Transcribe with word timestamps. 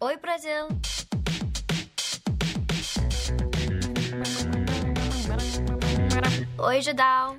Oi, 0.00 0.16
Brasil! 0.16 0.68
Oi, 6.56 6.80
Judal! 6.80 7.36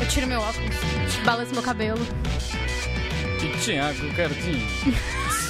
Eu 0.00 0.08
tiro 0.08 0.26
meu 0.26 0.40
óculos, 0.40 0.74
balanço 1.22 1.52
meu 1.52 1.62
cabelo. 1.62 2.00
E 3.42 3.58
Thiago 3.58 4.14
Cardim. 4.16 4.62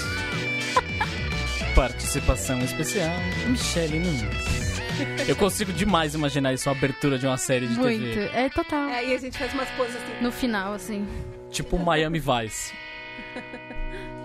Participação 1.77 2.59
especial, 2.59 3.17
Michele 3.47 4.01
Nunes. 4.01 4.64
Eu 5.27 5.37
consigo 5.37 5.73
demais 5.73 6.15
imaginar 6.15 6.53
isso, 6.53 6.69
a 6.69 6.73
abertura 6.73 7.19
de 7.19 7.27
uma 7.27 7.37
série 7.37 7.67
de 7.67 7.75
Muito. 7.75 8.01
TV. 8.01 8.31
É 8.33 8.49
total. 8.49 8.89
É, 8.89 9.07
e 9.07 9.15
a 9.15 9.19
gente 9.19 9.39
faz 9.39 9.53
umas 9.53 9.69
poses 9.71 9.97
assim. 9.97 10.23
No 10.23 10.33
final, 10.33 10.73
assim. 10.73 11.07
Tipo 11.51 11.79
Miami 11.79 12.21
Vice. 12.21 12.73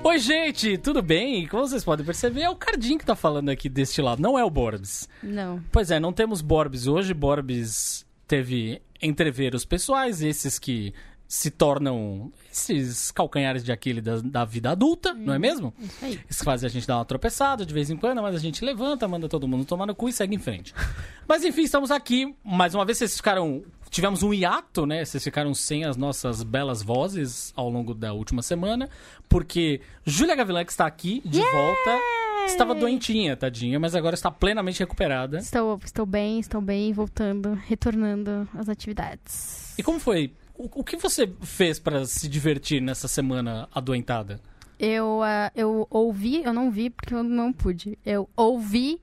Oi, 0.04 0.18
gente, 0.18 0.78
tudo 0.78 1.02
bem? 1.02 1.46
Como 1.48 1.68
vocês 1.68 1.84
podem 1.84 2.06
perceber, 2.06 2.42
é 2.42 2.50
o 2.50 2.56
Cardim 2.56 2.98
que 2.98 3.06
tá 3.06 3.16
falando 3.16 3.50
aqui 3.50 3.68
deste 3.68 4.02
lado, 4.02 4.22
não 4.22 4.40
é 4.40 4.44
o 4.44 4.50
Borbs. 4.50 5.10
Não. 5.22 5.62
Pois 5.72 5.92
é, 5.92 6.00
não 6.00 6.14
temos 6.14 6.42
Borbs 6.42 6.88
hoje. 6.88 7.14
Borbs 7.14 8.06
teve 8.28 8.82
entreveros 9.02 9.66
pessoais, 9.66 10.22
esses 10.22 10.58
que 10.58 10.94
se 11.30 11.52
tornam 11.52 12.34
esses 12.52 13.12
calcanhares 13.12 13.64
de 13.64 13.72
Aquiles 13.72 14.04
da, 14.04 14.20
da 14.20 14.44
vida 14.44 14.72
adulta, 14.72 15.14
não 15.14 15.32
é 15.32 15.38
mesmo? 15.38 15.72
Isso 15.78 16.06
aí. 16.06 16.20
Isso 16.28 16.44
faz 16.44 16.64
a 16.64 16.68
gente 16.68 16.88
dar 16.88 16.98
uma 16.98 17.06
tropeçada 17.06 17.64
de 17.64 17.72
vez 17.72 17.92
em 17.92 17.96
quando, 17.96 18.20
mas 18.20 18.34
a 18.34 18.40
gente 18.40 18.66
levanta, 18.66 19.08
manda 19.08 19.30
todo 19.30 19.48
mundo 19.48 19.64
tomar 19.64 19.86
no 19.86 19.94
cu 19.94 20.10
e 20.10 20.12
segue 20.12 20.36
em 20.36 20.40
frente. 20.40 20.74
Mas 21.30 21.44
enfim, 21.44 21.62
estamos 21.62 21.92
aqui. 21.92 22.36
Mais 22.44 22.74
uma 22.74 22.84
vez, 22.84 22.98
vocês 22.98 23.16
ficaram. 23.16 23.62
Tivemos 23.92 24.24
um 24.24 24.34
hiato, 24.34 24.88
né? 24.88 25.06
Vocês 25.06 25.24
ficaram 25.24 25.54
sem 25.54 25.86
as 25.86 25.96
nossas 25.96 26.42
belas 26.42 26.82
vozes 26.82 27.54
ao 27.56 27.70
longo 27.70 27.94
da 27.94 28.12
última 28.14 28.42
semana, 28.42 28.90
porque 29.28 29.80
Júlia 30.04 30.36
Gavilã, 30.36 30.66
que 30.66 30.72
está 30.72 30.88
aqui 30.88 31.22
de 31.24 31.40
volta, 31.40 32.00
estava 32.48 32.74
doentinha, 32.74 33.38
tadinha, 33.38 33.80
mas 33.80 33.94
agora 33.94 34.16
está 34.16 34.32
plenamente 34.32 34.80
recuperada. 34.80 35.38
Estou, 35.38 35.80
estou 35.86 36.08
bem, 36.08 36.40
estou 36.40 36.62
bem, 36.62 36.92
voltando, 36.92 37.54
retornando 37.68 38.50
às 38.56 38.68
atividades. 38.68 39.78
E 39.78 39.84
como 39.84 40.00
foi? 40.00 40.34
O, 40.60 40.82
o 40.82 40.84
que 40.84 40.98
você 40.98 41.26
fez 41.42 41.80
para 41.80 42.06
se 42.06 42.28
divertir 42.28 42.82
nessa 42.82 43.08
semana 43.08 43.70
adoentada? 43.74 44.42
Eu, 44.78 45.22
ah, 45.24 45.50
eu 45.56 45.88
ouvi, 45.90 46.44
eu 46.44 46.52
não 46.52 46.70
vi 46.70 46.90
porque 46.90 47.14
eu 47.14 47.24
não 47.24 47.54
pude. 47.54 47.98
Eu 48.06 48.30
ouvi 48.36 49.02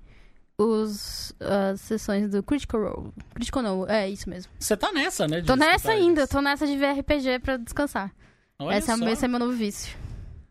os 0.59 1.35
as 1.41 1.81
sessões 1.81 2.31
do 2.31 2.43
Critical 2.43 2.81
Role. 2.83 3.13
Critical 3.35 3.63
Role, 3.63 3.91
é 3.91 4.09
isso 4.09 4.29
mesmo. 4.29 4.53
Você 4.59 4.77
tá 4.77 4.93
nessa, 4.93 5.27
né? 5.27 5.41
Tô 5.41 5.57
nessa 5.57 5.93
ainda, 5.93 6.27
tô 6.27 6.43
nessa 6.43 6.67
de 6.67 6.77
ver 6.77 6.93
RPG 6.93 7.39
pra 7.41 7.57
descansar. 7.57 8.13
Olha 8.59 8.75
Essa 8.77 8.93
é, 8.93 9.13
esse 9.13 9.25
é 9.25 9.29
meu 9.29 9.39
novo 9.39 9.53
vício. 9.53 9.97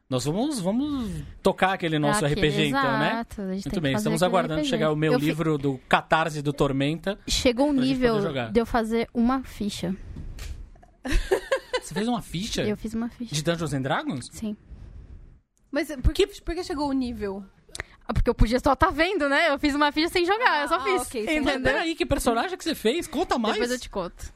Nós 0.10 0.26
vamos, 0.26 0.60
vamos 0.60 1.10
tocar 1.42 1.74
aquele 1.74 1.98
nosso 2.00 2.24
Aquele, 2.26 2.48
RPG, 2.50 2.66
então, 2.68 3.00
né? 3.00 3.10
exato, 3.12 3.36
gente 3.36 3.64
tem 3.64 3.72
Muito 3.72 3.82
bem, 3.82 3.96
estamos 3.96 4.22
aguardando 4.24 4.62
RPG. 4.62 4.70
chegar 4.70 4.92
o 4.92 4.96
meu 4.96 5.14
Eu 5.14 5.20
fi- 5.20 5.26
livro 5.26 5.58
do 5.58 5.80
Catarse 5.90 6.42
do 6.44 6.52
Tormenta. 6.54 7.18
Chegou 7.28 7.70
um 7.70 7.74
nível 7.74 8.20
de 8.52 8.60
eu 8.60 8.66
fazer 8.66 9.08
uma 9.14 9.44
ficha. 9.44 9.96
Você 11.82 11.94
fez 11.94 12.08
uma 12.08 12.22
ficha 12.22 12.64
Eu 12.64 12.76
fiz 12.78 12.94
uma 12.94 13.10
ficha. 13.10 13.34
de 13.36 13.44
Dungeons 13.44 13.74
and 13.74 13.82
Dragons? 13.82 14.30
Sim. 14.32 14.56
Mas 15.72 15.90
por 16.02 16.14
que, 16.14 16.26
por 16.42 16.56
que 16.56 16.64
chegou 16.64 16.90
o 16.90 16.94
nível? 16.94 17.44
Ah, 18.08 18.14
porque 18.14 18.30
eu 18.30 18.36
podia 18.36 18.60
só 18.60 18.74
estar 18.74 18.92
vendo, 18.92 19.28
né? 19.28 19.50
Eu 19.50 19.58
fiz 19.60 19.74
uma 19.76 19.92
ficha 19.92 20.10
sem 20.10 20.26
jogar, 20.26 20.62
eu 20.64 20.68
só 20.68 20.76
Ah, 20.76 20.80
fiz. 20.84 21.02
ok, 21.02 21.26
sem 21.26 21.42
Mas 21.42 21.56
entendeu? 21.56 21.74
peraí, 21.74 21.96
que 21.96 22.06
personagem 22.06 22.58
que 22.58 22.64
você 22.64 22.76
fez? 22.76 23.08
Conta 23.08 23.38
mais. 23.38 23.56
Depois 23.56 23.72
eu 23.72 23.80
te 23.80 23.90
conto. 23.90 24.34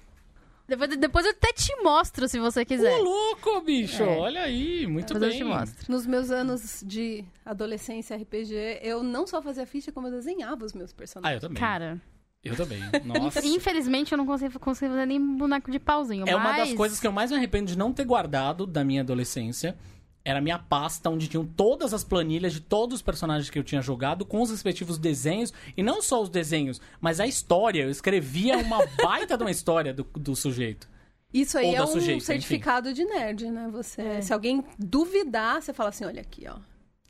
Depois, 0.68 0.96
depois 0.98 1.26
eu 1.26 1.32
até 1.32 1.52
te 1.52 1.76
mostro, 1.82 2.28
se 2.28 2.38
você 2.40 2.64
quiser. 2.64 3.00
Ô, 3.00 3.02
louco, 3.04 3.62
bicho! 3.62 4.04
É. 4.04 4.18
Olha 4.20 4.42
aí, 4.44 4.86
muito 4.86 5.14
Depois 5.16 5.32
bem. 5.34 5.42
eu 5.42 5.48
te 5.48 5.52
mostro. 5.52 5.92
Nos 5.92 6.06
meus 6.06 6.30
anos 6.30 6.84
de 6.86 7.26
adolescência 7.44 8.16
RPG, 8.16 8.80
eu 8.84 9.02
não 9.02 9.26
só 9.26 9.42
fazia 9.42 9.66
ficha, 9.66 9.92
como 9.92 10.08
eu 10.08 10.12
desenhava 10.12 10.64
os 10.64 10.74
meus 10.74 10.92
Ah, 10.92 10.96
personagens. 10.96 11.42
eu 11.44 11.50
também. 11.50 11.60
Cara, 11.60 12.00
Eu 12.44 12.56
também. 12.56 12.82
Nossa. 13.04 13.46
infelizmente 13.46 14.12
eu 14.12 14.18
não 14.18 14.26
consigo, 14.26 14.60
consigo 14.60 14.94
fazer 14.94 15.06
nem 15.06 15.20
boneco 15.38 15.70
de 15.70 15.80
pauzinho. 15.80 16.28
É 16.28 16.36
uma 16.36 16.52
mas... 16.52 16.70
das 16.70 16.74
coisas 16.78 17.00
que 17.00 17.08
eu 17.08 17.12
mais 17.12 17.32
me 17.32 17.38
arrependo 17.38 17.68
de 17.68 17.78
não 17.78 17.94
ter 17.94 18.06
guardado 18.06 18.66
da 18.66 18.84
minha 18.84 19.02
adolescência. 19.02 19.78
Era 20.24 20.40
a 20.40 20.42
minha 20.42 20.60
pasta 20.60 21.10
onde 21.10 21.28
tinham 21.28 21.46
todas 21.46 21.94
as 21.94 22.04
planilhas 22.04 22.54
de 22.54 22.60
todos 22.60 22.96
os 22.98 23.02
personagens 23.02 23.50
que 23.50 23.58
eu 23.58 23.64
tinha 23.64 23.82
jogado, 23.82 24.26
com 24.26 24.42
os 24.42 24.52
respectivos 24.52 24.98
desenhos. 24.98 25.54
E 25.76 25.82
não 25.82 26.02
só 26.02 26.22
os 26.22 26.30
desenhos, 26.30 26.80
mas 27.00 27.20
a 27.20 27.28
história. 27.28 27.84
Eu 27.84 27.90
escrevia 27.90 28.58
uma 28.58 28.86
baita 29.02 29.38
de 29.38 29.44
uma 29.44 29.52
história 29.52 29.94
do, 29.94 30.04
do 30.04 30.36
sujeito. 30.36 30.88
Isso 31.34 31.58
aí 31.58 31.68
Ou 31.68 31.76
é 31.76 31.84
um 31.84 31.88
sujeita, 31.88 32.26
certificado 32.26 32.94
de 32.94 33.06
nerd, 33.06 33.50
né? 33.52 33.70
Você, 33.72 34.02
É. 34.02 34.22
Se 34.22 34.34
alguém 34.34 34.64
duvidar, 34.78 35.62
você 35.62 35.74
fala 35.74 35.90
assim, 35.90 36.06
olha 36.06 36.22
aqui, 36.22 36.46
ó. 36.48 36.58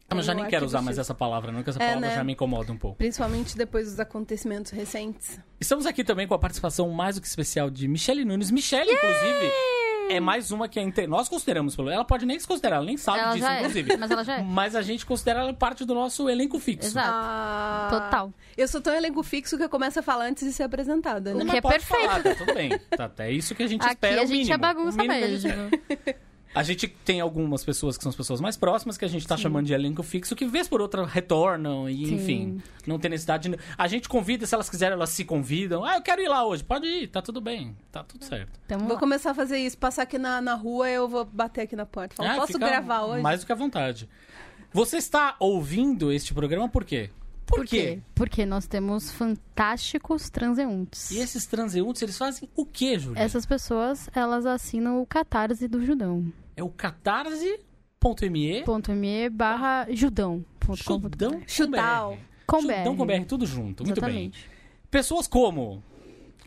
Ah, 0.09 0.16
mas 0.16 0.25
já 0.25 0.34
nem 0.34 0.46
o 0.46 0.47
quero 0.47 0.66
usar 0.66 0.81
mais 0.81 0.97
essa 0.97 1.14
palavra, 1.14 1.52
não, 1.52 1.62
que 1.64 1.70
essa 1.70 1.81
É, 1.81 1.88
palavra 1.90 2.09
né? 2.09 2.16
já 2.16 2.24
me 2.24 2.34
incomoda 2.34 2.72
um 2.72 2.78
pouco. 2.78 2.97
Principalmente 2.97 3.56
depois 3.56 3.88
dos 3.90 4.00
acontecimentos 4.00 4.72
recentes. 4.72 5.40
Estamos 5.59 5.86
aqui 5.86 6.03
também 6.03 6.28
com 6.28 6.34
a 6.34 6.40
participação 6.40 6.90
mais 6.90 7.16
do 7.16 7.22
que 7.22 7.28
especial 7.28 7.70
de 7.70 7.88
Michele 7.88 8.25
Nunes. 8.25 8.50
Michele, 8.50 8.92
inclusive, 8.92 9.52
é 10.09 10.20
mais 10.20 10.50
uma 10.52 10.68
que 10.68 10.80
é 10.80 10.81
inte- 10.81 11.06
nós 11.06 11.30
consideramos. 11.30 11.75
pelo- 11.75 11.92
Ela 11.92 12.03
pode 12.03 12.25
nem 12.25 12.40
se 12.40 12.47
considerar, 12.47 12.78
ela 12.78 12.86
nem 12.86 12.97
sabe 12.97 13.20
Ela 13.20 13.34
disso, 13.34 13.46
já 13.46 13.53
é, 13.53 13.59
inclusive. 13.59 13.97
mas 13.97 14.09
ela 14.12 14.24
já 14.24 14.38
é. 14.40 14.42
Mas 14.42 14.75
a 14.75 14.81
gente 14.81 15.06
considera 15.06 15.42
ela 15.42 15.53
parte 15.53 15.86
do 15.86 15.94
nosso 15.94 16.28
elenco 16.28 16.58
fixo. 16.59 16.88
Exato. 16.90 17.08
Ah, 17.12 17.88
Total. 17.91 18.34
Eu 18.58 18.68
sou 18.68 18.81
tão 18.81 18.94
elenco 18.96 19.22
fixo 19.22 19.58
que 19.58 19.64
eu 19.64 19.70
começo 19.70 20.00
a 20.00 20.02
falar 20.02 20.26
antes 20.26 20.44
de 20.44 20.52
ser 20.52 20.64
apresentada, 20.64 21.31
O 21.36 21.38
né? 21.38 21.44
Mas 21.44 21.52
que 21.52 21.58
é 21.58 21.62
perfeito. 21.62 22.08
falar, 22.08 22.24
tá 22.24 22.34
tudo 22.36 22.53
bem. 22.56 22.70
Tá, 22.97 23.12
é 23.20 23.31
isso 23.31 23.53
que 23.53 23.62
a 23.62 23.68
gente 23.68 23.81
Aqui 23.84 23.94
espera. 23.94 24.22
a 24.22 24.24
o 24.24 24.28
gente 24.28 24.38
mínimo, 24.38 24.53
é 24.53 24.58
bagunça 24.58 24.97
o 24.97 25.02
mínimo 25.02 25.20
que 25.20 25.24
a 25.24 25.28
gente 25.38 25.47
mesmo. 25.47 25.70
espera. 25.90 26.20
A 26.56 26.64
gente 26.64 26.88
tem 26.88 27.22
algumas 27.22 27.64
pessoas 27.64 27.96
que 27.96 28.04
são 28.04 28.10
as 28.10 28.16
pessoas 28.16 28.42
mais 28.42 28.58
próximas, 28.58 28.98
que 28.98 29.06
a 29.06 29.08
gente 29.08 29.28
tá 29.28 29.38
chamando 29.38 29.68
de 29.68 29.74
elenco 29.74 30.02
fixo, 30.02 30.36
que 30.36 30.46
vez 30.46 30.68
por 30.68 30.82
outra 30.82 31.06
retornam 31.06 31.88
e, 31.88 32.08
Sim. 32.08 32.16
enfim, 32.16 32.62
não 32.88 32.98
tem 32.98 33.12
necessidade. 33.12 33.50
de- 33.50 33.60
A 33.78 33.88
gente 33.88 34.10
convida, 34.10 34.48
se 34.48 34.56
elas 34.56 34.68
quiserem, 34.70 34.94
elas 34.96 35.12
se 35.12 35.24
convidam. 35.24 35.86
Ah, 35.86 35.96
eu 35.98 36.02
quero 36.02 36.22
ir 36.22 36.28
lá 36.28 36.44
hoje. 36.46 36.64
Pode 36.64 36.88
ir, 36.88 37.08
tá 37.08 37.22
tudo 37.22 37.40
bem. 37.40 37.78
Tá 37.92 38.04
tudo 38.04 38.26
certo. 38.26 38.59
Tamo 38.68 38.86
Vou 38.86 38.94
lá. 38.96 39.00
começar 39.00 39.32
a 39.32 39.34
fazer 39.36 39.59
isso. 39.59 39.78
Passar 39.78 40.04
aqui 40.04 40.18
na, 40.18 40.42
na 40.42 40.56
rua, 40.56 40.90
eu 40.90 41.08
vou 41.08 41.24
bater 41.24 41.62
aqui 41.62 41.76
na 41.76 41.86
porta. 41.86 42.16
Falar, 42.16 42.34
Ah, 42.34 42.36
posso 42.38 42.58
gravar 42.58 43.04
hoje? 43.06 43.22
Mais 43.22 43.42
do 43.42 43.46
que 43.46 43.52
à 43.52 43.56
vontade. 43.56 44.09
Você 44.74 44.98
está 44.98 45.36
ouvindo 45.40 46.12
este 46.12 46.34
programa 46.34 46.68
por 46.68 46.84
quê? 46.84 47.09
Por, 47.50 47.58
Por 47.62 47.66
quê? 47.66 48.00
Porque 48.14 48.46
nós 48.46 48.68
temos 48.68 49.12
fantásticos 49.12 50.30
transeuntes. 50.30 51.10
E 51.10 51.18
esses 51.18 51.48
transeuntes, 51.48 52.00
eles 52.04 52.16
fazem 52.16 52.48
o 52.56 52.64
quê, 52.64 53.00
Júlia? 53.00 53.20
Essas 53.20 53.44
pessoas, 53.44 54.08
elas 54.14 54.46
assinam 54.46 55.02
o 55.02 55.06
catarse 55.06 55.68
do 55.68 55.84
Judão. 55.84 56.32
É 56.56 56.62
o 56.64 56.70
catarse.me 56.70 58.64
.me 58.96 59.30
barra 59.30 59.88
judão. 59.92 60.46
ponto 60.59 60.84
com 60.84 61.00
ponto 61.02 61.12
Chudão 61.14 61.32
br. 61.40 61.44
Chudal. 61.48 62.18
Com 62.46 62.62
com 62.96 63.06
BR. 63.06 63.26
Tudo 63.28 63.46
junto. 63.48 63.84
Muito 63.84 64.00
bem. 64.00 64.09
Exatamente. 64.09 64.50
Pessoas 64.92 65.28
como... 65.28 65.84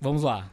Vamos 0.00 0.22
lá. 0.22 0.50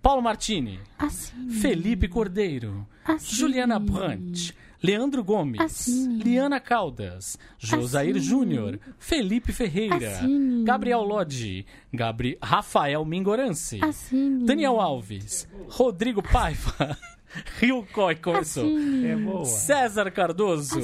Paulo 0.00 0.22
Martini, 0.22 0.80
Assim. 0.98 1.48
Felipe 1.48 2.08
Cordeiro, 2.08 2.86
assim. 3.04 3.36
Juliana 3.36 3.78
Brandt, 3.78 4.52
Leandro 4.82 5.22
Gomes, 5.22 5.60
Assim. 5.60 6.18
Liana 6.18 6.58
Caldas, 6.60 7.38
Josair. 7.58 8.18
Júnior, 8.18 8.78
Felipe 8.98 9.52
Ferreira, 9.52 9.96
Assim. 10.18 10.64
Gabriel 10.64 11.02
Lodge, 11.02 11.64
Gabri... 11.92 12.36
Rafael 12.42 13.04
Mingorance, 13.04 13.78
Assim. 13.82 14.44
Daniel 14.44 14.80
Alves, 14.80 15.46
Rodrigo 15.68 16.22
Paiva, 16.22 16.96
Rio 17.60 17.86
Coi 17.94 18.16
começou. 18.16 18.66
É. 18.66 19.44
César 19.46 20.10
Cardoso. 20.10 20.78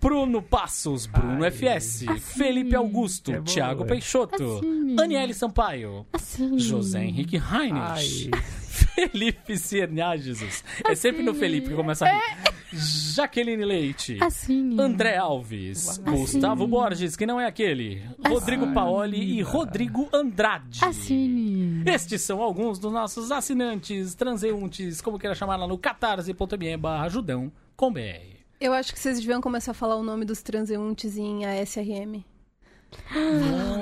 Bruno 0.00 0.40
Passos, 0.40 1.04
Bruno 1.06 1.44
Ai, 1.44 1.50
FS, 1.50 2.08
assim. 2.08 2.18
Felipe 2.20 2.74
Augusto, 2.74 3.32
É. 3.32 3.40
Thiago 3.42 3.84
Peixoto, 3.84 4.58
Assim. 4.58 4.96
Aniele 4.98 5.34
Sampaio, 5.34 6.06
Assim. 6.12 6.58
José 6.58 7.04
Henrique 7.04 7.36
Ai, 7.50 7.70
Felipe 8.94 9.56
Ciernagis. 9.56 10.64
É 10.88 10.94
sempre 10.94 11.22
no 11.22 11.34
Felipe 11.34 11.68
que 11.68 11.74
começa 11.74 12.06
a 12.06 12.08
rir. 12.12 12.52
Jaqueline 12.72 13.64
Leite. 13.64 14.18
Assim. 14.20 14.80
André 14.80 15.16
Alves, 15.16 15.88
Assim. 15.88 16.02
Gustavo 16.02 16.66
Borges, 16.66 17.16
que 17.16 17.26
não 17.26 17.40
é 17.40 17.46
aquele, 17.46 18.02
Rodrigo 18.26 18.72
Paoli 18.72 19.38
e 19.38 19.42
Rodrigo 19.42 20.08
Andrade. 20.12 20.84
Assim. 20.84 21.82
Estes 21.86 22.22
são 22.22 22.40
alguns 22.40 22.78
dos 22.78 22.92
nossos 22.92 23.30
assinantes, 23.30 24.14
transeuntes, 24.14 25.00
como 25.00 25.18
queira 25.18 25.34
chamar 25.34 25.56
lá 25.56 25.66
no 25.66 25.76
catarse.me 25.78 26.76
barra 26.76 27.04
ajudão 27.04 27.52
com 27.76 27.92
BR. 27.92 28.32
Eu 28.60 28.72
acho 28.72 28.92
que 28.92 29.00
vocês 29.00 29.18
deviam 29.18 29.40
começar 29.40 29.72
a 29.72 29.74
falar 29.74 29.96
o 29.96 30.02
nome 30.02 30.24
dos 30.24 30.40
transeuntes 30.40 31.16
em 31.16 31.44
ASRM. 31.44 32.24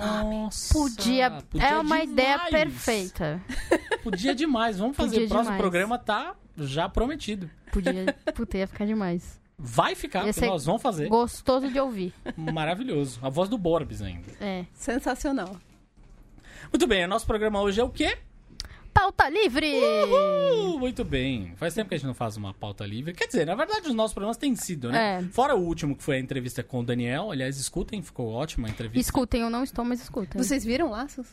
Nossa, 0.00 0.74
Podia. 0.74 1.32
é 1.58 1.78
uma 1.78 2.02
ideia 2.02 2.36
demais. 2.36 2.50
perfeita. 2.50 3.40
Podia 4.02 4.34
demais. 4.34 4.78
Vamos 4.78 4.96
fazer. 4.96 5.10
Podia 5.12 5.26
o 5.26 5.28
próximo 5.28 5.52
demais. 5.56 5.60
programa 5.60 5.98
tá 5.98 6.34
já 6.56 6.88
prometido. 6.88 7.50
Podia. 7.72 8.14
Puta, 8.34 8.58
ia 8.58 8.66
ficar 8.66 8.86
demais. 8.86 9.40
Vai 9.58 9.94
ficar, 9.94 10.20
Ia 10.20 10.24
porque 10.26 10.40
ser 10.40 10.46
nós 10.46 10.64
vamos 10.64 10.80
fazer. 10.80 11.08
Gostoso 11.08 11.68
de 11.70 11.78
ouvir. 11.78 12.14
Maravilhoso. 12.36 13.18
A 13.22 13.28
voz 13.28 13.48
do 13.48 13.58
Borbs 13.58 14.00
ainda. 14.00 14.32
É. 14.40 14.64
Sensacional. 14.72 15.56
Muito 16.72 16.86
bem, 16.86 17.04
o 17.04 17.08
nosso 17.08 17.26
programa 17.26 17.60
hoje 17.60 17.80
é 17.80 17.84
o 17.84 17.90
quê? 17.90 18.16
Pauta 18.92 19.28
livre! 19.28 19.66
Uh, 19.74 20.78
muito 20.78 21.04
bem. 21.04 21.52
Faz 21.56 21.74
tempo 21.74 21.88
que 21.88 21.94
a 21.94 21.98
gente 21.98 22.06
não 22.06 22.14
faz 22.14 22.36
uma 22.36 22.52
pauta 22.52 22.84
livre. 22.86 23.12
Quer 23.12 23.26
dizer, 23.26 23.46
na 23.46 23.54
verdade, 23.54 23.88
os 23.88 23.94
nossos 23.94 24.12
programas 24.12 24.36
têm 24.36 24.54
sido, 24.56 24.90
né? 24.90 25.20
É. 25.20 25.22
Fora 25.32 25.54
o 25.54 25.60
último, 25.60 25.96
que 25.96 26.02
foi 26.02 26.16
a 26.16 26.20
entrevista 26.20 26.62
com 26.62 26.80
o 26.80 26.84
Daniel. 26.84 27.30
Aliás, 27.30 27.58
escutem, 27.58 28.02
ficou 28.02 28.28
ótima 28.32 28.68
a 28.68 28.70
entrevista. 28.70 29.00
Escutem, 29.00 29.40
eu 29.42 29.50
não 29.50 29.62
estou, 29.64 29.84
mas 29.84 30.00
escutem. 30.02 30.40
Vocês 30.42 30.64
viram 30.64 30.90
Laços? 30.90 31.26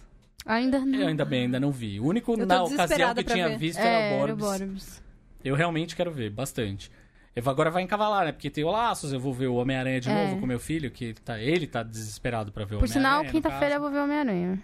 Ainda 0.45 0.79
não. 0.79 0.99
Eu 0.99 1.07
ainda 1.07 1.25
bem, 1.25 1.43
ainda 1.43 1.59
não 1.59 1.71
vi. 1.71 1.99
O 1.99 2.05
único 2.05 2.37
na 2.37 2.63
ocasião 2.63 3.13
que 3.13 3.23
tinha 3.23 3.49
ver. 3.49 3.57
visto 3.57 3.79
É, 3.79 4.11
era 4.11 4.15
era 4.23 4.31
o 4.31 4.35
o 4.35 4.37
Borbs. 4.39 5.03
Eu 5.43 5.55
realmente 5.55 5.95
quero 5.95 6.11
ver, 6.11 6.29
bastante. 6.29 6.89
Eu 7.35 7.47
agora 7.49 7.69
vai 7.69 7.83
encavalar, 7.83 8.25
né? 8.25 8.31
Porque 8.31 8.49
tem 8.49 8.63
o 8.63 8.71
Laços, 8.71 9.13
eu 9.13 9.19
vou 9.19 9.31
ver 9.33 9.47
o 9.47 9.55
Homem-Aranha 9.55 9.99
de 9.99 10.09
É. 10.09 10.13
novo 10.25 10.39
com 10.39 10.47
meu 10.47 10.59
filho, 10.59 10.89
que 10.89 11.05
ele 11.05 11.13
tá, 11.13 11.39
ele 11.39 11.67
tá 11.67 11.83
desesperado 11.83 12.51
pra 12.51 12.65
ver 12.65 12.77
o 12.77 12.79
Por 12.79 12.87
sinal, 12.87 13.19
Homem-Aranha. 13.19 13.31
quinta-feira 13.31 13.75
eu 13.75 13.79
vou 13.81 13.91
ver 13.91 13.99
Homem-Aranha. 13.99 14.59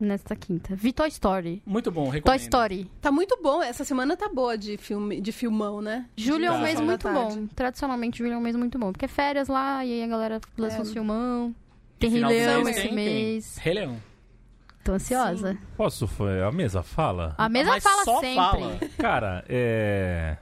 Nesta 0.00 0.36
quinta. 0.36 0.76
Vi 0.76 0.92
Toy 0.92 1.08
Story. 1.08 1.62
Muito 1.64 1.90
bom, 1.90 2.02
recomendo. 2.10 2.24
Toy 2.24 2.36
Story. 2.36 2.90
Tá 3.00 3.10
muito 3.10 3.38
bom. 3.42 3.62
Essa 3.62 3.82
semana 3.82 4.14
tá 4.14 4.28
boa 4.28 4.56
de, 4.58 4.76
filme, 4.76 5.22
de 5.22 5.32
filmão, 5.32 5.80
né? 5.80 6.04
Julho 6.14 6.44
é 6.44 6.50
um 6.52 6.60
mês 6.60 6.78
muito 6.78 7.10
bom. 7.10 7.46
Tradicionalmente, 7.54 8.18
julho 8.18 8.34
é 8.34 8.36
um 8.36 8.40
mês 8.42 8.54
muito 8.56 8.78
bom. 8.78 8.92
Porque 8.92 9.06
é 9.06 9.08
férias 9.08 9.48
lá, 9.48 9.82
e 9.86 9.92
aí 9.94 10.02
a 10.02 10.06
galera 10.06 10.40
lança 10.58 10.76
É. 10.76 10.80
um 10.82 10.84
filmão. 10.84 11.54
Tem 11.98 12.10
Rei 12.10 12.22
Leão 12.22 12.68
esse 12.68 12.82
tem- 12.82 12.94
mês. 12.94 13.54
tem 13.54 13.64
Rei 13.64 13.74
Leão. 13.74 13.96
Tô 14.84 14.92
ansiosa. 14.92 15.56
Posso? 15.78 16.06
Foi 16.06 16.42
a 16.42 16.52
mesa 16.52 16.82
fala? 16.82 17.34
A 17.38 17.48
mesa 17.48 17.70
Mas 17.70 17.82
fala 17.82 18.04
só 18.04 18.20
sempre. 18.20 18.34
fala. 18.36 18.78
Cara, 18.98 19.44
é. 19.48 20.36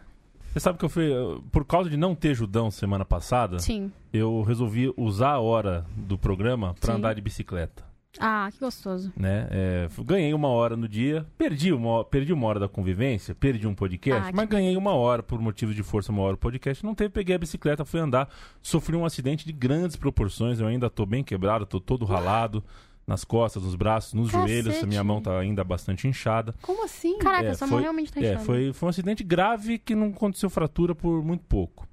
Você 0.53 0.59
sabe 0.59 0.79
que 0.81 0.85
eu 0.85 0.89
fui. 0.89 1.09
Por 1.53 1.65
causa 1.65 1.89
de 1.89 1.97
não 1.97 2.13
ter 2.17 2.35
Judão 2.35 2.73
semana 2.73 3.05
passada, 3.05 3.61
Sim. 3.61 3.93
eu 4.13 4.43
resolvi 4.43 4.93
usar 4.97 5.31
a 5.35 5.41
hora 5.41 5.87
do 5.97 6.19
programa 6.19 6.75
pra 6.81 6.93
Sim. 6.93 6.99
andar 6.99 7.15
de 7.15 7.21
bicicleta. 7.21 7.85
Ah, 8.21 8.49
que 8.53 8.59
gostoso. 8.61 9.13
Né? 9.17 9.49
É, 9.51 9.89
ganhei 10.05 10.33
uma 10.35 10.49
hora 10.49 10.77
no 10.77 10.89
dia, 10.89 11.27
perdi 11.37 11.73
uma, 11.73 12.05
perdi 12.05 12.33
uma 12.33 12.47
hora 12.47 12.61
da 12.61 12.69
convivência, 12.69 13.35
perdi 13.35 13.67
um 13.67 13.75
podcast, 13.75 14.29
Ah, 14.29 14.31
que 14.31 14.37
mas 14.37 14.49
ganhei 14.49 14.77
uma 14.77 14.93
hora 14.93 15.23
por 15.23 15.41
motivo 15.41 15.75
de 15.75 15.83
força, 15.83 16.13
uma 16.13 16.23
hora 16.23 16.35
o 16.35 16.39
podcast. 16.39 16.85
Não 16.85 16.95
teve, 16.95 17.11
peguei 17.11 17.35
a 17.35 17.39
bicicleta, 17.39 17.85
fui 17.85 18.01
andar, 18.01 18.29
sofri 18.63 18.95
um 18.97 19.05
acidente 19.05 19.45
de 19.45 19.53
grandes 19.53 19.97
proporções. 19.97 20.61
Eu 20.61 20.67
ainda 20.67 20.89
tô 20.89 21.05
bem 21.05 21.25
quebrado, 21.25 21.67
tô 21.67 21.81
todo 21.81 22.05
ralado 22.05 22.63
nas 23.07 23.23
costas, 23.25 23.63
nos 23.63 23.75
braços, 23.75 24.15
nos 24.15 24.31
Cacete. 24.31 24.49
joelhos. 24.63 24.83
A 24.83 24.87
minha 24.87 25.05
mão 25.05 25.21
tá 25.21 25.39
ainda 25.39 25.63
bastante 25.63 26.09
inchada. 26.09 26.55
Como 26.63 26.85
assim? 26.85 27.19
Caraca, 27.19 27.49
É, 27.49 27.55
sua 27.55 27.67
foi- 27.67 27.75
mão 27.77 27.83
realmente 27.83 28.13
tá 28.13 28.21
É, 28.21 28.31
inchada. 28.31 28.45
foi, 28.45 28.73
foi 28.73 28.87
um 28.87 28.91
acidente 28.91 29.23
grave 29.23 29.79
que 29.79 29.95
não 29.95 30.09
aconteceu 30.09 30.49
fratura 30.49 30.95
por 30.95 31.23
muito 31.25 31.45
pouco. 31.45 31.87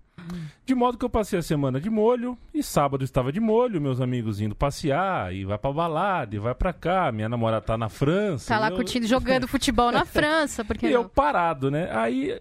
De 0.65 0.75
modo 0.75 0.97
que 0.97 1.03
eu 1.05 1.09
passei 1.09 1.39
a 1.39 1.41
semana 1.41 1.79
de 1.81 1.89
molho, 1.89 2.37
e 2.53 2.63
sábado 2.63 3.03
estava 3.03 3.31
de 3.31 3.39
molho, 3.39 3.81
meus 3.81 3.99
amigos 3.99 4.39
indo 4.39 4.55
passear, 4.55 5.33
e 5.33 5.43
vai 5.43 5.57
pra 5.57 5.71
balada, 5.73 6.35
e 6.35 6.39
vai 6.39 6.55
pra 6.55 6.71
cá, 6.71 7.11
minha 7.11 7.27
namorada 7.27 7.65
tá 7.65 7.77
na 7.77 7.89
França. 7.89 8.53
Tá 8.53 8.59
lá 8.59 8.69
eu- 8.69 8.75
curtindo, 8.75 9.05
jogando 9.07 9.47
futebol 9.49 9.91
na 9.91 10.05
França, 10.05 10.63
porque 10.63 10.87
E 10.87 10.91
eu 10.91 11.07
parado, 11.09 11.69
né? 11.69 11.89
Aí, 11.91 12.39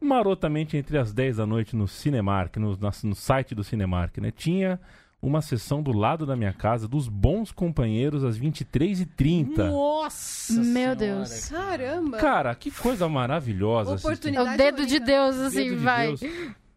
marotamente, 0.00 0.76
entre 0.76 0.98
as 0.98 1.12
10 1.12 1.36
da 1.38 1.46
noite 1.46 1.74
no 1.74 1.88
Cinemark, 1.88 2.56
no, 2.56 2.78
no 3.02 3.14
site 3.14 3.54
do 3.54 3.64
Cinemark, 3.64 4.18
né? 4.18 4.30
Tinha 4.30 4.78
uma 5.20 5.42
sessão 5.42 5.82
do 5.82 5.90
lado 5.90 6.24
da 6.24 6.36
minha 6.36 6.52
casa 6.52 6.86
dos 6.86 7.08
bons 7.08 7.50
companheiros 7.50 8.22
às 8.22 8.38
23h30. 8.38 9.56
Nossa 9.68 10.52
Meu 10.52 10.64
Senhora. 10.64 10.94
Deus. 10.94 11.48
Caramba. 11.48 12.18
Cara, 12.18 12.54
que 12.54 12.70
coisa 12.70 13.08
maravilhosa. 13.08 13.92
É 13.92 13.94
Oportunidade 13.96 14.54
o 14.54 14.56
dedo 14.56 14.86
de. 14.86 15.00
Deus, 15.00 15.36
assim, 15.38 15.64
Dedo 15.70 15.76
de 15.78 15.84
vai. 15.84 16.06
Deus. 16.14 16.20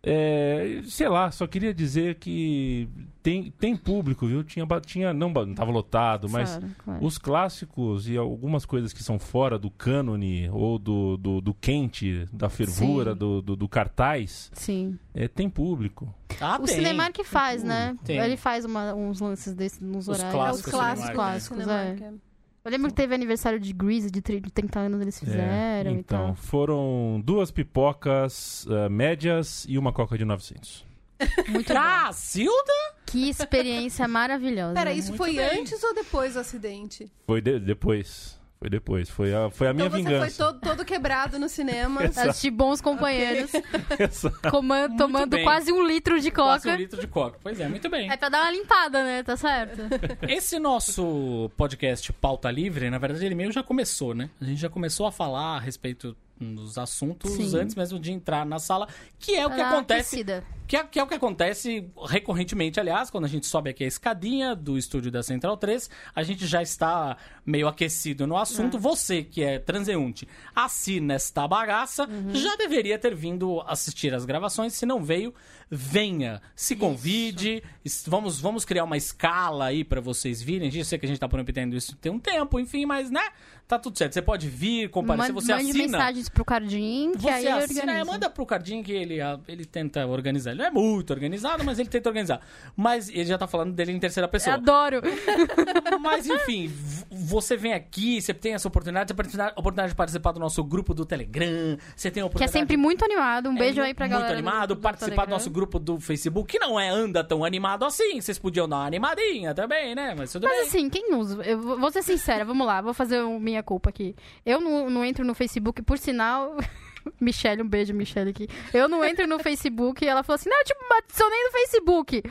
É, 0.03 0.81
sei 0.85 1.07
lá, 1.07 1.29
só 1.29 1.45
queria 1.45 1.71
dizer 1.73 2.15
que 2.15 2.89
tem, 3.21 3.51
tem 3.51 3.75
público, 3.77 4.25
viu? 4.25 4.43
Tinha, 4.43 4.65
tinha 4.83 5.13
não, 5.13 5.31
tava 5.53 5.69
lotado, 5.69 6.27
mas 6.27 6.49
Claro, 6.57 6.75
claro. 6.83 7.05
os 7.05 7.17
clássicos 7.19 8.09
e 8.09 8.17
algumas 8.17 8.65
coisas 8.65 8.93
que 8.93 9.03
são 9.03 9.19
fora 9.19 9.59
do 9.59 9.69
cânone 9.69 10.49
ou 10.49 10.79
do, 10.79 11.17
do, 11.17 11.39
do 11.39 11.53
quente, 11.53 12.27
da 12.33 12.49
fervura, 12.49 13.13
do, 13.13 13.43
do, 13.43 13.55
do 13.55 13.69
cartaz, 13.69 14.49
Sim. 14.53 14.97
é, 15.13 15.27
tem 15.27 15.47
público. 15.47 16.11
Ah, 16.39 16.57
o 16.59 16.65
tem. 16.65 16.77
Cinemark 16.77 17.15
faz, 17.23 17.63
né? 17.63 17.95
Tem. 18.03 18.17
Ele 18.17 18.37
faz 18.37 18.65
uma- 18.65 18.95
uns 18.95 19.19
lances 19.19 19.53
desses 19.53 19.79
nos 19.79 20.07
Os 20.07 20.17
horários. 20.17 20.33
clássicos 20.33 20.65
Os 20.65 20.71
clássicos. 20.79 21.05
Cinemark, 21.09 21.15
clássicos, 21.15 21.63
Cinemark, 21.63 22.01
é. 22.01 22.30
É. 22.63 22.67
Eu 22.67 22.71
lembro 22.71 22.89
que 22.89 22.95
teve 22.95 23.13
aniversário 23.15 23.59
de 23.59 23.73
Grease, 23.73 24.09
de 24.11 24.21
30 24.21 24.41
de 24.47 24.51
30 24.51 24.79
anos 24.79 25.01
eles 25.01 25.17
É, 25.17 25.25
fizeram 25.25 25.91
e 25.91 25.93
então, 25.95 26.27
tal. 26.27 26.35
foram 26.35 27.21
duas 27.25 27.51
pipocas 27.51 28.65
eh, 28.69 28.89
médias 28.89 29.65
e 29.67 29.77
uma 29.77 29.91
coca 29.91 30.17
de 30.17 30.25
900. 30.25 30.85
Muito. 31.49 31.71
Cacilda? 31.73 32.73
Que 33.05 33.29
experiência 33.29 34.07
maravilhosa. 34.07 34.73
Pera, 34.73 34.93
isso 34.93 35.09
Muito 35.09 35.17
foi 35.17 35.35
bem. 35.35 35.59
antes 35.61 35.83
ou 35.83 35.93
depois 35.93 36.33
do 36.35 36.39
acidente? 36.39 37.11
Foi 37.27 37.41
de- 37.41 37.59
depois. 37.59 38.39
Foi 38.61 38.69
depois. 38.69 39.09
Foi 39.09 39.33
a, 39.33 39.49
foi 39.49 39.67
a 39.69 39.73
minha 39.73 39.87
então 39.87 39.97
você 39.99 40.07
vingança. 40.07 40.35
foi 40.35 40.45
todo, 40.53 40.59
todo 40.61 40.85
quebrado 40.85 41.39
no 41.39 41.49
cinema. 41.49 42.01
Assistir 42.15 42.51
bons 42.51 42.79
companheiros, 42.79 43.49
coma- 44.51 44.87
Muito 44.87 44.97
tomando 44.99 45.31
bem. 45.31 45.43
quase 45.43 45.71
um 45.71 45.83
litro 45.83 46.21
de 46.21 46.29
Quase 46.29 46.67
um 46.67 46.71
coca. 46.71 46.79
litro 46.79 47.01
de 47.01 47.07
coca. 47.07 47.39
Pois 47.41 47.59
é, 47.59 47.67
muito 47.67 47.89
bem. 47.89 48.11
É 48.11 48.15
pra 48.15 48.29
dar 48.29 48.43
uma 48.43 48.51
limpada, 48.51 49.03
né? 49.03 49.23
Tá 49.23 49.35
certo? 49.35 49.81
Esse 50.29 50.59
nosso 50.59 51.49
podcast 51.57 52.13
Pauta 52.13 52.51
Livre, 52.51 52.87
na 52.91 52.99
verdade, 52.99 53.25
ele 53.25 53.33
meio 53.33 53.51
já 53.51 53.63
começou, 53.63 54.13
né? 54.13 54.29
A 54.39 54.45
gente 54.45 54.61
já 54.61 54.69
começou 54.69 55.07
a 55.07 55.11
falar 55.11 55.55
a 55.57 55.59
respeito 55.59 56.15
dos 56.41 56.77
assuntos 56.77 57.31
Sim. 57.31 57.57
antes 57.57 57.75
mesmo 57.75 57.99
de 57.99 58.11
entrar 58.11 58.45
na 58.45 58.59
sala, 58.59 58.87
que 59.19 59.35
é 59.35 59.45
o 59.45 59.49
que 59.49 59.57
uma 59.57 59.69
acontece. 59.69 60.25
Que 60.67 60.77
é, 60.77 60.83
que 60.85 60.99
é 60.99 61.03
o 61.03 61.07
que 61.07 61.15
acontece 61.15 61.91
recorrentemente, 62.07 62.79
aliás, 62.79 63.09
quando 63.09 63.25
a 63.25 63.27
gente 63.27 63.45
sobe 63.45 63.69
aqui 63.69 63.83
a 63.83 63.87
escadinha 63.87 64.55
do 64.55 64.77
estúdio 64.77 65.11
da 65.11 65.21
Central 65.21 65.57
3, 65.57 65.89
a 66.15 66.23
gente 66.23 66.47
já 66.47 66.61
está 66.61 67.17
meio 67.45 67.67
aquecido 67.67 68.25
no 68.25 68.37
assunto. 68.37 68.79
Você, 68.79 69.21
que 69.21 69.43
é 69.43 69.59
transeunte, 69.59 70.25
assina 70.55 71.15
esta 71.15 71.45
bagaça, 71.45 72.07
já 72.31 72.55
deveria 72.55 72.97
ter 72.97 73.13
vindo 73.13 73.59
assistir 73.67 74.13
as 74.13 74.23
gravações. 74.23 74.71
Se 74.71 74.85
não 74.85 75.03
veio, 75.03 75.33
venha, 75.71 76.41
se 76.53 76.75
convide. 76.75 77.63
Es- 77.85 78.03
Vamos, 78.05 78.39
vamos 78.41 78.65
criar 78.65 78.83
uma 78.83 78.97
escala 78.97 79.65
aí 79.67 79.83
para 79.85 80.01
vocês 80.01 80.41
virem. 80.41 80.69
Eu 80.75 80.83
sei 80.83 80.99
que 80.99 81.05
a 81.05 81.09
gente 81.09 81.19
tá 81.19 81.29
prometendo 81.29 81.75
isso 81.75 81.95
tem 81.95 82.11
um 82.11 82.19
tempo, 82.19 82.59
enfim, 82.59 82.85
mas 82.85 83.09
né? 83.09 83.21
Tá 83.67 83.79
tudo 83.79 83.97
certo. 83.97 84.11
Você 84.11 84.21
pode 84.21 84.49
vir, 84.49 84.89
comparecer, 84.89 85.31
você 85.33 85.53
mande 85.55 85.69
assina. 85.69 85.83
mensagens 85.97 86.27
pro 86.27 86.43
Cardim, 86.43 87.13
que 87.13 87.21
Você 87.21 87.29
aí 87.29 87.45
ele 87.45 87.51
assina, 87.53 87.91
é, 87.93 88.03
manda 88.03 88.29
pro 88.29 88.45
Cardinho 88.45 88.83
que 88.83 88.91
ele, 88.91 89.21
ah, 89.21 89.39
ele 89.47 89.63
tenta 89.63 90.05
organizar. 90.05 90.51
Ele 90.51 90.59
não 90.59 90.65
é 90.65 90.71
muito 90.71 91.11
organizado, 91.13 91.63
mas 91.63 91.79
ele 91.79 91.87
tenta 91.87 92.09
organizar. 92.09 92.41
Mas 92.75 93.07
ele 93.07 93.23
já 93.23 93.37
tá 93.37 93.47
falando 93.47 93.71
dele 93.73 93.93
em 93.93 93.99
terceira 93.99 94.25
Eu 94.27 94.29
pessoa. 94.29 94.55
adoro. 94.57 95.01
Mas 96.01 96.25
enfim, 96.27 96.69
você 97.09 97.55
vem 97.55 97.73
aqui, 97.73 98.21
você 98.21 98.33
tem 98.33 98.53
essa 98.53 98.67
oportunidade, 98.67 99.13
você 99.13 99.23
tem 99.37 99.41
a 99.45 99.47
oportunidade 99.51 99.89
de 99.89 99.95
participar 99.95 100.31
do 100.33 100.39
nosso 100.39 100.63
grupo 100.63 100.93
do 100.93 101.05
Telegram, 101.05 101.77
você 101.95 102.09
tem 102.11 102.11
a 102.11 102.13
Que 102.13 102.19
é 102.19 102.25
oportunidade... 102.25 102.51
sempre 102.51 102.75
muito 102.77 103.05
animado. 103.05 103.49
Um 103.49 103.55
é 103.55 103.59
beijo 103.59 103.79
mu- 103.79 103.85
aí 103.85 103.93
pra 103.93 104.05
muito 104.07 104.19
galera. 104.19 104.33
do- 104.35 104.37
animado, 104.37 104.75
do 104.75 104.81
participar 104.81 105.05
do 105.11 105.15
Telegram. 105.15 105.35
nosso 105.35 105.49
grupo 105.49 105.60
do 105.65 105.99
Facebook, 105.99 106.51
que 106.51 106.59
não 106.59 106.79
é 106.79 106.89
anda 106.89 107.23
tão 107.23 107.43
animado 107.45 107.85
assim. 107.85 108.19
Vocês 108.21 108.37
podiam 108.39 108.67
dar 108.67 108.77
uma 108.77 108.85
animadinha 108.85 109.53
também, 109.53 109.93
né? 109.95 110.13
Mas 110.17 110.31
tudo 110.31 110.47
Mas 110.47 110.57
bem. 110.57 110.67
assim, 110.67 110.89
quem 110.89 111.13
usa? 111.15 111.41
Eu 111.43 111.59
vou 111.77 111.91
ser 111.91 112.01
sincera, 112.03 112.43
vamos 112.45 112.65
lá, 112.67 112.81
vou 112.81 112.93
fazer 112.93 113.21
o 113.21 113.39
minha 113.39 113.61
culpa 113.63 113.89
aqui. 113.89 114.15
Eu 114.45 114.59
não, 114.61 114.89
não 114.89 115.05
entro 115.05 115.23
no 115.25 115.33
Facebook, 115.35 115.81
por 115.81 115.97
sinal. 115.97 116.55
Michelle, 117.19 117.63
um 117.63 117.67
beijo, 117.67 117.93
Michelle 117.93 118.29
aqui. 118.29 118.47
Eu 118.73 118.87
não 118.87 119.03
entro 119.03 119.25
no 119.27 119.39
Facebook 119.39 120.05
e 120.05 120.07
ela 120.07 120.21
falou 120.21 120.35
assim: 120.35 120.49
Não, 120.49 120.57
eu 120.59 120.65
te 120.65 120.73
adicionei 120.99 121.43
no 121.45 121.51
Facebook. 121.51 122.23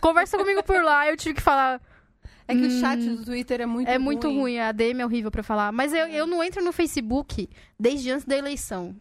Conversa 0.00 0.36
comigo 0.36 0.62
por 0.62 0.82
lá. 0.82 1.08
Eu 1.08 1.16
tive 1.16 1.34
que 1.36 1.40
falar. 1.42 1.80
É 2.46 2.54
que 2.54 2.60
o 2.62 2.66
Hum, 2.66 2.80
chat 2.80 2.98
do 2.98 3.24
Twitter 3.24 3.60
é 3.60 3.66
muito 3.66 3.88
é 3.88 3.94
ruim. 3.96 4.04
muito 4.04 4.28
ruim, 4.30 4.58
a 4.58 4.72
DM 4.72 5.00
é 5.02 5.04
horrível 5.04 5.30
pra 5.30 5.42
falar. 5.42 5.70
Mas 5.72 5.92
eu, 5.92 6.06
eu 6.08 6.26
não 6.26 6.42
entro 6.42 6.62
no 6.64 6.72
Facebook 6.72 7.48
desde 7.78 8.10
antes 8.10 8.24
da 8.26 8.36
eleição. 8.36 8.94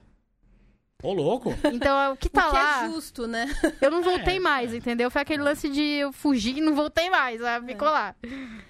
Ô, 1.04 1.14
louco. 1.14 1.54
Então, 1.72 2.14
o 2.14 2.18
que 2.18 2.28
tá 2.28 2.48
o 2.48 2.50
que 2.50 2.56
lá, 2.56 2.86
é 2.86 2.90
justo, 2.90 3.28
né? 3.28 3.46
eu 3.80 3.92
não 3.92 4.02
voltei 4.02 4.38
É. 4.38 4.40
mais, 4.40 4.74
entendeu? 4.74 5.12
Foi 5.12 5.22
aquele 5.22 5.44
lance 5.44 5.70
de 5.70 5.82
eu 5.82 6.12
fugir 6.12 6.58
e 6.58 6.62
não 6.62 6.74
voltei 6.74 7.08
mais, 7.10 7.40
sabe? 7.40 7.74
Ficou 7.74 7.88
lá. 7.88 8.16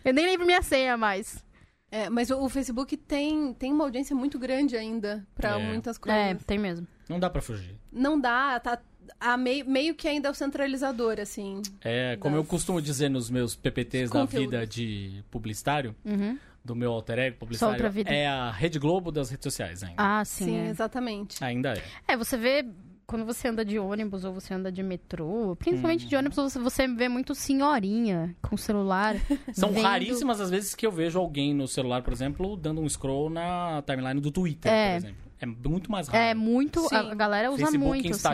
Eu 0.03 0.13
nem 0.13 0.25
lembro 0.25 0.45
minha 0.45 0.61
senha 0.61 0.97
mais. 0.97 1.43
É, 1.89 2.09
mas 2.09 2.29
o, 2.29 2.37
o 2.43 2.49
Facebook 2.49 2.97
tem, 2.97 3.53
tem 3.53 3.71
uma 3.71 3.85
audiência 3.85 4.13
muito 4.13 4.37
grande 4.37 4.75
ainda 4.75 5.25
pra 5.33 5.51
É. 5.51 5.57
muitas 5.57 5.97
coisas. 5.97 6.19
É, 6.21 6.35
tem 6.35 6.57
mesmo. 6.57 6.85
Não 7.07 7.17
dá 7.17 7.29
pra 7.29 7.41
fugir. 7.41 7.79
Não 7.91 8.19
dá, 8.19 8.59
tá. 8.59 8.77
A 9.21 9.37
meio, 9.37 9.65
meio 9.65 9.95
que 9.95 10.05
ainda 10.05 10.27
é 10.27 10.31
o 10.31 10.33
centralizador, 10.35 11.17
assim. 11.21 11.61
É, 11.81 12.17
como 12.17 12.35
eu 12.35 12.41
Das- 12.41 12.49
costumo 12.49 12.81
dizer 12.81 13.09
nos 13.09 13.29
meus 13.29 13.55
PPTs 13.55 14.11
da 14.11 14.25
vida 14.25 14.67
de 14.67 15.23
publicitário, 15.31 15.95
Uhum. 16.03 16.37
Do 16.67 16.75
meu 16.75 16.91
alter 16.91 17.17
ego 17.17 17.37
publicitário, 17.39 17.73
outra 17.75 17.89
vida. 17.89 18.11
é 18.13 18.27
a 18.27 18.51
Rede 18.51 18.77
Globo 18.77 19.11
das 19.11 19.29
redes 19.31 19.43
sociais 19.43 19.81
ainda. 19.83 19.95
Ah, 19.97 20.23
sim. 20.25 20.45
Sim, 20.45 20.57
é. 20.57 20.67
exatamente. 20.69 21.43
Ainda 21.43 21.73
é. 21.73 21.83
É, 22.07 22.17
você 22.17 22.37
vê 22.37 22.65
quando 23.07 23.23
você 23.25 23.47
anda 23.47 23.63
de 23.63 23.79
ônibus 23.79 24.25
ou 24.25 24.33
você 24.33 24.53
anda 24.53 24.69
de 24.69 24.83
metrô, 24.83 25.55
principalmente 25.55 26.05
Hum. 26.05 26.09
de 26.09 26.15
ônibus, 26.17 26.35
você, 26.35 26.59
você 26.59 26.87
vê 26.89 27.07
muito 27.07 27.33
senhorinha 27.33 28.35
com 28.41 28.57
celular. 28.57 29.15
São 29.53 29.71
vendo- 29.71 29.83
raríssimas 29.83 30.41
as 30.41 30.49
vezes 30.49 30.75
que 30.75 30.85
eu 30.85 30.91
vejo 30.91 31.17
alguém 31.17 31.53
no 31.53 31.67
celular, 31.67 32.01
por 32.03 32.11
exemplo, 32.11 32.57
dando 32.57 32.81
um 32.81 32.89
scroll 32.89 33.29
na 33.29 33.81
timeline 33.87 34.19
do 34.19 34.29
Twitter, 34.29 34.69
É. 34.71 34.91
por 34.91 34.97
exemplo. 34.97 35.27
É 35.39 35.45
muito 35.45 35.91
mais 35.91 36.07
raro. 36.07 36.23
É 36.25 36.33
muito. 36.33 36.83
A 36.87 36.89
Sim. 36.89 36.95
a 37.11 37.15
galera 37.15 37.49
usa 37.49 37.59
Facebook, 37.67 37.87
muito. 37.87 38.11
assim. 38.11 38.27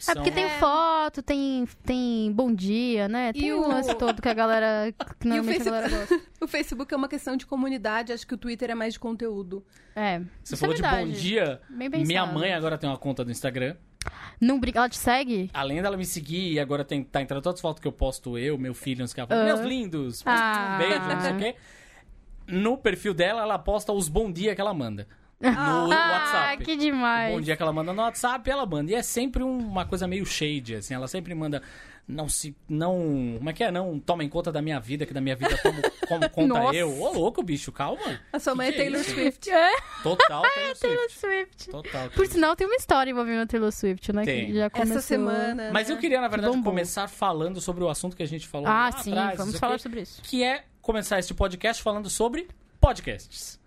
Instagram, 0.00 0.22
É 0.22 0.24
porque 0.24 0.30
tem 0.30 0.44
É. 0.44 0.58
foto, 0.58 1.22
tem, 1.22 1.66
tem 1.84 2.32
bom 2.32 2.52
dia, 2.52 3.08
né? 3.08 3.32
Tem 3.32 3.46
E 3.46 3.52
o 3.52 3.66
lance 3.66 3.94
todo 3.94 4.20
que 4.20 4.28
a 4.28 4.34
galera. 4.34 4.92
Que 5.20 5.28
normalmente 5.28 5.62
a 5.62 5.64
Facebook? 5.64 5.70
galera 5.70 6.06
gosta. 6.06 6.20
O 6.40 6.46
Facebook 6.48 6.94
é 6.94 6.96
uma 6.96 7.08
questão 7.08 7.36
de 7.36 7.46
comunidade, 7.46 8.12
acho 8.12 8.26
que 8.26 8.34
o 8.34 8.38
Twitter 8.38 8.70
é 8.70 8.74
mais 8.74 8.94
de 8.94 9.00
conteúdo. 9.00 9.64
É. 9.94 10.20
Você 10.42 10.54
isso 10.54 10.56
falou 10.56 10.74
é 10.74 10.76
de 10.76 10.82
bom 10.82 11.12
dia. 11.12 11.60
Minha 11.70 12.24
mãe 12.26 12.52
agora 12.54 12.78
tem 12.78 12.88
uma 12.88 12.96
conta 12.98 13.24
do 13.24 13.30
Instagram. 13.30 13.76
Não 14.40 14.58
briga. 14.58 14.78
Ela 14.78 14.88
te 14.88 14.96
segue? 14.96 15.50
Além 15.52 15.82
dela 15.82 15.94
me 15.98 16.06
seguir, 16.06 16.52
e 16.52 16.58
agora 16.58 16.82
tem, 16.82 17.04
tá 17.04 17.20
entrando 17.20 17.42
todas 17.42 17.58
as 17.58 17.60
fotos 17.60 17.82
que 17.82 17.86
eu 17.86 17.92
posto 17.92 18.38
eu, 18.38 18.56
meu 18.56 18.72
filho, 18.72 19.04
uns 19.04 19.12
caras 19.12 19.30
Ah. 19.38 19.44
meus 19.44 19.60
lindos, 19.60 20.22
Ah. 20.24 20.72
um 20.74 20.78
beijo, 20.78 21.00
não 21.06 21.20
sei 21.20 21.32
o 21.32 21.36
quê. 21.36 21.54
No 22.48 22.78
perfil 22.78 23.12
dela, 23.14 23.42
ela 23.42 23.58
posta 23.58 23.92
os 23.92 24.08
bom 24.08 24.32
dia 24.32 24.54
que 24.54 24.60
ela 24.60 24.72
manda. 24.72 25.06
No 25.40 25.48
Ah, 25.48 25.86
WhatsApp. 25.88 26.64
que 26.64 26.72
O 26.72 26.76
demais. 26.76 27.34
bom 27.34 27.40
dia 27.40 27.56
que 27.56 27.62
ela 27.62 27.72
manda 27.72 27.92
no 27.92 28.02
WhatsApp, 28.02 28.48
ela 28.50 28.66
manda. 28.66 28.90
E 28.90 28.94
é 28.94 29.02
sempre 29.02 29.42
um- 29.42 29.58
uma 29.58 29.86
coisa 29.86 30.06
meio 30.06 30.26
shade, 30.26 30.74
assim. 30.76 30.92
Ela 30.94 31.08
sempre 31.08 31.34
manda. 31.34 31.62
Não 32.06 32.28
se. 32.28 32.56
Não. 32.68 33.36
Como 33.38 33.48
é 33.48 33.52
que 33.52 33.62
é? 33.62 33.70
Não 33.70 33.98
tomem 34.00 34.28
conta 34.28 34.50
da 34.50 34.60
minha 34.60 34.80
vida, 34.80 35.06
que 35.06 35.14
da 35.14 35.20
minha 35.20 35.36
vida 35.36 35.56
tomo, 35.62 35.80
como 36.08 36.28
conta 36.30 36.46
Nossa. 36.60 36.74
eu. 36.76 37.00
Ô, 37.00 37.12
louco, 37.12 37.40
bicho, 37.42 37.70
calma. 37.70 38.20
A 38.32 38.38
sua 38.40 38.52
Que 38.52 38.56
mãe 38.58 38.68
é 38.68 38.72
que 38.72 38.78
é 38.78 38.82
Taylor 38.82 39.00
isso? 39.00 39.10
Swift. 39.14 39.50
É, 39.50 39.70
Total 40.02 40.42
Taylor 40.54 40.76
Taylor 40.76 41.08
Swift. 41.10 41.20
Swift. 41.20 41.70
Total. 41.70 42.10
Por 42.10 42.26
sinal, 42.26 42.56
tem 42.56 42.66
uma 42.66 42.74
história 42.76 43.10
envolvendo 43.12 43.42
a 43.42 43.46
Taylor 43.46 43.70
Swift, 43.70 44.12
né? 44.12 44.24
Tem. 44.24 44.46
Que 44.46 44.54
já 44.54 44.68
começou... 44.68 44.96
Essa 44.96 45.06
semana. 45.06 45.70
Mas 45.72 45.88
né? 45.88 45.94
eu 45.94 45.98
queria, 45.98 46.20
na 46.20 46.26
verdade, 46.28 46.52
bombom. 46.52 46.68
começar 46.70 47.06
falando 47.06 47.60
sobre 47.60 47.84
o 47.84 47.88
assunto 47.88 48.16
que 48.16 48.24
a 48.24 48.26
gente 48.28 48.48
falou 48.48 48.66
Ah, 48.66 48.90
lá 48.92 48.92
sim, 48.92 49.12
atrás, 49.12 49.38
vamos 49.38 49.56
falar 49.58 49.74
quê, 49.74 49.78
sobre 49.82 50.00
isso. 50.02 50.20
Que 50.22 50.42
é 50.42 50.64
começar 50.82 51.18
este 51.20 51.32
podcast 51.32 51.80
falando 51.80 52.10
sobre 52.10 52.48
podcasts. 52.80 53.59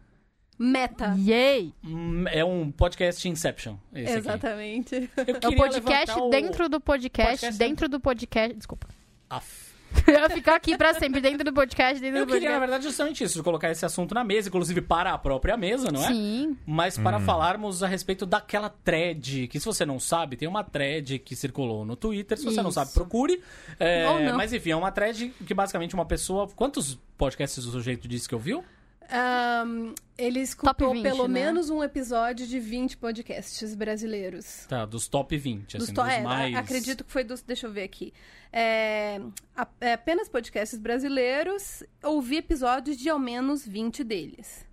Meta. 0.64 1.14
Yay! 1.18 1.74
Hum, 1.84 2.26
É 2.30 2.44
um 2.46 2.72
podcast 2.72 3.28
Inception. 3.28 3.76
Esse 3.94 4.10
aqui. 4.12 4.20
Exatamente. 4.20 5.10
Eu 5.18 5.38
É 5.42 5.48
o 5.50 5.56
podcast 5.56 6.20
o- 6.20 6.30
dentro 6.30 6.70
do 6.70 6.80
podcast, 6.80 7.30
Podcast 7.42 7.58
dentro 7.60 7.90
do 7.90 8.00
podcast. 8.00 8.56
Desculpa. 8.56 8.88
Aff. 9.30 9.74
Eu 10.08 10.14
ia 10.22 10.30
ficar 10.30 10.56
aqui 10.56 10.76
pra 10.76 10.94
sempre 10.96 11.22
dentro 11.22 11.44
do 11.44 11.54
podcast, 11.54 12.02
dentro 12.02 12.18
Eu 12.18 12.26
do 12.26 12.34
queria, 12.34 12.50
na 12.50 12.56
podcast. 12.56 12.60
verdade, 12.62 12.84
justamente 12.86 13.24
isso, 13.24 13.36
de 13.38 13.44
colocar 13.44 13.70
esse 13.70 13.86
assunto 13.86 14.16
na 14.16 14.24
mesa, 14.24 14.50
inclusive 14.50 14.82
para 14.82 15.14
a 15.14 15.18
própria 15.20 15.56
mesa, 15.56 15.92
não 15.92 16.04
é? 16.04 16.08
Sim. 16.08 16.58
Mas 16.66 16.98
para 16.98 17.20
falarmos 17.20 17.84
a 17.84 17.88
respeito 17.88 18.26
daquela 18.26 18.70
thread, 18.70 19.48
que 19.50 19.60
se 19.60 19.66
você 19.68 19.86
não 19.86 20.00
sabe, 20.00 20.36
tem 20.36 20.48
uma 20.48 20.64
thread 20.64 21.20
que 21.20 21.36
circulou 21.36 21.86
no 21.86 21.96
Twitter. 21.96 22.38
Se 22.40 22.44
você 22.46 22.62
não 22.64 22.70
Isso. 22.70 22.80
sabe, 22.80 22.92
procure. 22.92 23.40
É, 23.80 24.10
Ou 24.10 24.20
não. 24.20 24.36
Mas 24.36 24.52
enfim, 24.52 24.72
é 24.72 24.76
uma 24.76 24.92
thread 24.92 25.32
que 25.46 25.54
basicamente 25.54 25.94
uma 25.94 26.06
pessoa. 26.06 26.48
Quantos 26.56 26.98
podcasts 27.16 27.64
o 27.64 27.72
sujeito 27.72 28.08
disse 28.08 28.28
que 28.28 28.34
ouviu? 28.34 28.64
Ahn, 29.10 29.94
ele 30.18 30.40
escutou 30.40 30.94
20, 30.94 31.04
pelo 31.04 31.28
né? 31.28 31.42
menos 31.46 31.70
um 31.70 31.84
episódio 31.84 32.46
de 32.48 32.60
20 32.60 32.98
podcasts 32.98 33.76
brasileiros. 33.76 34.66
Tá, 34.68 34.86
dos 34.86 35.08
top 35.08 35.38
20, 35.38 35.78
Dos 35.78 35.84
assim, 35.86 35.94
to- 35.94 36.02
dos 36.04 36.12
é, 36.12 36.22
mais. 36.22 36.56
Acredito 36.56 37.04
que 37.04 37.12
foi 37.12 37.24
dos. 37.24 37.42
Deixa 37.42 37.68
eu 37.68 37.72
ver 37.72 37.84
aqui. 37.84 38.14
É, 38.52 39.20
a- 39.56 39.68
é, 39.82 39.94
apenas 39.94 40.30
podcasts 40.30 40.80
brasileiros. 40.80 41.84
Ouvi 42.04 42.38
episódios 42.38 42.98
de 42.98 43.10
ao 43.10 43.20
menos 43.20 43.66
20 43.66 44.04
deles. 44.04 44.66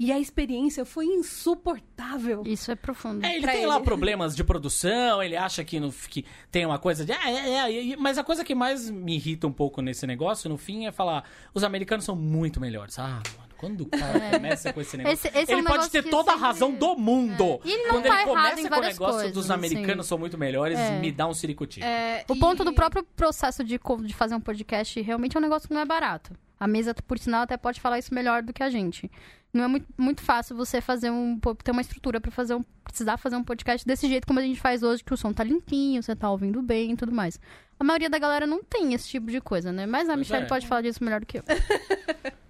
E 0.00 0.12
a 0.12 0.18
experiência 0.18 0.84
foi 0.84 1.06
insuportável. 1.06 2.42
Isso 2.46 2.70
é 2.70 2.76
profundo. 2.76 3.24
É, 3.24 3.34
ele 3.36 3.46
tem 3.46 3.58
ele. 3.58 3.66
lá 3.66 3.80
problemas 3.80 4.36
de 4.36 4.44
produção, 4.44 5.20
ele 5.22 5.36
acha 5.36 5.64
que, 5.64 5.80
no, 5.80 5.90
que 5.92 6.24
tem 6.52 6.64
uma 6.64 6.78
coisa 6.78 7.04
de. 7.04 7.12
Ah, 7.12 7.30
é, 7.30 7.48
é, 7.72 7.92
é, 7.92 7.96
mas 7.96 8.16
a 8.16 8.22
coisa 8.24 8.44
que 8.44 8.54
mais 8.54 8.88
me 8.88 9.16
irrita 9.16 9.46
um 9.46 9.52
pouco 9.52 9.82
nesse 9.82 10.06
negócio, 10.06 10.48
no 10.48 10.56
fim, 10.56 10.86
é 10.86 10.92
falar: 10.92 11.24
os 11.52 11.64
americanos 11.64 12.04
são 12.04 12.14
muito 12.14 12.60
melhores. 12.60 12.96
Ah, 12.98 13.20
mano, 13.38 13.47
quando 13.58 13.82
o 13.82 13.86
cara 13.86 14.30
começa 14.30 14.72
com 14.72 14.80
esse 14.80 14.96
negócio. 14.96 15.14
Esse- 15.14 15.28
esse 15.38 15.52
é 15.52 15.54
ele 15.54 15.60
um 15.60 15.64
pode 15.64 15.72
negócio 15.72 15.90
ter 15.92 16.02
que 16.04 16.10
toda 16.10 16.30
a 16.30 16.34
sempre- 16.34 16.46
razão 16.46 16.72
do 16.72 16.96
mundo. 16.96 17.42
É. 17.64 17.68
E 17.68 17.72
ele 17.72 17.82
não 17.82 17.90
Quando 17.90 18.02
tá 18.04 18.08
ele 18.08 18.16
errado 18.22 18.28
começa 18.28 18.60
em 18.60 18.62
com 18.62 18.66
o 18.66 18.70
várias 18.70 18.92
negócio 18.94 19.14
coisas, 19.14 19.32
dos 19.32 19.50
assim. 19.50 19.52
americanos 19.58 20.06
são 20.06 20.16
muito 20.16 20.38
melhores, 20.38 20.78
É. 20.78 20.98
me 20.98 21.12
dá 21.12 21.26
um 21.26 21.34
ciricutico. 21.34 21.84
É, 21.84 22.24
O 22.28 22.34
e- 22.34 22.38
ponto 22.38 22.64
do 22.64 22.72
próprio 22.72 23.02
processo 23.16 23.62
de, 23.62 23.78
co- 23.78 23.96
de 24.02 24.14
fazer 24.14 24.34
um 24.34 24.40
podcast 24.40 25.00
realmente 25.02 25.36
é 25.36 25.38
um 25.38 25.42
negócio 25.42 25.68
que 25.68 25.74
não 25.74 25.80
é 25.80 25.84
barato. 25.84 26.32
A 26.60 26.66
mesa, 26.66 26.94
por 26.94 27.18
sinal, 27.18 27.42
até 27.42 27.56
pode 27.56 27.80
falar 27.80 27.98
isso 27.98 28.12
melhor 28.14 28.42
do 28.42 28.52
que 28.52 28.62
a 28.62 28.70
gente. 28.70 29.10
Não 29.52 29.64
é 29.64 29.68
muito, 29.68 29.86
muito 29.96 30.20
fácil 30.22 30.54
você 30.56 30.80
fazer 30.80 31.10
um. 31.10 31.38
ter 31.64 31.70
uma 31.70 31.80
estrutura 31.80 32.20
pra 32.20 32.30
fazer 32.30 32.54
um. 32.54 32.62
precisar 32.84 33.16
fazer 33.16 33.36
um 33.36 33.44
podcast 33.44 33.86
desse 33.86 34.08
jeito 34.08 34.26
como 34.26 34.38
a 34.40 34.42
gente 34.42 34.58
faz 34.60 34.82
hoje, 34.82 35.02
que 35.04 35.12
o 35.14 35.16
som 35.16 35.32
tá 35.32 35.44
limpinho, 35.44 36.02
você 36.02 36.14
tá 36.16 36.30
ouvindo 36.30 36.60
bem 36.60 36.92
e 36.92 36.96
tudo 36.96 37.12
mais. 37.12 37.38
A 37.78 37.84
maioria 37.84 38.10
da 38.10 38.18
galera 38.18 38.46
não 38.46 38.62
tem 38.62 38.92
esse 38.92 39.08
tipo 39.08 39.30
de 39.30 39.40
coisa, 39.40 39.70
né? 39.72 39.86
Mas 39.86 40.08
a 40.08 40.12
Pois 40.14 40.18
Michelle 40.20 40.44
é. 40.44 40.48
pode 40.48 40.66
falar 40.66 40.82
disso 40.82 41.02
melhor 41.04 41.20
do 41.20 41.26
que 41.26 41.38
eu. 41.38 41.44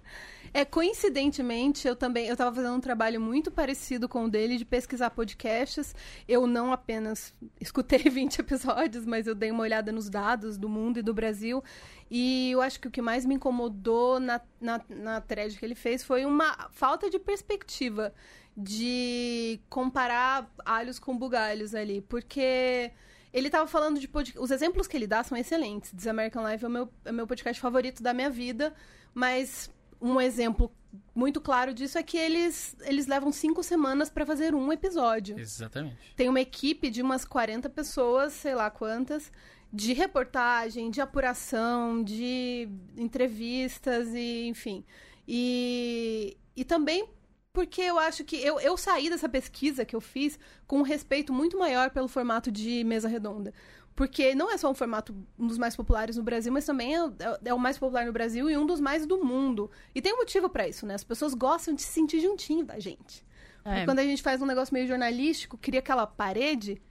É, 0.53 0.65
coincidentemente, 0.65 1.87
eu 1.87 1.95
também 1.95 2.27
eu 2.27 2.35
tava 2.35 2.55
fazendo 2.55 2.75
um 2.75 2.79
trabalho 2.79 3.19
muito 3.21 3.51
parecido 3.51 4.07
com 4.09 4.25
o 4.25 4.29
dele 4.29 4.57
de 4.57 4.65
pesquisar 4.65 5.09
podcasts. 5.09 5.95
Eu 6.27 6.47
não 6.47 6.71
apenas 6.71 7.33
escutei 7.59 7.99
20 8.09 8.39
episódios, 8.39 9.05
mas 9.05 9.27
eu 9.27 9.35
dei 9.35 9.51
uma 9.51 9.63
olhada 9.63 9.91
nos 9.91 10.09
dados 10.09 10.57
do 10.57 10.69
mundo 10.69 10.99
e 10.99 11.01
do 11.01 11.13
Brasil. 11.13 11.63
E 12.09 12.51
eu 12.51 12.61
acho 12.61 12.79
que 12.79 12.87
o 12.87 12.91
que 12.91 13.01
mais 13.01 13.25
me 13.25 13.35
incomodou 13.35 14.19
na, 14.19 14.41
na, 14.59 14.81
na 14.89 15.21
thread 15.21 15.57
que 15.57 15.65
ele 15.65 15.75
fez 15.75 16.03
foi 16.03 16.25
uma 16.25 16.69
falta 16.71 17.09
de 17.09 17.19
perspectiva 17.19 18.13
de 18.57 19.59
comparar 19.69 20.51
alhos 20.65 20.99
com 20.99 21.17
bugalhos 21.17 21.75
ali. 21.75 22.01
Porque 22.01 22.91
ele 23.31 23.49
tava 23.49 23.67
falando 23.67 23.99
de 23.99 24.07
podcast. 24.07 24.39
Os 24.39 24.51
exemplos 24.51 24.87
que 24.87 24.97
ele 24.97 25.07
dá 25.07 25.23
são 25.23 25.37
excelentes. 25.37 25.91
Diz 25.93 26.07
American 26.07 26.47
Life 26.47 26.63
é 26.63 26.67
o 26.67 26.71
meu, 26.71 26.89
é 27.05 27.11
meu 27.11 27.27
podcast 27.27 27.61
favorito 27.61 28.01
da 28.01 28.13
minha 28.13 28.29
vida, 28.29 28.73
mas 29.13 29.71
um 30.01 30.19
exemplo 30.19 30.71
muito 31.13 31.39
claro 31.39 31.73
disso 31.73 31.97
é 31.97 32.03
que 32.03 32.17
eles, 32.17 32.75
eles 32.81 33.05
levam 33.05 33.31
cinco 33.31 33.61
semanas 33.61 34.09
para 34.09 34.25
fazer 34.25 34.55
um 34.55 34.71
episódio. 34.71 35.37
Exatamente. 35.39 35.97
Tem 36.15 36.29
uma 36.29 36.41
equipe 36.41 36.89
de 36.89 37.01
umas 37.01 37.25
40 37.25 37.69
pessoas, 37.69 38.33
sei 38.33 38.55
lá 38.55 38.69
quantas, 38.69 39.31
de 39.71 39.93
reportagem, 39.93 40.89
de 40.89 41.01
apuração, 41.01 42.03
de 42.03 42.67
entrevistas 42.97 44.09
e 44.13 44.47
enfim. 44.47 44.83
E, 45.27 46.37
e 46.55 46.63
também 46.63 47.07
porque 47.51 47.81
eu 47.81 47.97
acho 47.97 48.23
que 48.23 48.35
eu, 48.37 48.59
eu 48.59 48.77
saí 48.77 49.09
dessa 49.09 49.27
pesquisa 49.27 49.83
que 49.83 49.95
eu 49.95 50.01
fiz 50.01 50.39
com 50.67 50.79
um 50.79 50.83
respeito 50.83 51.33
muito 51.33 51.57
maior 51.57 51.89
pelo 51.89 52.07
formato 52.07 52.51
de 52.51 52.83
mesa 52.83 53.07
redonda. 53.07 53.53
Porque 53.95 54.33
não 54.33 54.49
é 54.51 54.57
só 54.57 54.71
um 54.71 54.73
formato 54.73 55.15
um 55.37 55.47
dos 55.47 55.57
mais 55.57 55.75
populares 55.75 56.15
no 56.15 56.23
Brasil, 56.23 56.51
mas 56.51 56.65
também 56.65 56.95
é, 56.95 56.99
é 57.45 57.53
o 57.53 57.59
mais 57.59 57.77
popular 57.77 58.05
no 58.05 58.13
Brasil 58.13 58.49
e 58.49 58.57
um 58.57 58.65
dos 58.65 58.79
mais 58.79 59.05
do 59.05 59.23
mundo. 59.23 59.69
E 59.93 60.01
tem 60.01 60.13
um 60.13 60.17
motivo 60.17 60.49
pra 60.49 60.67
isso, 60.67 60.85
né? 60.85 60.93
As 60.93 61.03
pessoas 61.03 61.33
gostam 61.33 61.73
de 61.73 61.81
se 61.81 61.91
sentir 61.91 62.21
juntinho 62.21 62.65
da 62.65 62.79
gente. 62.79 63.25
É. 63.65 63.85
Quando 63.85 63.99
a 63.99 64.03
gente 64.03 64.21
faz 64.21 64.41
um 64.41 64.45
negócio 64.45 64.73
meio 64.73 64.87
jornalístico, 64.87 65.57
cria 65.57 65.79
aquela 65.79 66.07
parede 66.07 66.81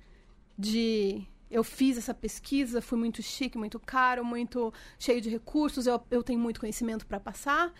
de 0.58 1.26
eu 1.50 1.64
fiz 1.64 1.96
essa 1.96 2.12
pesquisa, 2.12 2.82
fui 2.82 2.98
muito 2.98 3.22
chique, 3.22 3.56
muito 3.56 3.80
caro, 3.80 4.24
muito 4.24 4.72
cheio 4.98 5.20
de 5.20 5.30
recursos, 5.30 5.86
eu, 5.86 6.00
eu 6.10 6.22
tenho 6.22 6.38
muito 6.38 6.60
conhecimento 6.60 7.06
pra 7.06 7.18
passar. 7.18 7.72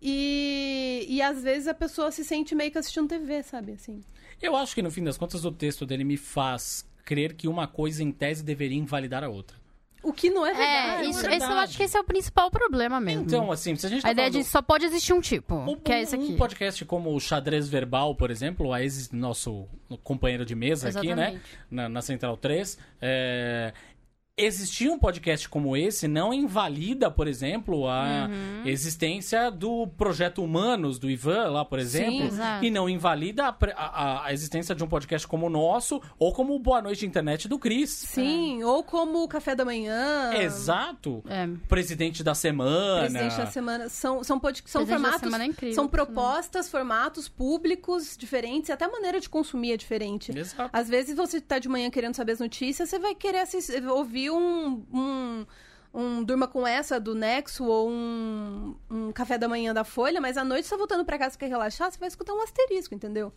E, 0.00 1.06
e 1.08 1.22
às 1.22 1.42
vezes 1.42 1.68
a 1.68 1.74
pessoa 1.74 2.10
se 2.10 2.24
sente 2.24 2.54
meio 2.54 2.72
que 2.72 2.78
assistindo 2.78 3.06
TV, 3.06 3.42
sabe? 3.44 3.72
Assim. 3.72 4.02
Eu 4.40 4.56
acho 4.56 4.74
que 4.74 4.82
no 4.82 4.90
fim 4.90 5.04
das 5.04 5.16
contas 5.16 5.44
o 5.44 5.52
texto 5.52 5.86
dele 5.86 6.02
me 6.02 6.16
faz 6.16 6.84
crer 7.04 7.34
que 7.34 7.48
uma 7.48 7.66
coisa 7.66 8.02
em 8.02 8.10
tese 8.12 8.42
deveria 8.42 8.78
invalidar 8.78 9.22
a 9.24 9.28
outra. 9.28 9.60
O 10.02 10.12
que 10.12 10.30
não 10.30 10.44
é 10.44 10.50
É, 10.50 10.54
verdade. 10.54 11.10
isso, 11.10 11.20
verdade. 11.20 11.36
esse 11.44 11.52
eu 11.52 11.58
acho 11.58 11.76
que 11.76 11.82
esse 11.84 11.96
é 11.96 12.00
o 12.00 12.04
principal 12.04 12.50
problema 12.50 13.00
mesmo. 13.00 13.22
Então, 13.22 13.52
assim, 13.52 13.76
se 13.76 13.86
a 13.86 13.88
gente 13.88 14.02
tá 14.02 14.08
a 14.08 14.10
ideia 14.10 14.28
falando... 14.32 14.42
de 14.44 14.50
só 14.50 14.60
pode 14.60 14.84
existir 14.84 15.12
um 15.12 15.20
tipo, 15.20 15.54
Um, 15.54 15.76
que 15.76 15.92
é 15.92 16.02
esse 16.02 16.16
um 16.16 16.22
aqui. 16.24 16.36
podcast 16.36 16.84
como 16.86 17.14
o 17.14 17.20
Xadrez 17.20 17.68
Verbal, 17.68 18.12
por 18.16 18.28
exemplo, 18.28 18.72
a 18.72 18.82
ex 18.82 19.12
nosso 19.12 19.68
companheiro 20.02 20.44
de 20.44 20.56
mesa 20.56 20.88
aqui, 20.88 21.14
né? 21.14 21.22
Exatamente. 21.28 21.44
Na, 21.70 21.88
na 21.88 22.02
Central 22.02 22.36
3. 22.36 22.76
É... 23.00 23.72
Existir 24.42 24.88
um 24.88 24.98
podcast 24.98 25.46
como 25.46 25.76
esse 25.76 26.08
não 26.08 26.32
invalida, 26.32 27.10
por 27.10 27.28
exemplo, 27.28 27.86
a 27.86 28.28
Uhum. 28.30 28.62
existência 28.66 29.50
do 29.50 29.86
Projeto 29.86 30.42
Humanos, 30.42 30.98
do 30.98 31.10
Ivan, 31.10 31.50
lá, 31.50 31.66
por 31.66 31.78
exemplo. 31.78 32.24
exato. 32.28 32.64
e 32.64 32.70
não 32.70 32.88
invalida 32.88 33.44
a, 33.48 33.56
a- 33.76 34.26
a 34.26 34.32
existência 34.32 34.74
de 34.74 34.82
um 34.82 34.88
podcast 34.88 35.28
como 35.28 35.46
o 35.46 35.50
nosso, 35.50 36.00
ou 36.18 36.32
como 36.32 36.54
o 36.54 36.58
Boa 36.58 36.80
Noite 36.80 37.04
Internet 37.04 37.46
do 37.46 37.58
Cris. 37.58 37.90
Sim, 37.90 38.62
ou 38.64 38.82
como 38.82 39.22
o 39.22 39.28
café 39.28 39.54
da 39.54 39.66
manhã. 39.66 40.32
Exato. 40.34 41.22
É. 41.28 41.46
Presidente 41.68 42.24
da 42.24 42.34
semana. 42.34 43.00
Presidente 43.10 43.36
da 43.36 43.46
semana. 43.46 43.88
São, 43.90 44.24
são, 44.24 44.40
pod... 44.40 44.62
são 44.64 44.80
Presidente 44.86 45.02
formatos. 45.02 45.20
semana 45.20 45.44
é 45.44 45.46
incrível, 45.48 45.74
são 45.74 45.84
sinal. 45.84 46.06
propostas, 46.06 46.70
formatos 46.70 47.28
públicos 47.28 48.16
diferentes, 48.16 48.70
e 48.70 48.72
até 48.72 48.86
a 48.86 48.90
maneira 48.90 49.20
de 49.20 49.28
consumir 49.28 49.72
é 49.72 49.76
diferente. 49.76 50.36
Exato. 50.36 50.70
Às 50.72 50.88
vezes 50.88 51.14
você 51.14 51.38
tá 51.38 51.58
de 51.58 51.68
manhã 51.68 51.90
querendo 51.90 52.14
saber 52.14 52.32
as 52.32 52.40
notícias, 52.40 52.88
você 52.88 52.98
vai 52.98 53.14
querer 53.14 53.40
assistir- 53.40 53.86
ouvir 53.86 54.22
um, 54.32 54.84
um, 54.92 55.46
um 55.94 56.24
Durma 56.24 56.48
com 56.48 56.66
essa 56.66 56.98
do 56.98 57.14
Nexo 57.14 57.64
ou 57.64 57.90
um, 57.90 58.74
um 58.90 59.12
café 59.12 59.38
da 59.38 59.48
manhã 59.48 59.72
da 59.74 59.84
Folha, 59.84 60.20
mas 60.20 60.36
à 60.36 60.44
noite 60.44 60.64
você 60.66 60.70
tá 60.70 60.76
voltando 60.76 61.04
pra 61.04 61.18
casa 61.18 61.38
quer 61.38 61.48
relaxar, 61.48 61.90
você 61.90 61.98
vai 61.98 62.08
escutar 62.08 62.32
um 62.32 62.42
asterisco, 62.42 62.94
entendeu? 62.94 63.32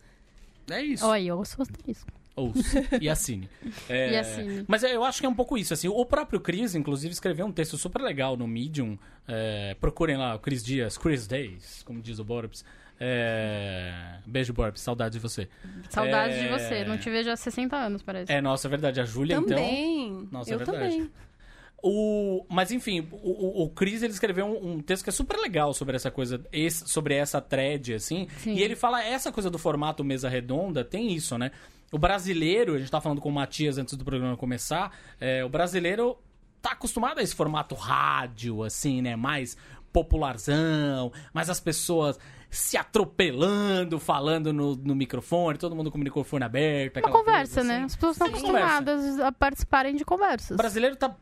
É 0.70 0.82
isso. 0.82 1.06
Olha, 1.06 1.28
eu 1.28 1.44
sou 1.44 1.62
asterisco. 1.62 2.10
Ouça 2.34 2.84
e 3.00 3.08
assine. 3.08 3.48
É, 3.88 4.12
E 4.12 4.16
assine. 4.16 4.64
Mas 4.68 4.82
eu 4.82 5.02
acho 5.02 5.20
que 5.20 5.26
é 5.26 5.28
um 5.28 5.34
pouco 5.34 5.56
isso. 5.56 5.72
Assim, 5.72 5.88
o 5.88 6.04
próprio 6.04 6.38
Chris, 6.38 6.74
inclusive, 6.74 7.12
escreveu 7.12 7.46
um 7.46 7.52
texto 7.52 7.78
super 7.78 8.02
legal 8.02 8.36
no 8.36 8.46
Medium. 8.46 8.98
É, 9.26 9.74
procurem 9.80 10.16
lá 10.16 10.34
o 10.34 10.38
Chris 10.38 10.62
Dias, 10.62 10.98
Chris 10.98 11.26
Days, 11.26 11.82
como 11.84 12.02
diz 12.02 12.18
o 12.18 12.24
Borbs. 12.24 12.64
É, 12.98 14.18
beijo, 14.26 14.52
Borbs, 14.52 14.80
saudade 14.80 15.14
de 15.14 15.18
você. 15.18 15.48
Saudades 15.88 16.36
É, 16.36 16.42
de 16.42 16.48
você. 16.48 16.84
Não 16.84 16.96
te 16.98 17.10
vejo 17.10 17.30
há 17.30 17.36
60 17.36 17.76
anos, 17.76 18.02
parece. 18.02 18.32
É, 18.32 18.40
nossa, 18.40 18.66
é 18.66 18.70
verdade. 18.70 19.00
A 19.00 19.04
Júlia, 19.04 19.36
então. 19.36 19.48
Também. 19.56 20.28
Nossa, 20.30 20.50
é 20.50 20.54
eu 20.54 20.58
verdade. 20.58 20.78
também. 20.96 21.10
O, 21.82 22.44
mas 22.48 22.72
enfim, 22.72 23.06
o, 23.12 23.62
o, 23.64 23.70
Chris 23.70 24.02
ele 24.02 24.12
escreveu 24.12 24.46
um, 24.46 24.72
um 24.72 24.80
texto 24.80 25.04
que 25.04 25.10
é 25.10 25.12
super 25.12 25.36
legal 25.38 25.72
sobre 25.74 25.94
essa 25.94 26.10
coisa, 26.10 26.40
esse- 26.50 26.88
sobre 26.88 27.14
essa 27.14 27.40
thread, 27.40 27.94
assim. 27.94 28.26
Sim. 28.38 28.54
E 28.54 28.62
ele 28.62 28.74
fala, 28.74 29.04
essa 29.04 29.30
coisa 29.30 29.50
do 29.50 29.58
formato 29.58 30.02
mesa 30.02 30.28
redonda 30.28 30.82
tem 30.84 31.12
isso, 31.12 31.36
né? 31.38 31.50
O 31.92 31.98
brasileiro, 31.98 32.74
a 32.74 32.78
gente 32.78 32.90
tava 32.90 33.02
falando 33.02 33.20
com 33.20 33.28
o 33.28 33.32
Matias 33.32 33.78
antes 33.78 33.94
do 33.94 34.04
programa 34.04 34.36
começar, 34.36 34.90
é, 35.20 35.44
o 35.44 35.48
brasileiro 35.48 36.18
tá 36.60 36.72
acostumado 36.72 37.18
a 37.18 37.22
esse 37.22 37.34
formato 37.36 37.74
rádio, 37.76 38.64
assim, 38.64 39.00
né? 39.02 39.14
Mais 39.14 39.56
popularzão, 39.92 41.12
mais 41.32 41.48
as 41.48 41.60
pessoas 41.60 42.18
se 42.56 42.76
atropelando, 42.76 43.98
falando 43.98 44.52
no, 44.52 44.74
no 44.76 44.94
microfone, 44.94 45.58
todo 45.58 45.76
mundo 45.76 45.90
com 45.90 45.98
o 45.98 46.00
microfone 46.00 46.44
aberto. 46.44 46.98
Uma 46.98 47.10
conversa, 47.10 47.56
coisa, 47.56 47.68
né? 47.68 47.76
assim. 47.76 47.84
As 47.84 47.94
pessoas 47.94 48.16
estão 48.16 48.28
acostumadas 48.28 49.20
a 49.20 49.32
participarem 49.32 49.94
de 49.94 50.04
conversas. 50.04 50.54
O 50.54 50.56
brasileiro 50.56 50.96
tá 50.96 51.14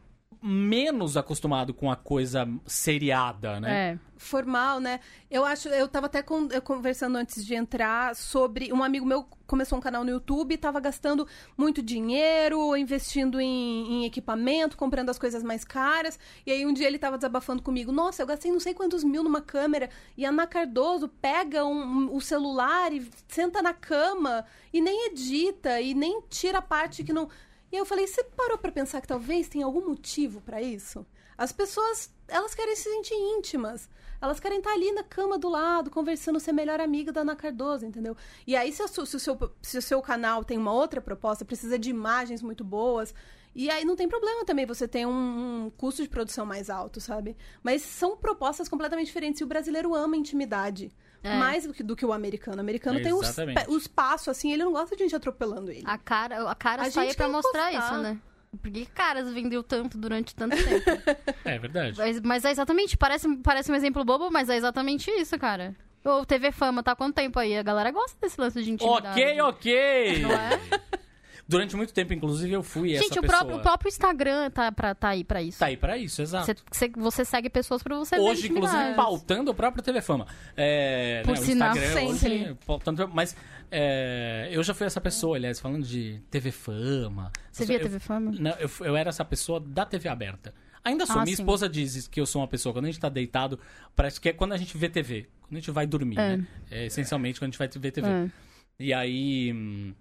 menos 0.47 1.17
acostumado 1.17 1.73
com 1.73 1.91
a 1.91 1.97
coisa 1.97 2.47
seriada, 2.67 3.59
né? 3.61 3.93
É. 3.93 3.99
formal, 4.17 4.79
né? 4.81 5.01
Eu 5.31 5.45
acho, 5.45 5.69
eu 5.69 5.87
tava 5.89 6.07
até 6.07 6.23
con- 6.23 6.49
eu 6.51 6.61
conversando 6.63 7.17
antes 7.17 7.45
de 7.45 7.55
entrar 7.55 8.15
sobre 8.17 8.73
um 8.73 8.83
amigo 8.83 9.05
meu 9.05 9.27
começou 9.47 9.77
um 9.77 9.81
canal 9.81 10.03
no 10.05 10.11
YouTube, 10.11 10.57
tava 10.57 10.81
gastando 10.81 11.27
muito 11.57 11.83
dinheiro, 11.83 12.75
investindo 12.77 13.39
em, 13.41 14.03
em 14.03 14.05
equipamento, 14.07 14.77
comprando 14.77 15.11
as 15.11 15.19
coisas 15.19 15.43
mais 15.43 15.65
caras. 15.65 16.19
E 16.47 16.51
aí 16.53 16.65
um 16.65 16.73
dia 16.73 16.87
ele 16.87 16.99
tava 16.99 17.17
desabafando 17.19 17.63
comigo: 17.63 17.91
"Nossa, 17.93 18.23
eu 18.23 18.27
gastei 18.27 18.51
não 18.51 18.61
sei 18.61 18.73
quantos 18.73 19.03
mil 19.05 19.23
numa 19.23 19.41
câmera 19.43 19.91
e 20.17 20.25
a 20.25 20.29
Ana 20.31 20.47
Cardoso 20.47 21.09
pega 21.09 21.65
um- 21.65 21.83
um- 22.09 22.15
o 22.17 22.21
celular 22.21 22.93
e 22.93 23.07
senta 23.29 23.61
na 23.63 23.75
cama 23.75 24.45
e 24.73 24.81
nem 24.81 25.07
edita 25.09 25.81
e 25.81 25.93
nem 25.95 26.23
tira 26.31 26.59
a 26.59 26.63
parte 26.63 27.03
que 27.05 27.13
não 27.13 27.29
e 27.75 27.77
aí 27.77 27.81
eu 27.81 27.85
falei, 27.85 28.07
você 28.07 28.23
parou 28.23 28.57
pra 28.57 28.71
pensar 28.71 29.01
que 29.01 29.09
talvez 29.09 29.49
tenha 29.49 29.67
algum 29.67 29.85
motivo 29.85 30.41
pra 30.41 30.63
isso? 30.63 31.05
As 31.37 31.51
pessoas, 31.51 32.09
elas 32.29 32.55
querem 32.55 32.77
se 32.77 32.85
sentir 32.85 33.17
íntimas. 33.17 33.91
Elas 34.23 34.39
querem 34.39 34.59
estar 34.59 34.71
ali 34.71 34.93
na 34.93 35.03
cama 35.03 35.37
do 35.37 35.49
lado, 35.49 35.91
conversando, 35.91 36.39
ser 36.39 36.53
melhor 36.53 36.81
amiga 36.81 37.11
da 37.11 37.23
Ana 37.23 37.35
Cardoso, 37.35 37.85
entendeu? 37.85 38.17
E 38.47 38.55
aí, 38.55 38.73
se, 38.73 38.87
se 38.87 39.01
o 39.01 39.07
seu, 39.07 39.53
se 39.61 39.77
o 39.77 39.83
seu 39.83 40.01
canal 40.01 40.45
tem 40.45 40.57
uma 40.57 40.73
outra 40.73 41.01
proposta, 41.01 41.45
precisa 41.45 41.77
de 41.77 41.91
imagens 41.91 42.43
muito 42.43 42.63
boas. 42.63 43.13
E 43.53 43.69
aí 43.69 43.85
não 43.85 43.97
tem 43.97 44.07
problema 44.09 44.45
também 44.45 44.67
você 44.67 44.87
ter 44.87 45.05
um, 45.05 45.65
um 45.65 45.71
custo 45.71 46.01
de 46.01 46.09
produção 46.09 46.47
mais 46.47 46.71
alto, 46.71 47.01
sabe? 47.01 47.37
Mas 47.61 47.83
são 47.83 48.17
propostas 48.17 48.69
completamente 48.69 49.07
diferentes. 49.07 49.41
E 49.41 49.45
o 49.45 49.49
brasileiro 49.49 49.97
ama 49.97 50.17
intimidade. 50.17 50.93
É. 51.25 51.37
Mais 51.39 51.67
do 51.67 51.73
que, 51.73 51.83
do 51.83 51.97
que 51.97 52.05
o 52.05 52.13
americano. 52.13 52.59
O 52.59 52.61
americano 52.61 53.03
tem 53.03 53.13
os, 53.13 53.35
os 53.69 53.87
passos, 53.87 54.29
assim, 54.29 54.53
ele 54.53 54.63
não 54.63 54.73
gosta 54.73 54.95
de 54.95 55.03
gente 55.05 55.17
atropelando 55.17 55.71
ele. 55.71 55.83
A 55.87 55.97
cara, 55.97 56.49
a 56.51 56.55
cara 56.55 56.83
A 56.83 56.91
só 56.91 57.01
gente 57.01 57.13
ia 57.13 57.17
pra 57.17 57.29
mostrar 57.29 57.73
encostar. 57.73 57.95
isso, 57.95 58.03
né? 58.03 58.19
Por 58.63 58.71
que 58.71 58.87
caras 58.87 59.33
vendeu 59.33 59.63
tanto 59.63 59.99
durante 59.99 60.35
tanto 60.35 60.55
tempo? 60.57 60.85
É 61.45 61.59
verdade. 61.59 61.99
mas, 61.99 62.21
mas 62.21 62.45
é 62.45 62.51
exatamente, 62.51 62.97
parece, 62.97 63.37
parece 63.39 63.73
um 63.73 63.75
exemplo 63.75 64.05
bobo, 64.05 64.31
mas 64.31 64.49
é 64.49 64.57
exatamente 64.57 65.11
isso, 65.11 65.37
cara. 65.39 65.75
O 66.05 66.25
TV 66.27 66.53
Fama 66.53 66.83
tá 66.83 66.93
há 66.93 66.97
quanto 66.97 67.15
tempo 67.15 67.39
aí? 67.39 67.57
A 67.57 67.63
galera 67.63 67.91
gosta 67.91 68.17
desse 68.21 68.39
lance 68.39 68.63
de 68.63 68.71
intimidade. 68.71 69.19
Ok, 69.21 69.41
ok. 69.41 70.19
Não 70.21 70.31
é? 70.33 70.61
Durante 71.47 71.77
muito 71.77 71.93
tempo, 71.93 72.15
inclusive, 72.15 72.53
eu 72.53 72.63
fui 72.63 72.91
Gente, 72.91 73.11
essa 73.11 73.19
o 73.19 73.23
pessoa. 73.23 73.39
próprio, 73.39 73.59
o 73.59 73.61
próprio 73.63 73.89
Instagram 73.89 74.51
tá, 74.51 74.73
pra, 74.73 74.95
tá 74.95 75.09
aí 75.11 75.23
pra 75.23 75.43
isso. 75.43 75.59
Tá 75.59 75.67
aí 75.67 75.77
pra 75.77 75.99
isso, 75.99 76.23
exato. 76.23 76.47
Você, 76.73 76.89
você, 76.97 77.25
segue 77.25 77.51
pessoas 77.51 77.83
pra 77.83 77.97
você 77.99 78.17
Hoje, 78.19 78.49
inclusive, 78.51 78.95
pautando 78.95 79.51
o 79.51 79.55
próprio 79.55 79.83
TV 79.83 80.01
Fama. 80.01 80.27
É, 80.57 81.21
Por 81.25 81.35
né, 81.35 81.41
sinal, 81.43 81.77
Instagram 81.77 81.93
sempre. 82.17 82.35
hoje, 82.45 82.57
pautando, 82.67 83.09
mas 83.13 83.37
é, 83.71 84.49
eu 84.53 84.63
já 84.63 84.73
fui 84.73 84.87
essa 84.87 85.01
pessoa, 85.01 85.37
aliás, 85.37 85.61
falando 85.61 85.85
de 85.85 86.21
TV 86.31 86.51
Fama. 86.51 87.31
Você 87.53 87.67
via 87.67 87.77
eu- 87.77 87.83
TV 87.83 87.99
Fama? 87.99 88.33
Não, 88.39 88.53
eu, 88.53 88.71
eu 88.81 88.97
era 88.97 89.11
essa 89.11 89.25
pessoa 89.25 89.61
da 89.61 89.85
TV 89.85 90.09
aberta. 90.09 90.55
Ainda 90.83 91.05
sou. 91.07 91.17
Ah, 91.17 91.25
Minha 91.25 91.37
sim. 91.37 91.43
esposa 91.43 91.69
diz 91.69 92.07
que 92.09 92.21
eu 92.21 92.27
sou 92.27 92.41
uma 92.43 92.49
pessoa, 92.49 92.73
quando 92.73 92.85
a 92.87 92.89
gente 92.89 93.01
tá 93.01 93.09
deitado, 93.09 93.59
parece 93.97 94.21
que 94.21 94.29
é 94.29 94.33
quando 94.33 94.53
a 94.53 94.57
gente 94.57 94.77
vê 94.79 94.89
TV. 94.89 95.27
Quando 95.43 95.53
a 95.53 95.61
gente 95.61 95.71
vai 95.71 95.87
dormir, 95.87 96.19
É. 96.19 96.37
né? 96.37 96.47
É, 96.71 96.87
essencialmente 96.87 97.39
quando 97.39 97.49
a 97.49 97.51
gente 97.51 97.59
vai 97.59 97.69
ver 97.69 97.91
TV. 97.91 98.09
É. 98.09 98.31
E 98.79 98.93
aí. 98.95 99.53
hum, 99.53 99.95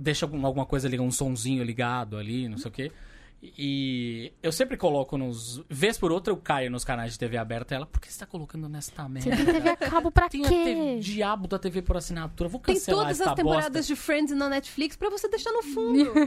deixa 0.00 0.24
algum- 0.26 0.44
alguma 0.46 0.66
coisa 0.66 0.88
ali, 0.88 0.98
um 0.98 1.10
sonzinho 1.10 1.62
ligado 1.62 2.16
ali, 2.16 2.48
não 2.48 2.58
sei 2.58 2.68
o 2.68 2.72
quê. 2.72 2.92
E 3.42 4.32
eu 4.42 4.52
sempre 4.52 4.76
coloco 4.76 5.16
nos. 5.16 5.62
Vez 5.68 5.96
por 5.96 6.12
outra 6.12 6.30
eu 6.30 6.36
caio 6.36 6.70
nos 6.70 6.84
canais 6.84 7.12
de 7.14 7.18
TV 7.18 7.38
aberta. 7.38 7.74
Ela, 7.74 7.86
por 7.86 7.98
que 7.98 8.12
você 8.12 8.18
tá 8.18 8.26
colocando 8.26 8.68
nesta 8.68 9.08
merda? 9.08 9.34
Você 9.34 9.44
tem 9.44 9.54
TV 9.54 9.68
a 9.70 9.76
cabo 9.76 10.10
pra 10.10 10.28
Tem 10.28 10.42
quê? 10.42 10.48
TV, 10.48 10.98
diabo 11.00 11.48
da 11.48 11.58
TV 11.58 11.80
por 11.80 11.96
assinatura. 11.96 12.50
Vou 12.50 12.60
Tem 12.60 12.74
cancelar 12.74 13.04
todas 13.04 13.18
esta 13.20 13.30
as 13.30 13.36
temporadas 13.36 13.72
bosta. 13.72 13.94
de 13.94 13.96
Friends 13.98 14.36
na 14.36 14.48
Netflix 14.50 14.94
pra 14.94 15.08
você 15.08 15.26
deixar 15.28 15.52
no 15.52 15.62
fundo. 15.62 16.12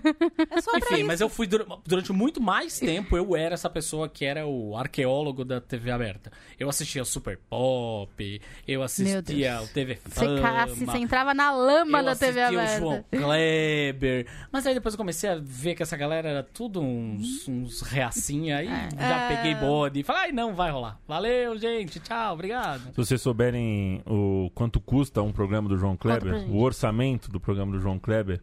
É 0.50 0.62
só 0.62 0.76
Enfim, 0.78 0.96
isso. 0.98 1.06
mas 1.06 1.22
eu 1.22 1.30
fui 1.30 1.46
dur- 1.48 1.66
durante 1.86 2.12
muito 2.12 2.42
mais 2.42 2.80
tempo 2.80 3.16
eu 3.18 3.36
era 3.36 3.54
essa 3.54 3.70
pessoa 3.70 4.08
que 4.10 4.26
era 4.26 4.46
o 4.48 4.76
arqueólogo 4.76 5.46
da 5.46 5.60
TV 5.62 5.92
aberta. 5.92 6.32
Eu 6.60 6.68
assistia 6.70 7.04
Super 7.06 7.38
Pop, 7.50 8.42
eu 8.68 8.84
assistia 8.84 9.62
o 9.62 9.68
TV 9.68 10.00
Você, 10.06 10.26
Fama. 10.26 10.64
assim, 10.64 10.86
você 10.86 10.98
entrava 10.98 11.34
na 11.34 11.52
lama 11.52 12.00
eu 12.00 12.06
da 12.06 12.16
TV 12.16 12.42
assistia 12.42 12.58
o 12.60 12.62
aberta. 12.62 12.80
João 12.80 13.06
Kleber. 13.12 14.28
Mas 14.52 14.66
aí 14.68 14.74
depois 14.74 14.94
eu 14.94 14.98
comecei 14.98 15.30
a 15.30 15.36
ver 15.42 15.76
que 15.76 15.84
essa 15.84 15.96
galera 15.98 16.28
era 16.30 16.44
tudo 16.44 16.82
uns, 17.16 17.48
uns 17.48 17.82
reacinha. 17.82 18.58
Aí 18.58 18.68
já 18.68 19.20
É. 19.32 19.36
peguei 19.36 19.56
bode 19.56 20.00
e 20.00 20.04
falei, 20.04 20.24
ai 20.24 20.32
não, 20.32 20.54
vai 20.56 20.72
rolar. 20.72 21.00
Valeu, 21.08 21.58
gente. 21.58 22.00
Tchau, 22.00 22.34
obrigado. 22.34 22.82
Se 22.92 22.98
vocês 22.98 23.22
souberem 23.22 24.02
o 24.08 24.50
quanto 24.56 24.80
custa 24.80 25.22
um 25.22 25.32
programa 25.32 25.68
do 25.70 25.78
João 25.78 25.96
Kleber, 25.98 26.50
o 26.50 26.62
orçamento 26.62 27.30
do 27.32 27.40
programa 27.40 27.72
do 27.72 27.80
João 27.80 28.00
Kleber, 28.00 28.42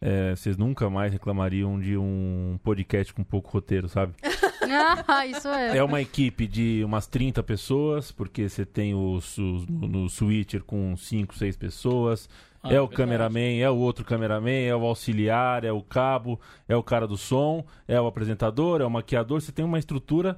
é, 0.00 0.34
vocês 0.36 0.56
nunca 0.56 0.88
mais 0.88 1.12
reclamariam 1.12 1.78
de 1.80 1.96
um 1.96 2.58
podcast 2.62 3.12
com 3.12 3.24
pouco 3.24 3.50
roteiro, 3.50 3.88
sabe? 3.88 4.12
Ah, 5.08 5.24
isso 5.26 5.48
é. 5.48 5.78
É 5.78 5.82
uma 5.82 5.98
equipe 6.02 6.46
de 6.46 6.82
umas 6.84 7.06
30 7.06 7.42
pessoas, 7.42 8.12
porque 8.12 8.50
você 8.50 8.66
tem 8.66 8.94
os, 8.94 9.38
os- 9.38 9.66
no, 9.66 9.88
no 9.88 10.08
switcher 10.10 10.62
com 10.62 10.94
5, 10.94 11.34
6 11.34 11.56
pessoas. 11.56 12.28
Ah, 12.62 12.68
é 12.74 12.80
o 12.80 12.86
verdade. 12.88 12.96
cameraman, 12.96 13.58
é 13.60 13.70
o 13.70 13.76
outro 13.76 14.04
cameraman, 14.04 14.50
é 14.66 14.74
o 14.74 14.84
auxiliar, 14.84 15.64
é 15.64 15.70
o 15.72 15.80
cabo, 15.82 16.40
é 16.68 16.74
o 16.76 16.82
cara 16.82 17.06
do 17.06 17.16
som, 17.16 17.64
é 17.86 18.00
o 18.00 18.06
apresentador, 18.06 18.80
é 18.80 18.84
o 18.84 18.90
maquiador. 18.90 19.40
Você 19.40 19.52
tem 19.52 19.64
uma 19.64 19.78
estrutura 19.78 20.36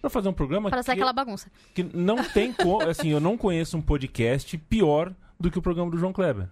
pra 0.00 0.10
fazer 0.10 0.28
um 0.28 0.32
programa 0.34 0.68
Para 0.70 0.82
ser 0.82 0.92
que, 0.92 0.98
aquela 0.98 1.12
bagunça. 1.12 1.50
que 1.74 1.82
não 1.82 2.22
tem 2.22 2.52
como. 2.52 2.82
Assim, 2.88 3.08
eu 3.08 3.20
não 3.20 3.36
conheço 3.38 3.76
um 3.76 3.82
podcast 3.82 4.56
pior 4.58 5.14
do 5.40 5.50
que 5.50 5.58
o 5.58 5.62
programa 5.62 5.90
do 5.90 5.96
João 5.98 6.12
Kleber. 6.12 6.48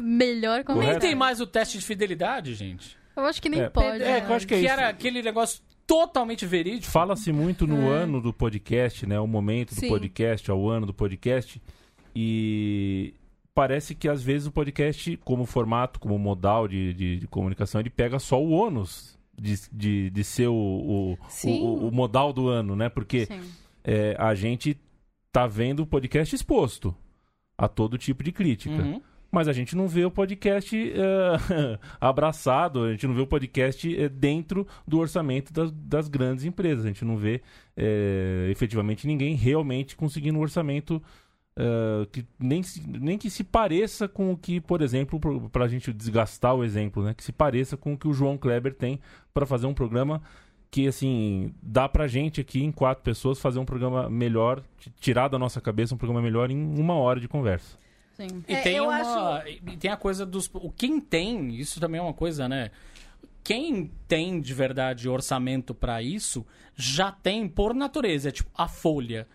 Melhor 0.00 0.64
como 0.64 0.80
Nem 0.80 0.98
tem 0.98 1.14
mais 1.14 1.40
o 1.40 1.46
teste 1.46 1.78
de 1.78 1.84
fidelidade, 1.84 2.54
gente. 2.54 2.96
Eu 3.16 3.24
acho 3.24 3.40
que 3.42 3.48
nem 3.48 3.60
É, 3.60 3.68
pode. 3.68 4.02
é, 4.02 4.20
né? 4.20 4.26
eu 4.28 4.34
acho 4.34 4.46
que 4.46 4.54
é 4.54 4.58
que 4.58 4.64
isso. 4.64 4.72
era 4.72 4.88
aquele 4.88 5.22
negócio 5.22 5.60
totalmente 5.86 6.46
verídico. 6.46 6.90
Fala-se 6.90 7.32
muito 7.32 7.66
no 7.66 7.92
É. 7.92 8.02
ano 8.02 8.20
do 8.20 8.32
podcast, 8.32 9.06
né? 9.06 9.18
O 9.20 9.26
momento 9.26 9.74
do 9.74 9.80
Sim. 9.80 9.88
podcast, 9.88 10.50
ao 10.50 10.68
ano 10.68 10.86
do 10.86 10.94
podcast. 10.94 11.60
E 12.14 13.14
parece 13.54 13.94
que 13.94 14.08
às 14.08 14.22
vezes 14.22 14.46
o 14.46 14.52
podcast, 14.52 15.16
como 15.18 15.44
formato, 15.46 16.00
como 16.00 16.18
modal 16.18 16.68
de, 16.68 16.92
de, 16.92 17.18
de 17.20 17.26
comunicação, 17.26 17.80
ele 17.80 17.90
pega 17.90 18.18
só 18.18 18.42
o 18.42 18.50
ônus 18.50 19.18
de, 19.38 19.54
de, 19.72 20.10
de 20.10 20.24
ser 20.24 20.48
o, 20.48 20.54
o, 20.54 21.18
o, 21.44 21.88
o 21.88 21.92
modal 21.92 22.32
do 22.32 22.48
ano, 22.48 22.76
né? 22.76 22.88
Porque 22.88 23.28
é, 23.84 24.14
a 24.18 24.34
gente 24.34 24.78
tá 25.30 25.46
vendo 25.46 25.80
o 25.80 25.86
podcast 25.86 26.34
exposto 26.34 26.94
a 27.56 27.68
todo 27.68 27.98
tipo 27.98 28.22
de 28.22 28.32
crítica. 28.32 28.82
Uhum. 28.82 29.00
Mas 29.30 29.48
a 29.48 29.52
gente 29.54 29.74
não 29.74 29.88
vê 29.88 30.04
o 30.04 30.10
podcast 30.10 30.76
eh, 30.76 31.78
abraçado, 31.98 32.82
a 32.82 32.90
gente 32.90 33.06
não 33.06 33.14
vê 33.14 33.22
o 33.22 33.26
podcast 33.26 33.96
eh, 33.96 34.06
dentro 34.06 34.66
do 34.86 34.98
orçamento 34.98 35.50
das, 35.54 35.72
das 35.72 36.06
grandes 36.06 36.44
empresas. 36.44 36.84
A 36.84 36.88
gente 36.88 37.02
não 37.02 37.16
vê 37.16 37.40
eh, 37.74 38.48
efetivamente 38.50 39.06
ninguém 39.06 39.34
realmente 39.34 39.96
conseguindo 39.96 40.38
um 40.38 40.42
orçamento 40.42 41.02
eh, 41.56 42.06
que 42.10 42.24
nem, 42.38 42.62
se- 42.62 42.82
nem 42.88 43.18
que 43.18 43.28
se 43.30 43.44
pareça 43.44 44.08
com 44.08 44.32
o 44.32 44.36
que, 44.36 44.60
por 44.60 44.80
exemplo, 44.82 45.20
para 45.50 45.64
a 45.64 45.68
gente 45.68 45.92
desgastar 45.92 46.54
o 46.54 46.64
exemplo, 46.64 47.02
né? 47.02 47.14
Que 47.14 47.22
se 47.24 47.32
pareça 47.32 47.76
com 47.76 47.92
o 47.94 47.98
que 47.98 48.08
o 48.08 48.12
João 48.14 48.38
Kleber 48.38 48.74
tem 48.74 48.98
para 49.34 49.44
fazer 49.46 49.66
um 49.66 49.74
programa 49.74 50.22
que, 50.70 50.86
assim, 50.88 51.52
dá 51.62 51.86
pra 51.88 52.08
gente 52.08 52.40
aqui, 52.40 52.62
em 52.64 52.72
quatro 52.72 53.04
pessoas, 53.04 53.38
fazer 53.38 53.58
um 53.58 53.64
programa 53.64 54.08
melhor, 54.08 54.62
tirar 54.98 55.28
da 55.28 55.38
nossa 55.38 55.60
cabeça 55.60 55.94
um 55.94 55.98
programa 55.98 56.22
melhor 56.22 56.50
em 56.50 56.78
uma 56.80 56.94
hora 56.94 57.20
de 57.20 57.28
conversa. 57.28 57.76
Sim. 58.16 58.42
E 58.48 58.54
É, 58.54 58.60
tem 58.62 58.76
eu 58.76 58.84
uma. 58.84 58.96
acho- 58.96 59.48
E 59.48 59.76
tem 59.76 59.90
a 59.90 59.96
coisa 59.96 60.24
dos. 60.24 60.48
O 60.54 60.70
quem 60.70 61.00
tem, 61.00 61.54
isso 61.56 61.78
também 61.80 61.98
é 61.98 62.02
uma 62.02 62.14
coisa, 62.14 62.48
né? 62.48 62.70
Quem 63.44 63.90
tem 64.06 64.40
de 64.40 64.54
verdade 64.54 65.08
orçamento 65.08 65.74
pra 65.74 66.00
isso, 66.02 66.46
já 66.76 67.10
tem 67.10 67.48
por 67.48 67.74
natureza. 67.74 68.28
É 68.28 68.32
tipo 68.32 68.50
a 68.54 68.68
folha. 68.68 69.26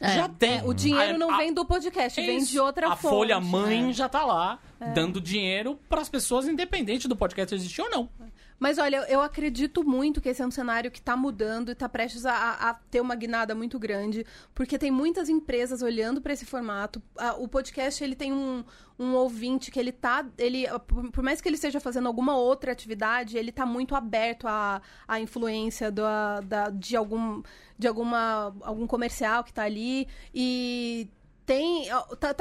É. 0.00 0.14
Já 0.14 0.28
tem. 0.28 0.62
O 0.66 0.74
dinheiro 0.74 1.14
A- 1.14 1.18
não 1.18 1.30
a- 1.32 1.36
vem 1.38 1.52
do 1.52 1.64
podcast, 1.64 2.20
é 2.20 2.26
vem 2.26 2.38
isso. 2.38 2.50
de 2.52 2.60
outra 2.60 2.88
A 2.92 2.96
fonte. 2.96 3.10
folha 3.12 3.40
mãe 3.40 3.90
É. 3.90 3.92
já 3.92 4.08
tá 4.08 4.24
lá. 4.24 4.58
dando 4.94 5.22
dinheiro 5.22 5.78
para 5.88 6.02
as 6.02 6.08
pessoas, 6.10 6.46
independente 6.46 7.08
do 7.08 7.16
podcast 7.16 7.54
existir 7.54 7.80
ou 7.80 7.88
não. 7.90 8.08
Mas 8.58 8.78
olha, 8.78 9.04
eu 9.08 9.20
acredito 9.20 9.84
muito 9.84 10.20
que 10.20 10.28
esse 10.30 10.40
é 10.40 10.46
um 10.46 10.50
cenário 10.50 10.90
que 10.90 10.98
está 10.98 11.14
mudando 11.16 11.68
e 11.68 11.72
está 11.72 11.88
prestes 11.88 12.24
a, 12.24 12.52
a, 12.70 12.74
ter 12.74 13.00
uma 13.02 13.14
guinada 13.14 13.54
muito 13.54 13.78
grande, 13.78 14.24
porque 14.54 14.78
tem 14.78 14.90
muitas 14.90 15.28
empresas 15.28 15.82
olhando 15.82 16.22
para 16.22 16.32
esse 16.32 16.46
formato. 16.46 17.02
A- 17.18 17.34
o 17.34 17.46
podcast 17.46 18.02
ele 18.02 18.14
tem 18.16 18.32
um, 18.32 18.64
um 18.98 19.14
ouvinte 19.14 19.70
que 19.70 19.78
ele 19.78 19.92
tá, 19.92 20.24
ele, 20.38 20.64
por 21.12 21.22
mais 21.22 21.40
que 21.40 21.48
ele 21.48 21.56
esteja 21.56 21.80
fazendo 21.80 22.06
alguma 22.08 22.34
outra 22.36 22.72
atividade, 22.72 23.36
ele 23.36 23.52
tá 23.52 23.66
muito 23.66 23.94
aberto 23.94 24.48
à, 24.48 24.80
à 25.06 25.20
influência 25.20 25.90
do, 25.92 26.04
a- 26.04 26.40
da, 26.40 26.70
de 26.70 26.96
algum 26.96 27.42
de 27.78 27.86
alguma 27.86 28.56
algum 28.62 28.86
comercial 28.86 29.44
que 29.44 29.52
tá 29.52 29.64
ali 29.64 30.08
e 30.34 31.10
tem 31.44 31.88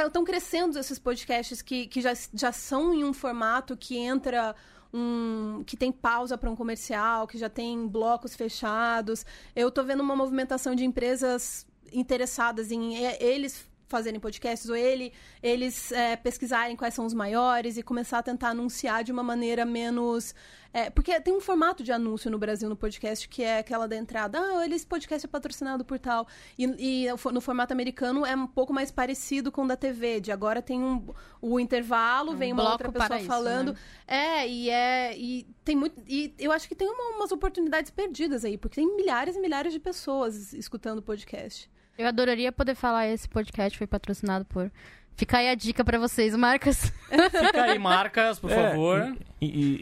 estão 0.08 0.23
crescendo 0.23 0.80
esses 0.80 0.97
podcasts 0.97 1.62
que, 1.62 1.88
que 1.88 1.99
já, 1.99 2.13
já 2.34 2.51
são 2.54 2.93
em 2.93 3.04
um 3.04 3.12
formato 3.13 3.75
que 3.75 3.97
entra 3.97 4.56
um 4.96 5.64
que 5.66 5.76
tem 5.76 5.92
pausa 5.92 6.38
para 6.38 6.50
um 6.50 6.56
comercial, 6.56 7.28
que 7.28 7.38
já 7.38 7.50
tem 7.50 7.86
blocos 7.88 8.36
fechados. 8.36 9.26
Eu 9.56 9.70
tô 9.70 9.84
vendo 9.84 10.02
uma 10.02 10.16
movimentação 10.16 10.74
de 10.74 10.86
empresas 10.86 11.68
interessadas 11.92 12.72
em 12.72 12.96
eles 13.20 13.68
fazerem 13.88 14.19
podcasts 14.19 14.69
ou 14.69 14.76
ele, 14.76 15.13
eles 15.41 15.91
é, 15.91 16.15
pesquisarem 16.15 16.76
quais 16.76 16.93
são 16.93 17.06
os 17.06 17.13
maiores 17.13 17.78
e 17.78 17.84
começar 17.84 18.19
a 18.19 18.24
tentar 18.24 18.50
anunciar 18.50 19.04
de 19.04 19.12
uma 19.12 19.24
maneira 19.24 19.65
menos 19.65 20.34
é, 20.74 20.89
porque 20.89 21.17
tem 21.21 21.34
um 21.34 21.39
formato 21.39 21.82
de 21.82 21.93
anúncio 21.93 22.30
no 22.30 22.38
Brasil 22.38 22.67
no 22.67 22.76
podcast 22.76 23.30
que 23.30 23.41
é 23.41 23.60
aquela 23.60 23.88
da 23.88 23.95
entrada, 23.95 24.38
ah, 24.38 24.67
esse 24.67 24.86
podcast 24.86 25.26
é 25.26 25.30
patrocinado 25.30 25.86
por 25.86 25.98
tal. 25.98 26.28
E, 26.60 27.06
e 27.06 27.08
no 27.32 27.39
formato 27.39 27.71
americano 27.71 28.26
é 28.26 28.36
um 28.36 28.45
pouco 28.45 28.74
mais 28.74 28.91
parecido 28.91 29.54
com 29.54 29.63
o 29.63 29.67
da 29.69 29.78
TV, 29.78 30.19
de 30.19 30.34
agora 30.34 30.62
tem 30.62 30.82
um, 30.82 31.08
o 31.41 31.62
intervalo, 31.62 32.34
Um 32.34 32.36
vem 32.36 32.52
uma 32.52 32.69
outra 32.71 32.91
pessoa 32.91 33.17
isso, 33.19 33.26
falando. 33.28 33.71
né? 33.71 33.80
É, 34.06 34.50
e 34.50 34.69
é. 34.69 35.17
E 35.17 35.48
tem 35.63 35.78
muito. 35.78 35.95
E 36.10 36.34
eu 36.38 36.52
acho 36.52 36.67
que 36.67 36.76
tem 36.76 36.89
uma- 36.89 37.15
umas 37.15 37.32
oportunidades 37.32 37.89
perdidas 37.89 38.43
aí, 38.43 38.58
porque 38.58 38.76
tem 38.76 38.98
milhares 38.98 39.38
e 39.38 39.39
milhares 39.39 39.71
de 39.71 39.80
pessoas 39.80 40.52
escutando 40.52 41.00
o 41.00 41.02
podcast. 41.02 41.69
Eu 41.98 42.08
adoraria 42.08 42.52
poder 42.52 42.76
falar 42.76 43.08
esse 43.08 43.28
podcast 43.28 43.78
foi 43.78 43.88
patrocinado 43.88 44.46
por. 44.46 44.72
Fica 45.18 45.38
aí 45.38 45.50
a 45.50 45.56
dica 45.56 45.84
pra 45.86 45.98
vocês, 45.98 46.36
marcas. 46.36 46.92
Fica 47.10 47.64
aí, 47.64 47.80
marcas, 47.80 48.38
por 48.38 48.52
É, 48.52 48.56
favor. 48.72 49.16
E, 49.40 49.46
e- 49.46 49.80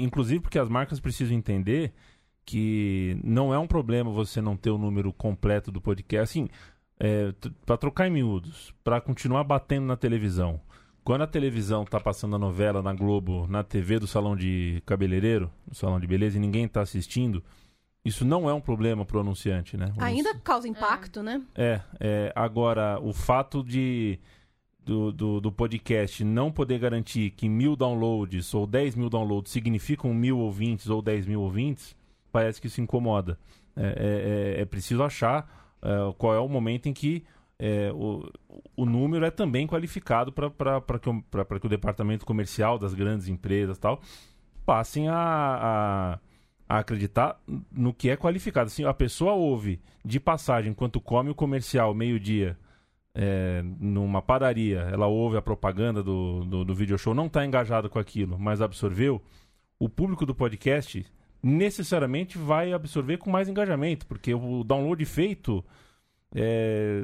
e- 0.00 0.02
inclusive 0.04 0.40
porque 0.40 0.58
as 0.60 0.68
marcas 0.68 1.00
precisam 1.00 1.36
entender 1.36 1.92
que 2.44 3.18
não 3.24 3.52
é 3.52 3.58
um 3.58 3.66
problema 3.66 4.10
você 4.12 4.40
não 4.40 4.56
ter 4.56 4.70
o 4.70 4.78
número 4.78 5.12
completo 5.12 5.72
do 5.72 5.80
podcast. 5.80 6.22
Assim, 6.38 6.48
é, 7.00 7.32
pra 7.66 7.76
trocar 7.76 8.06
em 8.06 8.10
miúdos, 8.10 8.72
pra 8.84 9.00
continuar 9.00 9.42
batendo 9.42 9.86
na 9.86 9.96
televisão. 9.96 10.60
Quando 11.02 11.22
a 11.22 11.26
televisão 11.26 11.84
tá 11.84 11.98
passando 11.98 12.36
a 12.36 12.38
novela 12.38 12.80
na 12.82 12.92
Globo, 12.92 13.46
na 13.48 13.64
TV 13.64 13.98
do 13.98 14.06
salão 14.06 14.36
de 14.36 14.80
cabeleireiro, 14.86 15.50
no 15.66 15.74
salão 15.74 15.98
de 15.98 16.06
beleza, 16.06 16.36
e 16.36 16.40
ninguém 16.40 16.68
tá 16.68 16.80
assistindo, 16.82 17.42
isso 18.10 18.24
não 18.24 18.48
é 18.48 18.52
um 18.54 18.60
problema 18.60 19.04
pro 19.04 19.20
anunciante, 19.20 19.76
né? 19.76 19.92
O 19.96 20.02
Ainda 20.02 20.34
causa 20.34 20.68
impacto, 20.68 21.22
né? 21.22 21.42
é, 21.54 21.80
é, 21.98 22.32
agora, 22.36 22.98
o 23.00 23.12
fato 23.12 23.62
de 23.64 24.18
do, 24.84 25.12
do, 25.12 25.40
do 25.40 25.52
podcast 25.52 26.24
não 26.24 26.50
poder 26.50 26.78
garantir 26.78 27.30
que 27.30 27.48
mil 27.48 27.76
downloads 27.76 28.52
ou 28.54 28.66
10 28.66 28.94
mil 28.96 29.08
downloads 29.10 29.52
significam 29.52 30.12
mil 30.12 30.38
ouvintes 30.38 30.88
ou 30.88 31.00
10 31.02 31.26
mil 31.26 31.40
ouvintes, 31.42 31.94
parece 32.32 32.60
que 32.60 32.66
isso 32.66 32.80
incomoda. 32.80 33.38
É, 33.76 33.82
é- 33.82 34.56
é- 34.58 34.62
é 34.62 34.64
preciso 34.64 35.02
achar 35.02 35.48
é, 35.82 36.12
qual 36.18 36.34
é 36.34 36.38
o 36.40 36.48
momento 36.48 36.86
em 36.88 36.92
que 36.92 37.24
é, 37.58 37.92
o, 37.94 38.28
o 38.74 38.84
número 38.86 39.24
é 39.24 39.30
também 39.30 39.66
qualificado 39.66 40.32
para 40.32 40.50
que, 40.98 41.08
o- 41.10 41.22
pra- 41.30 41.44
pra 41.44 41.60
que 41.60 41.66
o 41.66 41.68
departamento 41.68 42.24
comercial 42.26 42.78
das 42.78 42.94
grandes 42.94 43.28
empresas 43.28 43.78
tal 43.78 44.00
passem 44.64 45.08
a, 45.08 45.14
a, 45.16 46.18
a 46.70 46.78
acreditar 46.78 47.36
no 47.72 47.92
que 47.92 48.08
é 48.08 48.16
qualificado. 48.16 48.68
Assim, 48.68 48.84
a 48.84 48.94
pessoa 48.94 49.32
ouve 49.32 49.80
de 50.04 50.20
passagem 50.20 50.70
enquanto 50.70 51.00
come 51.00 51.28
o 51.28 51.34
comercial 51.34 51.92
meio-dia 51.92 52.56
é, 53.12 53.60
numa 53.80 54.22
padaria, 54.22 54.88
ela 54.92 55.08
ouve 55.08 55.36
a 55.36 55.42
propaganda 55.42 56.00
do, 56.00 56.44
do, 56.44 56.64
do 56.64 56.72
video 56.72 56.96
show, 56.96 57.12
não 57.12 57.26
está 57.26 57.44
engajado 57.44 57.90
com 57.90 57.98
aquilo, 57.98 58.38
mas 58.38 58.62
absorveu, 58.62 59.20
o 59.80 59.88
público 59.88 60.24
do 60.24 60.32
podcast 60.32 61.04
necessariamente 61.42 62.38
vai 62.38 62.72
absorver 62.72 63.16
com 63.16 63.28
mais 63.28 63.48
engajamento, 63.48 64.06
porque 64.06 64.32
o 64.32 64.62
download 64.62 65.04
feito 65.04 65.64
é, 66.32 67.02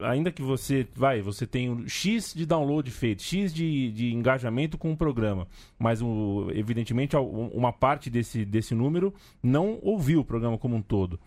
ainda 0.00 0.30
que 0.30 0.42
você 0.42 0.86
vai, 0.94 1.20
você 1.20 1.46
tem 1.46 1.70
um 1.70 1.88
X 1.88 2.34
de 2.34 2.44
download 2.44 2.90
feito, 2.90 3.22
X 3.22 3.52
de, 3.52 3.90
de 3.92 4.12
engajamento 4.12 4.76
com 4.76 4.92
o 4.92 4.96
programa, 4.96 5.46
mas 5.78 6.02
o, 6.02 6.48
evidentemente 6.52 7.16
uma 7.16 7.72
parte 7.72 8.10
desse, 8.10 8.44
desse 8.44 8.74
número 8.74 9.12
não 9.42 9.78
ouviu 9.82 10.20
o 10.20 10.24
programa 10.24 10.58
como 10.58 10.76
um 10.76 10.82
todo. 10.82 11.18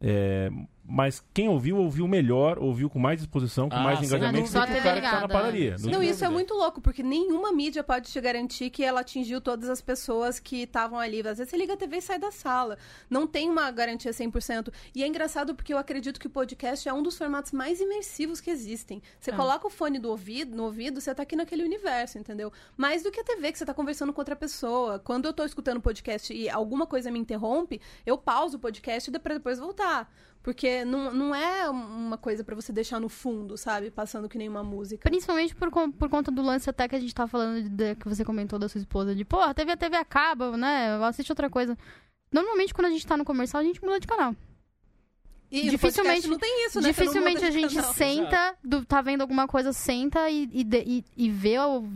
É, 0.00 0.50
mas 0.84 1.24
quem 1.32 1.48
ouviu, 1.48 1.76
ouviu 1.78 2.06
melhor, 2.08 2.58
ouviu 2.58 2.90
com 2.90 2.98
mais 2.98 3.18
disposição, 3.18 3.68
com 3.68 3.76
Ah, 3.76 3.82
mais 3.82 4.02
engajamento 4.02 4.46
do 4.52 4.52
que 4.52 4.58
o 4.58 4.82
cara 4.82 5.00
que 5.00 5.10
tá 5.10 5.20
na 5.20 5.28
padaria. 5.28 5.78
Sim. 5.78 5.90
Não, 5.90 6.02
isso 6.02 6.24
é 6.24 6.28
muito 6.28 6.54
louco, 6.54 6.80
porque 6.80 7.02
nenhuma 7.02 7.52
mídia 7.52 7.84
pode 7.84 8.10
te 8.10 8.20
garantir 8.20 8.68
que 8.70 8.82
ela 8.84 9.00
atingiu 9.00 9.40
todas 9.40 9.68
as 9.70 9.80
pessoas 9.80 10.38
que 10.40 10.62
estavam 10.64 10.98
ali. 10.98 11.20
Às 11.20 11.38
vezes 11.38 11.50
você 11.50 11.56
liga 11.56 11.74
a 11.74 11.76
TV 11.76 11.98
e 11.98 12.02
sai 12.02 12.18
da 12.18 12.30
sala. 12.32 12.76
Não 13.08 13.26
tem 13.26 13.48
uma 13.48 13.70
garantia 13.70 14.10
100%. 14.12 14.72
E 14.94 15.02
é 15.02 15.06
engraçado 15.06 15.54
porque 15.54 15.72
eu 15.72 15.78
acredito 15.78 16.18
que 16.18 16.26
o 16.26 16.30
podcast 16.30 16.88
é 16.88 16.92
um 16.92 17.02
dos 17.02 17.16
formatos 17.16 17.52
mais 17.52 17.80
imersivos 17.80 18.40
que 18.40 18.50
existem. 18.50 19.00
Você 19.20 19.30
É. 19.30 19.34
coloca 19.36 19.66
o 19.66 19.70
fone 19.70 19.98
do 19.98 20.08
ouvido, 20.10 20.56
no 20.56 20.64
ouvido, 20.64 21.00
você 21.00 21.14
tá 21.14 21.22
aqui 21.22 21.36
naquele 21.36 21.62
universo, 21.64 22.18
entendeu? 22.18 22.52
Mais 22.76 23.02
do 23.02 23.10
que 23.10 23.20
a 23.20 23.24
TV, 23.24 23.52
que 23.52 23.58
você 23.58 23.64
tá 23.64 23.72
conversando 23.72 24.12
com 24.12 24.20
outra 24.20 24.34
pessoa. 24.36 24.98
Quando 24.98 25.26
eu 25.26 25.32
tô 25.32 25.44
escutando 25.44 25.80
podcast 25.80 26.34
e 26.34 26.50
alguma 26.50 26.86
coisa 26.86 27.10
me 27.10 27.18
interrompe, 27.18 27.80
eu 28.04 28.18
pauso 28.18 28.56
o 28.56 28.60
podcast 28.60 29.10
pra 29.20 29.34
depois 29.34 29.58
voltar. 29.58 30.12
Porque 30.42 30.84
não, 30.84 31.14
não 31.14 31.34
é 31.34 31.70
uma 31.70 32.18
coisa 32.18 32.42
pra 32.42 32.54
você 32.56 32.72
deixar 32.72 32.98
no 32.98 33.08
fundo, 33.08 33.56
sabe? 33.56 33.90
Passando 33.92 34.28
que 34.28 34.36
nem 34.36 34.48
uma 34.48 34.64
música. 34.64 35.08
Principalmente 35.08 35.54
por, 35.54 35.70
por 35.70 36.08
conta 36.08 36.30
do 36.32 36.42
lance 36.42 36.68
até 36.68 36.88
que 36.88 36.96
a 36.96 37.00
gente 37.00 37.14
tava 37.14 37.28
falando, 37.28 37.68
de- 37.68 37.94
que 37.94 38.08
você 38.08 38.24
comentou 38.24 38.58
da 38.58 38.68
sua 38.68 38.80
esposa, 38.80 39.14
de, 39.14 39.24
pô, 39.24 39.38
a 39.38 39.54
TV, 39.54 39.72
a 39.72 39.76
TV 39.76 39.96
acaba, 39.96 40.56
né? 40.56 40.96
Assiste 41.04 41.30
outra 41.30 41.48
coisa. 41.48 41.78
Normalmente, 42.32 42.74
quando 42.74 42.86
a 42.86 42.90
gente 42.90 43.06
tá 43.06 43.16
no 43.16 43.24
comercial, 43.24 43.60
a 43.60 43.64
gente 43.64 43.80
muda 43.80 44.00
de 44.00 44.06
canal. 44.06 44.34
E 45.50 45.68
Dificilmente- 45.68 46.26
não 46.28 46.38
tem 46.38 46.66
isso, 46.66 46.80
né? 46.80 46.88
Dificilmente 46.88 47.44
a 47.44 47.50
de 47.50 47.60
gente 47.60 47.74
canal. 47.76 47.92
senta, 47.92 48.56
do- 48.64 48.84
tá 48.86 49.02
vendo 49.02 49.20
alguma 49.20 49.46
coisa, 49.46 49.70
senta 49.72 50.30
e, 50.30 50.48
e, 50.50 50.64
de- 50.64 50.82
e- 50.86 51.04
e 51.14 51.30
vê 51.30 51.58
o- 51.58 51.86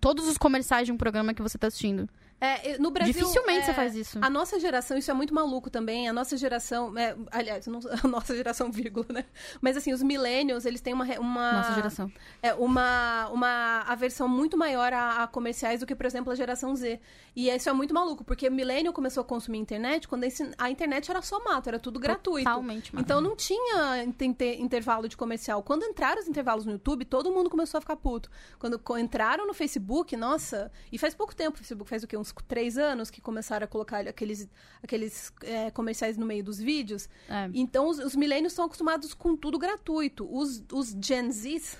todos 0.00 0.26
os 0.26 0.36
comerciais 0.36 0.84
de 0.86 0.92
um 0.92 0.96
programa 0.96 1.32
que 1.32 1.40
você 1.40 1.56
tá 1.56 1.68
assistindo. 1.68 2.08
É, 2.44 2.78
no 2.78 2.90
Brasil, 2.90 3.12
Dificilmente 3.14 3.60
é, 3.60 3.62
você 3.64 3.74
faz 3.74 3.94
isso. 3.94 4.18
A 4.20 4.28
nossa 4.30 4.58
geração, 4.60 4.96
isso 4.96 5.10
é 5.10 5.14
muito 5.14 5.34
maluco 5.34 5.70
também. 5.70 6.08
A 6.08 6.12
nossa 6.12 6.36
geração, 6.36 6.96
é, 6.98 7.16
aliás, 7.30 7.66
não- 7.66 7.80
a 8.04 8.06
nossa 8.08 8.34
geração, 8.36 8.70
vírgula, 8.70 9.06
né? 9.10 9.24
Mas 9.60 9.76
assim, 9.76 9.92
os 9.92 10.02
millennials, 10.02 10.64
eles 10.64 10.80
têm 10.80 10.92
uma. 10.94 11.04
uma 11.18 11.52
Nossa 11.52 11.74
geração. 11.74 12.12
É, 12.42 12.54
uma, 12.54 13.28
uma 13.30 13.80
aversão 13.86 14.28
muito 14.28 14.56
maior 14.56 14.92
a, 14.92 15.22
a 15.22 15.26
comerciais 15.26 15.80
do 15.80 15.86
que, 15.86 15.94
por 15.94 16.06
exemplo, 16.06 16.32
a 16.32 16.34
geração 16.36 16.74
Z. 16.76 17.00
E 17.36 17.48
isso 17.50 17.68
é 17.68 17.72
muito 17.72 17.92
maluco, 17.94 18.22
porque 18.24 18.48
o 18.48 18.52
millennial 18.52 18.92
começou 18.92 19.20
a 19.22 19.24
consumir 19.24 19.58
internet 19.58 20.06
quando 20.06 20.24
a 20.58 20.70
internet 20.70 21.10
era 21.10 21.20
só 21.22 21.42
mato, 21.42 21.68
era 21.68 21.78
tudo 21.78 21.98
gratuito. 21.98 22.44
Totalmente, 22.48 22.94
mano. 22.94 23.04
Então 23.04 23.20
não 23.20 23.34
tinha 23.36 24.02
inter- 24.04 24.28
inter- 24.28 24.60
intervalo 24.60 25.08
de 25.08 25.16
comercial. 25.16 25.62
Quando 25.62 25.84
entraram 25.84 26.20
os 26.20 26.28
intervalos 26.28 26.64
no 26.66 26.72
YouTube, 26.72 27.04
todo 27.04 27.30
mundo 27.32 27.48
começou 27.50 27.78
a 27.78 27.80
ficar 27.80 27.96
puto. 27.96 28.30
Quando 28.58 28.80
entraram 28.98 29.46
no 29.46 29.54
Facebook, 29.54 30.16
nossa, 30.16 30.70
e 30.92 30.98
faz 30.98 31.14
pouco 31.14 31.34
tempo, 31.34 31.54
o 31.54 31.58
Facebook 31.58 31.88
faz 31.88 32.02
o 32.02 32.06
quê? 32.06 32.16
Uns 32.16 32.32
três 32.42 32.76
anos 32.76 33.10
que 33.10 33.20
começaram 33.20 33.64
a 33.64 33.68
colocar 33.68 34.06
aqueles, 34.06 34.48
aqueles 34.82 35.32
é, 35.42 35.70
comerciais 35.70 36.16
no 36.16 36.26
meio 36.26 36.42
dos 36.42 36.58
vídeos. 36.58 37.08
É. 37.28 37.48
Então 37.54 37.88
os, 37.88 37.98
os 37.98 38.16
milênios 38.16 38.52
estão 38.52 38.64
acostumados 38.64 39.14
com 39.14 39.36
tudo 39.36 39.58
gratuito. 39.58 40.28
Os, 40.30 40.64
os 40.72 40.96
Gen 41.00 41.30
Zs, 41.30 41.76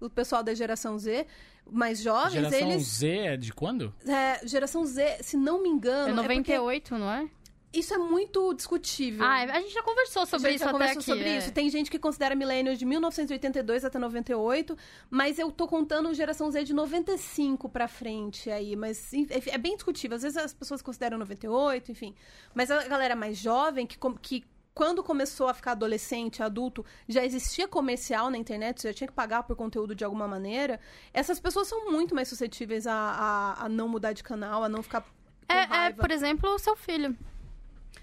o 0.00 0.08
pessoal 0.08 0.42
da 0.42 0.54
geração 0.54 0.98
Z, 0.98 1.26
mais 1.70 2.00
jovens, 2.00 2.32
Geração 2.32 2.70
eles. 2.70 2.82
Z 2.84 3.08
é 3.08 3.36
de 3.36 3.52
quando? 3.52 3.94
é, 4.06 4.46
geração 4.46 4.84
Z, 4.84 5.18
se 5.22 5.36
não 5.36 5.62
me 5.62 5.68
engano. 5.68 6.08
É 6.08 6.24
é 6.24 6.26
porque 6.36 6.56
98, 6.56 6.98
não 6.98 7.10
é? 7.10 7.28
Isso 7.72 7.94
é 7.94 7.98
muito 7.98 8.52
discutível. 8.54 9.24
Ah, 9.24 9.42
a 9.42 9.60
gente 9.60 9.72
já 9.72 9.82
conversou 9.82 10.26
sobre 10.26 10.48
a 10.48 10.50
gente 10.50 10.56
isso 10.56 10.64
já 10.64 10.70
até 10.70 10.78
conversou 10.78 11.00
aqui. 11.00 11.10
sobre 11.10 11.28
é. 11.28 11.38
isso. 11.38 11.52
Tem 11.52 11.70
gente 11.70 11.90
que 11.90 11.98
considera 11.98 12.34
milênios 12.34 12.78
de 12.78 12.84
1982 12.84 13.84
até 13.84 13.98
98, 13.98 14.76
mas 15.08 15.38
eu 15.38 15.52
tô 15.52 15.68
contando 15.68 16.12
geração 16.12 16.50
Z 16.50 16.64
de 16.64 16.74
95 16.74 17.68
pra 17.68 17.86
frente 17.86 18.50
aí, 18.50 18.74
mas 18.74 19.12
enfim, 19.12 19.50
é 19.50 19.58
bem 19.58 19.76
discutível. 19.76 20.16
Às 20.16 20.22
vezes 20.22 20.36
as 20.36 20.52
pessoas 20.52 20.82
consideram 20.82 21.16
98, 21.18 21.92
enfim. 21.92 22.14
Mas 22.52 22.70
a 22.72 22.82
galera 22.88 23.14
mais 23.14 23.38
jovem 23.38 23.86
que, 23.86 23.96
que 24.20 24.44
quando 24.74 25.02
começou 25.02 25.46
a 25.46 25.54
ficar 25.54 25.72
adolescente, 25.72 26.42
adulto, 26.42 26.84
já 27.08 27.24
existia 27.24 27.68
comercial 27.68 28.30
na 28.30 28.38
internet, 28.38 28.80
você 28.80 28.88
já 28.88 28.94
tinha 28.94 29.08
que 29.08 29.14
pagar 29.14 29.44
por 29.44 29.54
conteúdo 29.54 29.94
de 29.94 30.04
alguma 30.04 30.26
maneira. 30.26 30.80
Essas 31.12 31.38
pessoas 31.38 31.68
são 31.68 31.90
muito 31.90 32.14
mais 32.16 32.28
suscetíveis 32.28 32.86
a, 32.86 32.94
a, 32.94 33.66
a 33.66 33.68
não 33.68 33.88
mudar 33.88 34.12
de 34.12 34.24
canal, 34.24 34.64
a 34.64 34.68
não 34.68 34.82
ficar 34.82 35.04
É, 35.48 35.86
é, 35.86 35.92
por 35.92 36.10
exemplo, 36.10 36.50
o 36.50 36.58
seu 36.58 36.74
filho. 36.74 37.16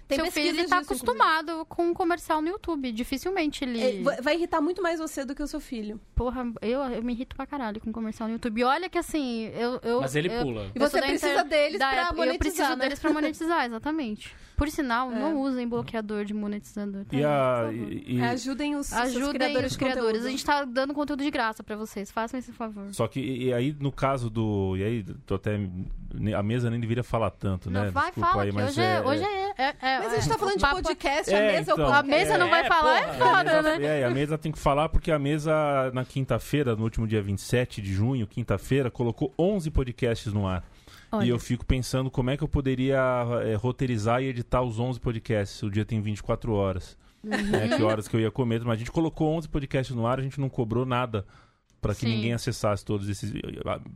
Tem 0.06 0.16
Seu 0.18 0.32
filho 0.32 0.56
tá 0.68 0.80
disso, 0.80 0.92
acostumado 0.92 1.66
com 1.66 1.88
um 1.88 1.92
comercial 1.94 2.40
no 2.40 2.48
YouTube. 2.48 2.90
Dificilmente 2.92 3.62
ele. 3.64 3.78
inclusive. 3.78 4.08
É, 4.18 4.22
vai- 4.22 4.36
irritar 4.36 4.60
muito 4.60 4.80
mais 4.82 4.98
você 4.98 5.22
do 5.24 5.34
que 5.34 5.42
o 5.42 5.46
seu 5.46 5.60
filho. 5.60 6.00
Porra, 6.14 6.46
eu, 6.62 6.80
eu 6.80 7.02
me 7.02 7.12
irrito 7.12 7.36
pra 7.36 7.46
caralho 7.46 7.78
com 7.80 7.92
comercial 7.92 8.26
no 8.26 8.34
YouTube. 8.36 8.58
E 8.60 8.64
olha 8.64 8.88
que 8.88 8.96
assim, 8.96 9.50
eu. 9.54 9.78
eu 9.82 10.00
Mas 10.00 10.16
ele 10.16 10.32
eu- 10.32 10.42
pula. 10.42 10.70
E 10.74 10.78
você 10.78 11.00
precisa 11.02 11.44
deles 11.44 11.78
da 11.78 11.90
pra 11.90 12.00
época- 12.02 12.16
monetizar, 12.16 12.34
Eu 12.34 12.38
preciso 12.38 12.68
né? 12.70 12.76
deles 12.76 12.98
pra 12.98 13.12
monetizar, 13.12 13.64
exatamente. 13.68 14.34
Por 14.58 14.68
sinal, 14.70 15.10
É. 15.12 15.14
não 15.18 15.40
usem 15.40 15.66
bloqueador 15.68 16.24
de 16.24 16.34
monetizador. 16.34 17.04
tá? 17.04 17.16
E, 17.16 17.24
a, 17.24 17.70
e- 17.72 18.16
e- 18.16 18.20
Ajudem 18.22 18.74
os, 18.74 18.92
Ajudem 18.92 19.30
criadores 19.38 19.70
os 19.70 19.76
criadores. 19.78 20.24
A 20.26 20.28
gente 20.30 20.44
tá 20.44 20.64
dando 20.64 20.92
conteúdo 20.92 21.22
de 21.22 21.30
graça 21.30 21.62
pra 21.62 21.76
vocês. 21.76 22.10
Façam 22.10 22.38
esse 22.40 22.52
favor. 22.52 22.92
Só 22.92 23.06
que 23.06 23.20
e 23.20 23.54
aí 23.54 23.74
no 23.78 23.92
caso 23.92 24.28
do. 24.28 24.76
E 24.76 24.82
aí, 24.82 25.04
tô 25.24 25.36
até. 25.36 25.58
A 26.36 26.42
mesa 26.42 26.68
nem 26.70 26.80
deveria 26.80 27.04
falar 27.04 27.30
tanto, 27.30 27.70
né? 27.70 27.84
Não, 27.84 27.92
vai, 27.92 28.06
Desculpa 28.06 28.28
fala 28.30 28.42
aí, 28.42 28.50
mas 28.52 28.70
hoje 28.70 28.80
é, 28.80 29.00
hoje 29.00 29.22
é, 29.22 29.50
é- 29.58 29.74
é- 29.80 29.98
Mas 30.00 30.12
a 30.12 30.16
gente 30.16 30.28
tá 30.28 30.34
é- 30.34 30.38
falando 30.38 30.56
de 30.58 30.66
podcast, 30.82 31.34
a 31.34 31.38
É, 31.38 31.52
mesa 31.58 31.70
é 31.70 31.74
então. 31.74 31.94
A 31.94 32.02
mesa 32.02 32.38
não 32.38 32.50
vai 32.50 32.64
falar, 32.64 32.98
é 33.00 33.04
A 33.04 33.12
foda, 33.14 33.44
mesa- 33.44 33.78
né? 33.78 34.00
É, 34.00 34.04
a 34.04 34.10
mesa 34.10 34.36
tem 34.38 34.50
que 34.50 34.58
falar 34.58 34.88
porque 34.88 35.12
a 35.12 35.18
mesa, 35.18 35.52
na 35.94 36.04
quinta-feira, 36.04 36.74
no 36.74 36.82
último 36.82 37.06
dia 37.06 37.22
27 37.22 37.80
de 37.80 37.92
junho, 37.92 38.26
quinta-feira, 38.26 38.90
colocou 38.90 39.32
11 39.38 39.70
podcasts 39.70 40.32
no 40.32 40.48
ar. 40.48 40.64
Olha. 41.10 41.24
E 41.24 41.28
eu 41.28 41.38
fico 41.38 41.64
pensando 41.64 42.10
como 42.10 42.30
é 42.30 42.36
que 42.36 42.44
eu 42.44 42.48
poderia 42.48 42.98
é, 43.44 43.54
roteirizar 43.54 44.22
e 44.22 44.26
editar 44.26 44.62
os 44.62 44.78
11 44.78 45.00
podcasts. 45.00 45.62
O 45.62 45.70
dia 45.70 45.84
tem 45.84 46.00
24 46.00 46.52
horas. 46.52 46.96
Uhum. 47.24 47.30
Né, 47.30 47.76
que 47.76 47.82
horas 47.82 48.06
que 48.06 48.14
eu 48.16 48.20
ia 48.20 48.30
comer. 48.30 48.60
Mas 48.64 48.74
a 48.74 48.78
gente 48.78 48.92
colocou 48.92 49.32
11 49.34 49.48
podcasts 49.48 49.94
no 49.96 50.06
ar, 50.06 50.18
a 50.20 50.22
gente 50.22 50.38
não 50.40 50.48
cobrou 50.48 50.84
nada 50.86 51.26
para 51.80 51.94
que 51.94 52.02
Sim. 52.02 52.08
ninguém 52.16 52.32
acessasse 52.32 52.84
todos 52.84 53.08
esses. 53.08 53.32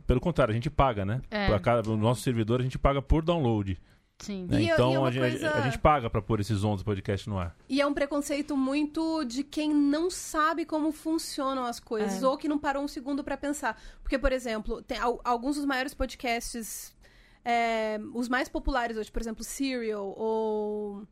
Pelo 0.07 0.19
contrário, 0.19 0.51
a 0.51 0.55
gente 0.55 0.69
paga, 0.69 1.05
né? 1.05 1.21
É. 1.29 1.47
Pra 1.47 1.59
cada, 1.59 1.89
o 1.89 1.97
nosso 1.97 2.21
servidor 2.21 2.59
a 2.59 2.63
gente 2.63 2.77
paga 2.79 3.01
por 3.01 3.23
download. 3.23 3.79
Sim. 4.19 4.45
né? 4.49 4.61
E- 4.61 4.65
e 4.67 4.69
Então 4.69 4.93
uma 4.93 5.07
a, 5.07 5.11
gente, 5.11 5.21
coisa- 5.31 5.51
a 5.53 5.61
gente 5.61 5.79
paga 5.79 6.09
para 6.09 6.21
pôr 6.21 6.39
esses 6.39 6.63
11 6.63 6.83
podcasts 6.83 7.27
no 7.27 7.37
ar. 7.37 7.55
E 7.67 7.81
é 7.81 7.85
um 7.85 7.93
preconceito 7.93 8.55
muito 8.55 9.23
de 9.25 9.43
quem 9.43 9.73
não 9.73 10.09
sabe 10.09 10.65
como 10.65 10.91
funcionam 10.93 11.65
as 11.65 11.79
coisas, 11.79 12.23
É. 12.23 12.27
ou 12.27 12.37
que 12.37 12.47
não 12.47 12.57
parou 12.59 12.83
um 12.83 12.87
segundo 12.87 13.21
pra 13.23 13.35
pensar. 13.35 13.77
Porque, 14.01 14.17
por 14.17 14.31
exemplo, 14.31 14.81
tem 14.81 14.97
al- 14.97 15.19
alguns 15.25 15.55
dos 15.57 15.65
maiores 15.65 15.93
podcasts, 15.93 16.93
é, 17.45 17.99
os 18.13 18.29
mais 18.29 18.47
populares 18.47 18.97
hoje, 18.97 19.11
por 19.11 19.21
exemplo, 19.21 19.43
Serial, 19.43 20.13
ou. 20.17 21.03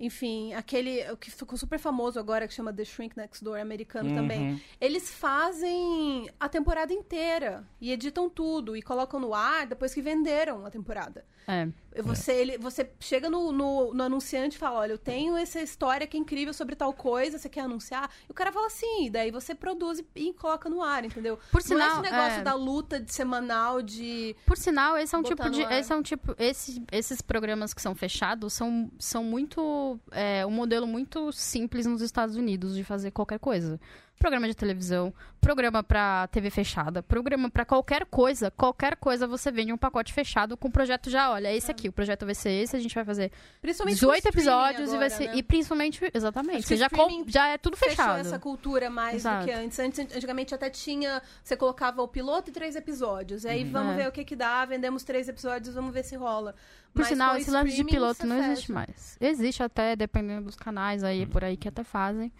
Enfim, 0.00 0.54
aquele 0.54 1.02
que 1.16 1.30
ficou 1.30 1.58
super 1.58 1.78
famoso 1.78 2.20
agora, 2.20 2.46
que 2.46 2.54
chama 2.54 2.72
The 2.72 2.84
Shrink 2.84 3.16
Next 3.16 3.42
Door, 3.42 3.58
americano 3.58 4.14
também. 4.14 4.52
Uhum. 4.52 4.60
Eles 4.80 5.10
fazem 5.10 6.30
a 6.38 6.48
temporada 6.48 6.92
inteira 6.92 7.66
e 7.80 7.90
editam 7.90 8.30
tudo 8.30 8.76
e 8.76 8.82
colocam 8.82 9.18
no 9.18 9.34
ar 9.34 9.66
depois 9.66 9.92
que 9.92 10.00
venderam 10.00 10.64
a 10.64 10.70
temporada. 10.70 11.24
É. 11.48 11.66
Você, 12.02 12.32
ele, 12.32 12.58
você 12.58 12.88
chega 13.00 13.30
no, 13.30 13.50
no, 13.50 13.94
no 13.94 14.02
anunciante 14.04 14.56
e 14.56 14.58
fala: 14.58 14.80
Olha, 14.80 14.92
eu 14.92 14.98
tenho 14.98 15.34
essa 15.34 15.60
história 15.62 16.06
que 16.06 16.14
é 16.14 16.20
incrível 16.20 16.52
sobre 16.52 16.76
tal 16.76 16.92
coisa, 16.92 17.38
você 17.38 17.48
quer 17.48 17.62
anunciar? 17.62 18.10
E 18.28 18.30
o 18.30 18.34
cara 18.34 18.52
fala 18.52 18.68
sim, 18.68 19.06
e 19.06 19.10
daí 19.10 19.30
você 19.30 19.54
produz 19.54 19.98
e, 19.98 20.06
e 20.14 20.34
coloca 20.34 20.68
no 20.68 20.82
ar, 20.82 21.06
entendeu? 21.06 21.38
Por 21.50 21.62
Não 21.70 21.80
é 21.80 21.86
esse 21.86 21.96
sinal, 21.96 22.02
negócio 22.02 22.40
é. 22.40 22.42
da 22.42 22.54
luta 22.54 23.00
de 23.00 23.12
semanal 23.12 23.80
de. 23.80 24.36
Por 24.44 24.58
sinal, 24.58 24.98
esse 24.98 25.14
é 25.14 25.18
um 25.18 25.22
tipo 25.22 25.48
de. 25.48 25.62
Esse 25.62 25.90
é 25.90 25.96
um 25.96 26.02
tipo. 26.02 26.34
Esses, 26.38 26.80
esses 26.92 27.22
programas 27.22 27.72
que 27.72 27.80
são 27.80 27.94
fechados 27.94 28.52
são, 28.52 28.90
são 28.98 29.24
muito. 29.24 29.87
É, 30.10 30.44
um 30.44 30.50
modelo 30.50 30.86
muito 30.86 31.32
simples 31.32 31.86
nos 31.86 32.02
Estados 32.02 32.36
Unidos 32.36 32.74
de 32.74 32.82
fazer 32.84 33.10
qualquer 33.10 33.38
coisa. 33.38 33.80
Programa 34.18 34.48
de 34.48 34.54
televisão, 34.54 35.14
programa 35.40 35.80
pra 35.82 36.26
TV 36.28 36.50
fechada, 36.50 37.02
programa 37.04 37.48
pra 37.48 37.64
qualquer 37.64 38.04
coisa, 38.06 38.50
qualquer 38.50 38.96
coisa 38.96 39.28
você 39.28 39.50
vende 39.52 39.72
um 39.72 39.76
pacote 39.78 40.12
fechado 40.12 40.56
com 40.56 40.66
o 40.66 40.70
projeto 40.72 41.08
já, 41.08 41.30
olha, 41.30 41.46
é 41.48 41.56
esse 41.56 41.70
aqui, 41.70 41.88
o 41.88 41.92
projeto 41.92 42.26
vai 42.26 42.34
ser 42.34 42.50
esse, 42.50 42.74
a 42.74 42.80
gente 42.80 42.92
vai 42.94 43.04
fazer 43.04 43.30
Principalmente 43.62 43.94
com 43.94 44.06
18 44.12 44.16
streaming 44.28 44.34
episódios 44.36 44.88
e 44.92 44.96
vai 44.96 45.06
agora, 45.06 45.10
ser. 45.10 45.28
né? 45.28 45.36
E 45.36 45.42
principalmente, 45.42 46.10
exatamente, 46.12 46.66
você 46.66 46.76
já, 46.76 46.90
com- 46.90 47.24
já 47.28 47.46
é 47.48 47.56
tudo 47.58 47.76
fechado. 47.76 48.18
essa 48.18 48.38
cultura 48.40 48.90
mais 48.90 49.14
Exato. 49.16 49.40
do 49.40 49.44
que 49.46 49.52
antes. 49.52 49.78
antes. 49.78 49.98
Antigamente 50.00 50.52
até 50.54 50.68
tinha. 50.68 51.22
Você 51.44 51.56
colocava 51.56 52.02
o 52.02 52.08
piloto 52.08 52.50
e 52.50 52.52
três 52.52 52.74
episódios. 52.74 53.46
Aí 53.46 53.62
vamos 53.62 53.94
É. 53.94 53.96
ver 53.98 54.08
o 54.08 54.12
que 54.12 54.24
que 54.24 54.34
dá, 54.34 54.64
vendemos 54.64 55.04
três 55.04 55.28
episódios, 55.28 55.74
vamos 55.74 55.94
ver 55.94 56.02
se 56.02 56.16
rola. 56.16 56.56
Por 56.92 57.00
Mas 57.00 57.08
sinal, 57.08 57.36
esse 57.36 57.50
lance 57.50 57.76
de 57.76 57.84
piloto 57.84 58.26
não 58.26 58.36
fecha. 58.38 58.50
existe 58.52 58.72
mais. 58.72 59.16
Existe 59.20 59.62
até, 59.62 59.94
dependendo 59.94 60.46
dos 60.46 60.56
canais 60.56 61.04
aí, 61.04 61.24
por 61.24 61.44
aí 61.44 61.56
que 61.56 61.68
até 61.68 61.84
fazem. 61.84 62.32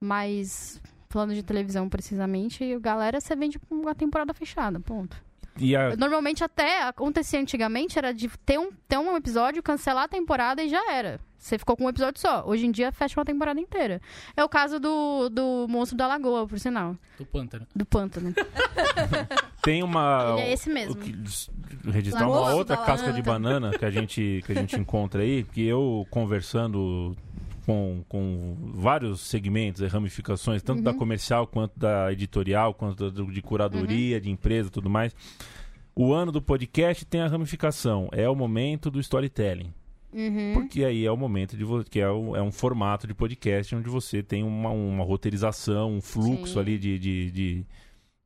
Mas, 0.00 0.80
falando 1.08 1.34
de 1.34 1.42
televisão 1.42 1.88
precisamente, 1.88 2.78
galera, 2.78 3.20
você 3.20 3.34
vende 3.36 3.58
com 3.58 3.74
uma 3.74 3.94
temporada 3.94 4.32
fechada, 4.34 4.80
ponto. 4.80 5.16
E 5.58 5.74
a, 5.74 5.96
Normalmente 5.96 6.44
até 6.44 6.82
acontecia 6.82 7.40
antigamente, 7.40 7.98
era 7.98 8.12
de 8.12 8.28
ter 8.44 8.58
um, 8.58 8.70
ter 8.86 8.98
um 8.98 9.16
episódio, 9.16 9.62
cancelar 9.62 10.04
a 10.04 10.08
temporada 10.08 10.62
e 10.62 10.68
já 10.68 10.92
era. 10.92 11.18
Você 11.38 11.58
ficou 11.58 11.76
com 11.76 11.84
um 11.84 11.88
episódio 11.88 12.20
só. 12.20 12.44
Hoje 12.46 12.66
em 12.66 12.70
dia 12.70 12.90
fecha 12.90 13.18
uma 13.18 13.24
temporada 13.24 13.60
inteira. 13.60 14.00
É 14.36 14.42
o 14.42 14.48
caso 14.48 14.80
do, 14.80 15.28
do 15.28 15.66
Monstro 15.68 15.96
da 15.96 16.06
Lagoa, 16.06 16.46
por 16.46 16.58
sinal. 16.58 16.96
Do 17.16 17.24
pântano. 17.24 17.66
Do 17.74 17.86
Pântano. 17.86 18.34
tem 19.62 19.82
uma. 19.82 20.32
Ele 20.32 20.40
é 20.40 20.52
esse 20.52 20.68
mesmo. 20.68 20.94
o 20.94 20.96
que- 20.96 21.14
registrar 21.90 22.26
uma 22.26 22.34
Lagosta 22.40 22.56
outra 22.56 22.76
casca 22.78 23.12
de 23.12 23.22
banana 23.22 23.70
que 23.78 23.84
a 23.84 23.90
gente, 23.90 24.42
que 24.44 24.52
a 24.52 24.54
gente 24.54 24.76
encontra 24.80 25.22
aí, 25.22 25.44
que 25.44 25.64
eu 25.64 26.06
conversando 26.10 27.16
com, 27.66 28.04
com 28.08 28.56
vários 28.74 29.20
segmentos 29.20 29.82
e 29.82 29.86
ramificações, 29.86 30.62
tanto 30.62 30.80
da 30.82 30.94
comercial 30.94 31.46
quanto 31.46 31.78
da 31.78 32.10
editorial, 32.12 32.72
quanto 32.72 33.10
da- 33.10 33.24
de 33.32 33.42
curadoria, 33.42 34.20
de 34.20 34.30
empresa 34.30 34.68
e 34.68 34.70
tudo 34.70 34.88
mais. 34.88 35.14
O 35.94 36.12
ano 36.12 36.30
do 36.30 36.40
podcast 36.40 37.04
tem 37.04 37.20
a 37.20 37.26
ramificação, 37.26 38.08
é 38.12 38.28
o 38.28 38.34
momento 38.34 38.90
do 38.90 39.00
storytelling. 39.00 39.72
Uhum. 40.12 40.52
Porque 40.54 40.84
aí 40.84 41.04
é 41.04 41.10
o 41.10 41.16
momento 41.16 41.56
de 41.56 41.64
vo- 41.64 41.84
que 41.84 42.00
é, 42.00 42.08
o- 42.08 42.34
é 42.36 42.40
um 42.42 42.52
formato 42.52 43.06
de 43.06 43.12
podcast 43.12 43.74
onde 43.74 43.90
você 43.90 44.22
tem 44.22 44.42
uma, 44.44 44.70
uma 44.70 45.04
roteirização, 45.04 45.92
um 45.92 46.00
fluxo 46.00 46.54
Sim. 46.54 46.58
ali 46.60 46.78
de, 46.78 46.98
de, 46.98 47.30
de, 47.30 47.66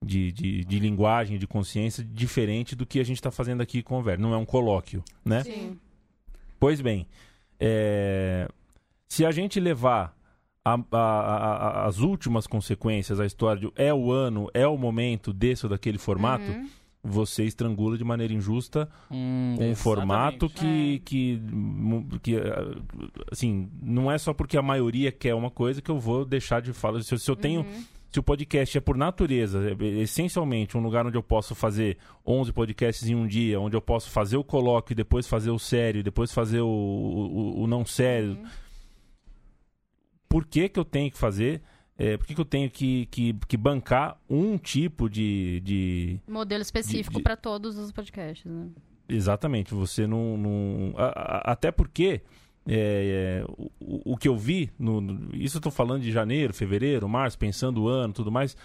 de, 0.05 0.33
de- 0.33 0.65
de 0.65 0.79
linguagem, 0.79 1.39
de 1.39 1.47
consciência 1.47 2.05
diferente 2.05 2.77
do 2.77 2.85
que 2.87 3.01
a 3.01 3.05
gente 3.05 3.17
está 3.17 3.31
fazendo 3.31 3.61
aqui 3.63 3.83
com 3.83 3.99
o 3.99 4.03
Ver. 4.03 4.19
Não 4.19 4.35
é 4.35 4.37
um 4.37 4.45
colóquio, 4.45 5.03
né? 5.25 5.43
Sim. 5.43 5.79
Pois 6.61 6.81
bem, 6.81 7.07
é, 7.59 8.47
se 9.11 9.27
a 9.27 9.31
gente 9.33 9.59
levar 9.59 10.17
a- 10.65 10.79
a- 10.93 10.97
a- 10.97 11.87
as 11.87 11.99
últimas 11.99 12.47
consequências, 12.47 13.19
a 13.19 13.27
história 13.27 13.61
de 13.61 13.73
é 13.75 13.93
o 13.93 14.13
ano, 14.13 14.49
é 14.55 14.67
o 14.67 14.77
momento 14.79 15.33
desse 15.33 15.67
ou 15.67 15.71
daquele 15.71 15.99
formato, 15.99 16.45
Uhum. 16.51 16.69
você 17.03 17.45
estrangula 17.45 17.99
de 17.99 18.05
maneira 18.05 18.33
injusta 18.33 18.89
Hum, 19.11 19.57
um 19.59 19.75
formato 19.75 20.49
que, 20.49 21.01
que, 21.05 21.41
mu- 21.51 22.07
que, 22.23 22.37
eh, 22.37 22.75
assim, 23.33 23.69
não 23.83 24.13
é 24.13 24.17
só 24.19 24.33
porque 24.33 24.57
a 24.57 24.63
maioria 24.63 25.11
quer 25.11 25.35
uma 25.35 25.51
coisa 25.51 25.83
que 25.83 25.91
eu 25.91 25.99
vou 25.99 26.25
deixar 26.25 26.61
de 26.63 26.73
falar. 26.73 27.03
Se, 27.03 27.15
eu- 27.15 27.19
se 27.19 27.29
eu 27.31 27.35
tenho, 27.37 27.63
Uhum. 27.63 27.85
se 28.13 28.21
o 28.21 28.23
podcast 28.23 28.77
é 28.77 28.81
por 28.83 28.97
natureza, 28.99 29.59
é, 29.71 29.83
é, 29.85 29.89
essencialmente 30.03 30.77
um 30.77 30.83
lugar 30.83 31.07
onde 31.07 31.17
eu 31.17 31.23
posso 31.23 31.55
fazer 31.55 31.97
11 32.25 32.53
podcasts 32.53 33.09
em 33.09 33.15
um 33.15 33.27
dia, 33.27 33.59
onde 33.59 33.75
eu 33.75 33.81
posso 33.81 34.11
fazer 34.11 34.37
o 34.37 34.45
colóquio, 34.45 34.95
depois 34.95 35.27
fazer 35.27 35.51
o 35.51 35.59
sério, 35.59 36.03
depois 36.05 36.31
fazer 36.33 36.61
o, 36.61 36.69
o, 36.69 37.63
o 37.63 37.67
não 37.67 37.85
sério. 37.85 38.33
Uhum. 38.33 38.45
Por 40.31 40.47
que 40.47 40.69
que 40.69 40.79
eu 40.81 40.85
tenho 40.85 41.11
que 41.11 41.19
fazer? 41.19 41.61
É, 41.99 42.17
por 42.17 42.27
que, 42.27 42.35
que 42.35 42.41
eu 42.41 42.45
tenho 42.47 42.71
que, 42.71 43.05
que, 43.07 43.35
que 43.47 43.57
bancar 43.59 44.17
um 44.31 44.57
tipo 44.57 45.11
de, 45.11 45.61
de, 45.61 46.19
Modelo 46.27 46.63
específico 46.63 47.21
pra 47.21 47.37
todos 47.37 47.77
os 47.77 47.93
podcasts, 47.93 48.51
né? 48.51 48.69
Exatamente, 49.09 49.75
você 49.75 50.07
não. 50.07 50.37
não- 50.39 50.95
a- 50.97 51.09
a- 51.09 51.53
até 51.53 51.71
porque 51.73 52.23
é, 52.67 53.43
é, 53.43 53.45
o, 53.81 54.13
o 54.13 54.17
que 54.17 54.29
eu 54.29 54.37
vi, 54.37 54.71
no, 54.79 55.01
no- 55.01 55.35
isso 55.35 55.59
eu 55.59 55.61
tô 55.61 55.71
falando 55.71 56.01
de 56.03 56.13
janeiro, 56.13 56.55
fevereiro, 56.55 57.09
março, 57.09 57.37
pensando 57.37 57.83
o 57.83 57.89
ano 57.89 58.13
tudo 58.15 58.31
mais. 58.31 58.57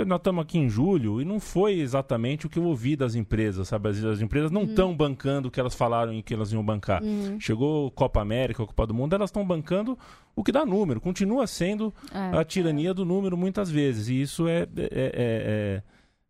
Porque 0.00 0.08
nós 0.08 0.18
estamos 0.20 0.42
aqui 0.42 0.58
em 0.58 0.66
julho 0.68 1.20
e 1.20 1.26
não 1.26 1.38
foi 1.38 1.78
exatamente 1.78 2.46
o 2.46 2.48
que 2.48 2.58
eu 2.58 2.64
ouvi 2.64 2.96
das 2.96 3.14
empresas, 3.14 3.68
sabe? 3.68 3.90
As, 3.90 4.02
as 4.02 4.20
empresas 4.22 4.50
não 4.50 4.62
estão 4.62 4.96
bancando 4.96 5.48
o 5.48 5.50
que 5.50 5.60
elas 5.60 5.74
falaram 5.74 6.10
em 6.10 6.22
que 6.22 6.32
elas 6.32 6.50
iam 6.52 6.64
bancar. 6.64 7.02
Chegou 7.38 7.90
Copa 7.90 8.18
América, 8.20 8.64
Copa 8.64 8.86
do 8.86 8.94
Mundo, 8.94 9.12
elas 9.14 9.28
estão 9.28 9.44
bancando 9.46 9.98
o 10.34 10.42
que 10.42 10.50
dá 10.52 10.64
número. 10.64 11.02
Continua 11.02 11.46
sendo 11.46 11.92
É. 12.14 12.38
a 12.38 12.42
tirania 12.44 12.94
do 12.94 13.04
número 13.04 13.36
muitas 13.36 13.70
vezes. 13.70 14.08
E 14.08 14.22
isso 14.22 14.48
é, 14.48 14.60
é- 14.62 14.64
é- 14.64 14.66
é- 14.74 15.12
é- 15.14 15.82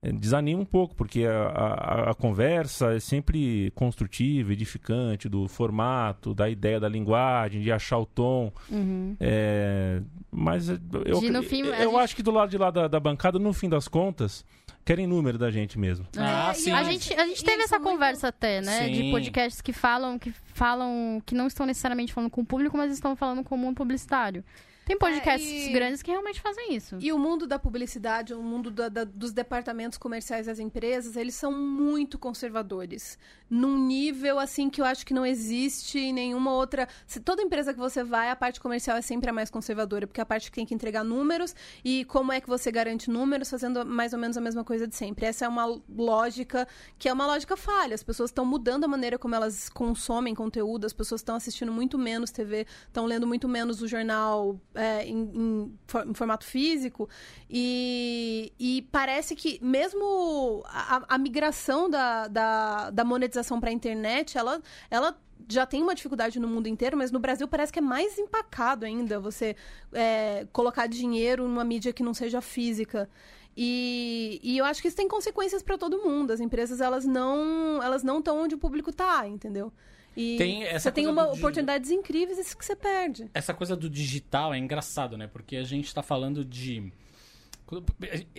desanima 0.03 0.61
um 0.63 0.65
pouco, 0.65 0.95
porque 0.95 1.25
a, 1.25 1.43
a- 1.49 2.11
a 2.11 2.15
conversa 2.15 2.95
é 2.95 3.01
sempre 3.01 3.71
construtiva, 3.75 4.53
edificante, 4.53 5.29
do 5.29 5.47
formato, 5.47 6.33
da 6.35 6.49
ideia 6.49 6.81
da 6.81 6.89
linguagem, 6.89 7.61
de 7.61 7.71
achar 7.71 7.99
o 7.99 8.07
tom. 8.07 8.51
Uhum. 8.71 9.15
É, 9.21 10.01
mas 10.31 10.69
eu, 10.71 11.21
De, 11.21 11.31
no 11.31 11.43
fim, 11.43 11.61
eu 11.63 11.75
gente- 11.91 11.97
acho 11.97 12.17
que 12.17 12.23
do 12.23 12.31
lado 12.31 12.49
de 12.51 12.57
lá 12.57 12.71
da, 12.71 12.89
da 12.89 12.99
bancada, 12.99 13.39
no 13.39 13.53
fim 13.53 13.69
das 13.69 13.87
contas, 13.89 14.43
querem 14.87 15.07
número 15.07 15.37
da 15.37 15.51
gente 15.51 15.79
mesmo. 15.79 16.07
Ah, 16.17 16.49
É, 16.51 16.55
sim. 16.55 16.71
A 16.73 16.83
gente, 16.83 17.13
a 17.13 17.27
gente 17.27 17.41
teve 17.45 17.53
eles 17.59 17.65
essa 17.67 17.77
são 17.77 17.81
muito- 17.81 17.93
conversa 17.93 18.29
até, 18.29 18.63
né? 18.63 18.87
Sim. 18.87 18.93
De 18.93 19.11
podcasts 19.11 19.61
que 19.61 19.73
falam, 19.73 20.19
que 20.19 20.33
falam, 20.55 21.23
que 21.27 21.35
não 21.35 21.47
estão 21.47 21.67
necessariamente 21.67 22.13
falando 22.13 22.31
com 22.31 22.41
o 22.41 22.45
público, 22.47 22.75
mas 22.77 22.91
estão 22.93 23.15
falando 23.15 23.45
com 23.45 23.55
o 23.55 23.59
mundo 23.59 23.77
publicitário. 23.77 24.43
Tem 24.91 24.99
podcasts 24.99 25.49
É, 25.49 25.71
e- 25.71 25.73
grandes 25.73 26.03
que 26.03 26.11
realmente 26.11 26.41
fazem 26.41 26.75
isso. 26.75 26.97
E 26.99 27.13
o 27.13 27.19
mundo 27.19 27.47
da 27.47 27.61
publicidade, 27.61 28.35
o 28.35 28.43
mundo 28.43 28.73
da- 28.73 28.89
da- 28.89 29.05
dos 29.05 29.33
departamentos 29.33 29.97
comerciais 29.97 30.47
das 30.47 30.59
empresas, 30.59 31.15
eles 31.17 31.37
são 31.37 31.53
muito 31.53 32.19
conservadores. 32.19 33.17
Num 33.49 33.79
nível, 33.79 34.41
assim, 34.41 34.69
que 34.69 34.81
eu 34.81 34.85
acho 34.85 35.07
que 35.07 35.15
não 35.15 35.25
existe 35.25 35.97
em 35.97 36.13
nenhuma 36.13 36.53
outra... 36.53 36.89
Se 37.07 37.21
toda 37.21 37.41
empresa 37.41 37.73
que 37.73 37.79
você 37.79 38.03
vai, 38.03 38.31
a 38.31 38.37
parte 38.37 38.61
comercial 38.61 38.97
é 38.97 39.03
sempre 39.03 39.31
a 39.31 39.33
mais 39.33 39.49
conservadora, 39.49 40.09
porque 40.09 40.21
é 40.21 40.23
a 40.25 40.27
parte 40.27 40.51
que 40.51 40.57
tem 40.57 40.67
que 40.67 40.75
entregar 40.75 41.05
números 41.05 41.55
e 41.85 42.05
como 42.07 42.33
é 42.33 42.41
que 42.41 42.49
você 42.49 42.73
garante 42.73 43.09
números, 43.09 43.49
fazendo 43.49 43.87
mais 43.87 44.13
ou 44.13 44.19
menos 44.19 44.37
a 44.37 44.41
mesma 44.41 44.65
coisa 44.65 44.89
de 44.89 44.97
sempre. 44.97 45.25
Essa 45.25 45.45
é 45.45 45.49
uma 45.49 45.67
lógica 45.89 46.67
que 46.99 47.09
é 47.09 47.13
uma 47.13 47.27
lógica 47.27 47.57
falha. 47.57 47.95
As 47.95 48.03
pessoas 48.03 48.31
estão 48.31 48.45
mudando 48.45 48.83
a 48.85 48.89
maneira 48.89 49.17
como 49.21 49.37
elas 49.37 49.69
consomem 49.69 50.35
conteúdo, 50.35 50.85
as 50.85 50.93
pessoas 50.93 51.21
estão 51.21 51.37
assistindo 51.37 51.73
muito 51.73 51.97
menos 51.97 52.33
TV, 52.33 52.67
estão 52.89 53.07
lendo 53.07 53.25
muito 53.25 53.49
menos 53.49 53.81
o 53.83 53.87
jornal 53.87 54.61
é, 54.81 55.05
em, 55.07 55.31
em 55.35 55.79
em 56.07 56.15
formato 56.15 56.45
físico. 56.45 57.09
E, 57.49 58.53
e 58.59 58.83
parece 58.91 59.35
que 59.35 59.59
mesmo 59.63 60.63
a, 60.67 61.03
a 61.09 61.19
migração 61.19 61.91
da, 61.91 62.29
da, 62.29 62.91
da 62.91 63.05
monetização 63.05 63.61
para 63.61 63.71
a 63.71 63.73
internet, 63.73 64.39
ela, 64.39 64.63
ela 64.91 65.17
já 65.49 65.67
tem 65.67 65.83
uma 65.83 65.95
dificuldade 65.95 66.39
no 66.39 66.49
mundo 66.49 66.69
inteiro, 66.69 66.97
mas 66.97 67.11
no 67.11 67.19
Brasil 67.19 67.47
parece 67.49 67.73
que 67.73 67.79
é 67.79 67.83
mais 67.83 68.19
empacado 68.19 68.85
ainda 68.85 69.19
você 69.19 69.57
é, 69.93 70.47
colocar 70.53 70.87
dinheiro 70.87 71.47
numa 71.49 71.65
mídia 71.65 71.93
que 71.93 72.03
não 72.03 72.15
seja 72.15 72.41
física. 72.41 73.09
E, 73.57 74.41
e 74.43 74.59
eu 74.59 74.65
acho 74.65 74.81
que 74.81 74.89
isso 74.89 74.97
tem 74.97 75.09
consequências 75.09 75.63
para 75.63 75.77
todo 75.77 75.99
mundo. 75.99 76.33
As 76.33 76.41
empresas 76.41 76.81
elas 76.81 77.05
não 77.05 77.83
elas 77.83 78.03
não 78.03 78.21
estão 78.21 78.41
onde 78.41 78.55
o 78.55 78.59
público 78.59 78.93
tá, 78.93 79.27
entendeu? 79.27 79.73
E 80.17 80.37
Tem 80.37 80.65
essa 80.65 80.81
você 80.81 80.93
tem 80.93 81.07
uma 81.07 81.31
oportunidades 81.31 81.91
incríveis 81.91 82.39
isso 82.39 82.57
que 82.57 82.65
você 82.65 82.75
perde. 82.75 83.31
Essa 83.33 83.55
coisa 83.55 83.77
do 83.77 83.89
digital 83.89 84.53
é 84.53 84.59
engraçado, 84.59 85.17
né? 85.17 85.27
Porque 85.27 85.57
a 85.57 85.65
gente 85.65 85.95
tá 85.95 86.03
falando 86.03 86.45
de. 86.45 86.93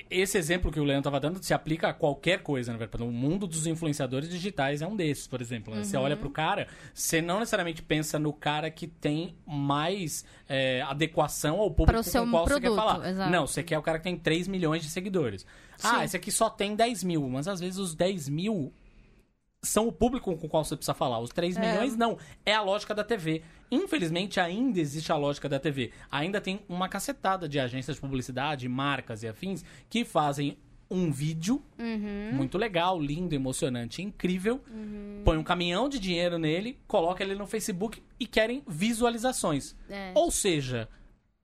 Esse 0.10 0.38
exemplo 0.38 0.70
que 0.70 0.80
o 0.80 0.84
Leandro 0.84 1.04
tava 1.04 1.18
dando 1.18 1.42
se 1.42 1.54
aplica 1.54 1.88
a 1.88 1.94
qualquer 1.94 2.44
coisa, 2.44 2.76
né? 2.76 2.90
O 3.00 3.06
mundo 3.06 3.48
dos 3.48 3.66
influenciadores 3.66 4.30
digitais 4.30 4.82
é 4.82 4.88
um 4.88 4.94
desses, 4.94 5.26
por 5.26 5.40
exemplo. 5.40 5.74
né? 5.74 5.86
Você 5.86 5.96
olha 5.96 6.18
pro 6.18 6.30
cara, 6.30 6.68
você 6.94 7.22
não 7.22 7.40
necessariamente 7.40 7.82
pensa 7.82 8.20
no 8.20 8.34
cara 8.34 8.70
que 8.70 8.88
tem 8.88 9.34
mais 9.48 10.26
é, 10.50 10.82
adequação 10.82 11.60
ao 11.60 11.70
público 11.72 11.86
Para 11.94 12.00
o 12.02 12.04
seu 12.04 12.26
com 12.26 12.32
qual 12.32 12.46
você 12.46 12.56
quer 12.56 12.60
produto, 12.62 12.76
falar. 12.76 13.10
exato. 13.10 13.32
Não, 13.32 13.48
você 13.48 13.64
quer 13.64 13.78
o 13.78 13.82
cara 13.82 14.00
que 14.00 14.04
tem 14.04 14.18
3 14.18 14.50
milhões 14.50 14.84
de 14.84 14.90
seguidores. 14.90 15.46
Ah, 15.82 16.00
Sim. 16.00 16.04
esse 16.04 16.18
aqui 16.18 16.30
só 16.32 16.50
tem 16.50 16.76
10 16.76 17.04
mil, 17.06 17.30
mas 17.30 17.48
às 17.48 17.62
vezes 17.62 17.80
os 17.80 17.96
10 17.96 18.28
mil 18.28 18.74
são 19.64 19.88
o 19.88 19.92
público 19.92 20.36
com 20.36 20.46
o 20.48 20.50
qual 20.50 20.64
você 20.66 20.76
precisa 20.76 20.94
falar. 20.94 21.20
Os 21.20 21.30
3 21.30 21.56
É. 21.56 21.60
milhões, 21.60 21.96
não. 21.96 22.18
É 22.46 22.54
a 22.54 22.62
lógica 22.62 22.96
da 22.96 23.04
TV. 23.04 23.44
Infelizmente, 23.70 24.40
ainda 24.40 24.80
existe 24.80 25.12
a 25.12 25.16
lógica 25.16 25.48
da 25.48 25.60
TV. 25.60 25.92
Ainda 26.12 26.42
tem 26.42 26.62
uma 26.68 26.90
cacetada 26.90 27.48
de 27.48 27.60
agências 27.60 27.96
de 27.98 28.02
publicidade, 28.02 28.68
marcas 28.68 29.24
e 29.24 29.28
afins 29.28 29.64
que 29.90 30.04
fazem 30.04 30.58
um 30.90 31.10
vídeo 31.10 31.64
Uhum. 31.80 32.32
muito 32.34 32.58
legal, 32.58 33.00
lindo, 33.00 33.34
emocionante, 33.34 34.02
incrível. 34.02 34.60
Põe 35.24 35.38
um 35.38 35.44
caminhão 35.44 35.88
de 35.88 35.98
dinheiro 36.00 36.38
nele, 36.38 36.78
coloca 36.86 37.24
ele 37.24 37.34
no 37.36 37.48
Facebook 37.48 38.04
e 38.20 38.28
querem 38.28 38.62
visualizações. 38.68 39.74
É. 39.90 40.12
Ou 40.16 40.30
seja, 40.32 40.90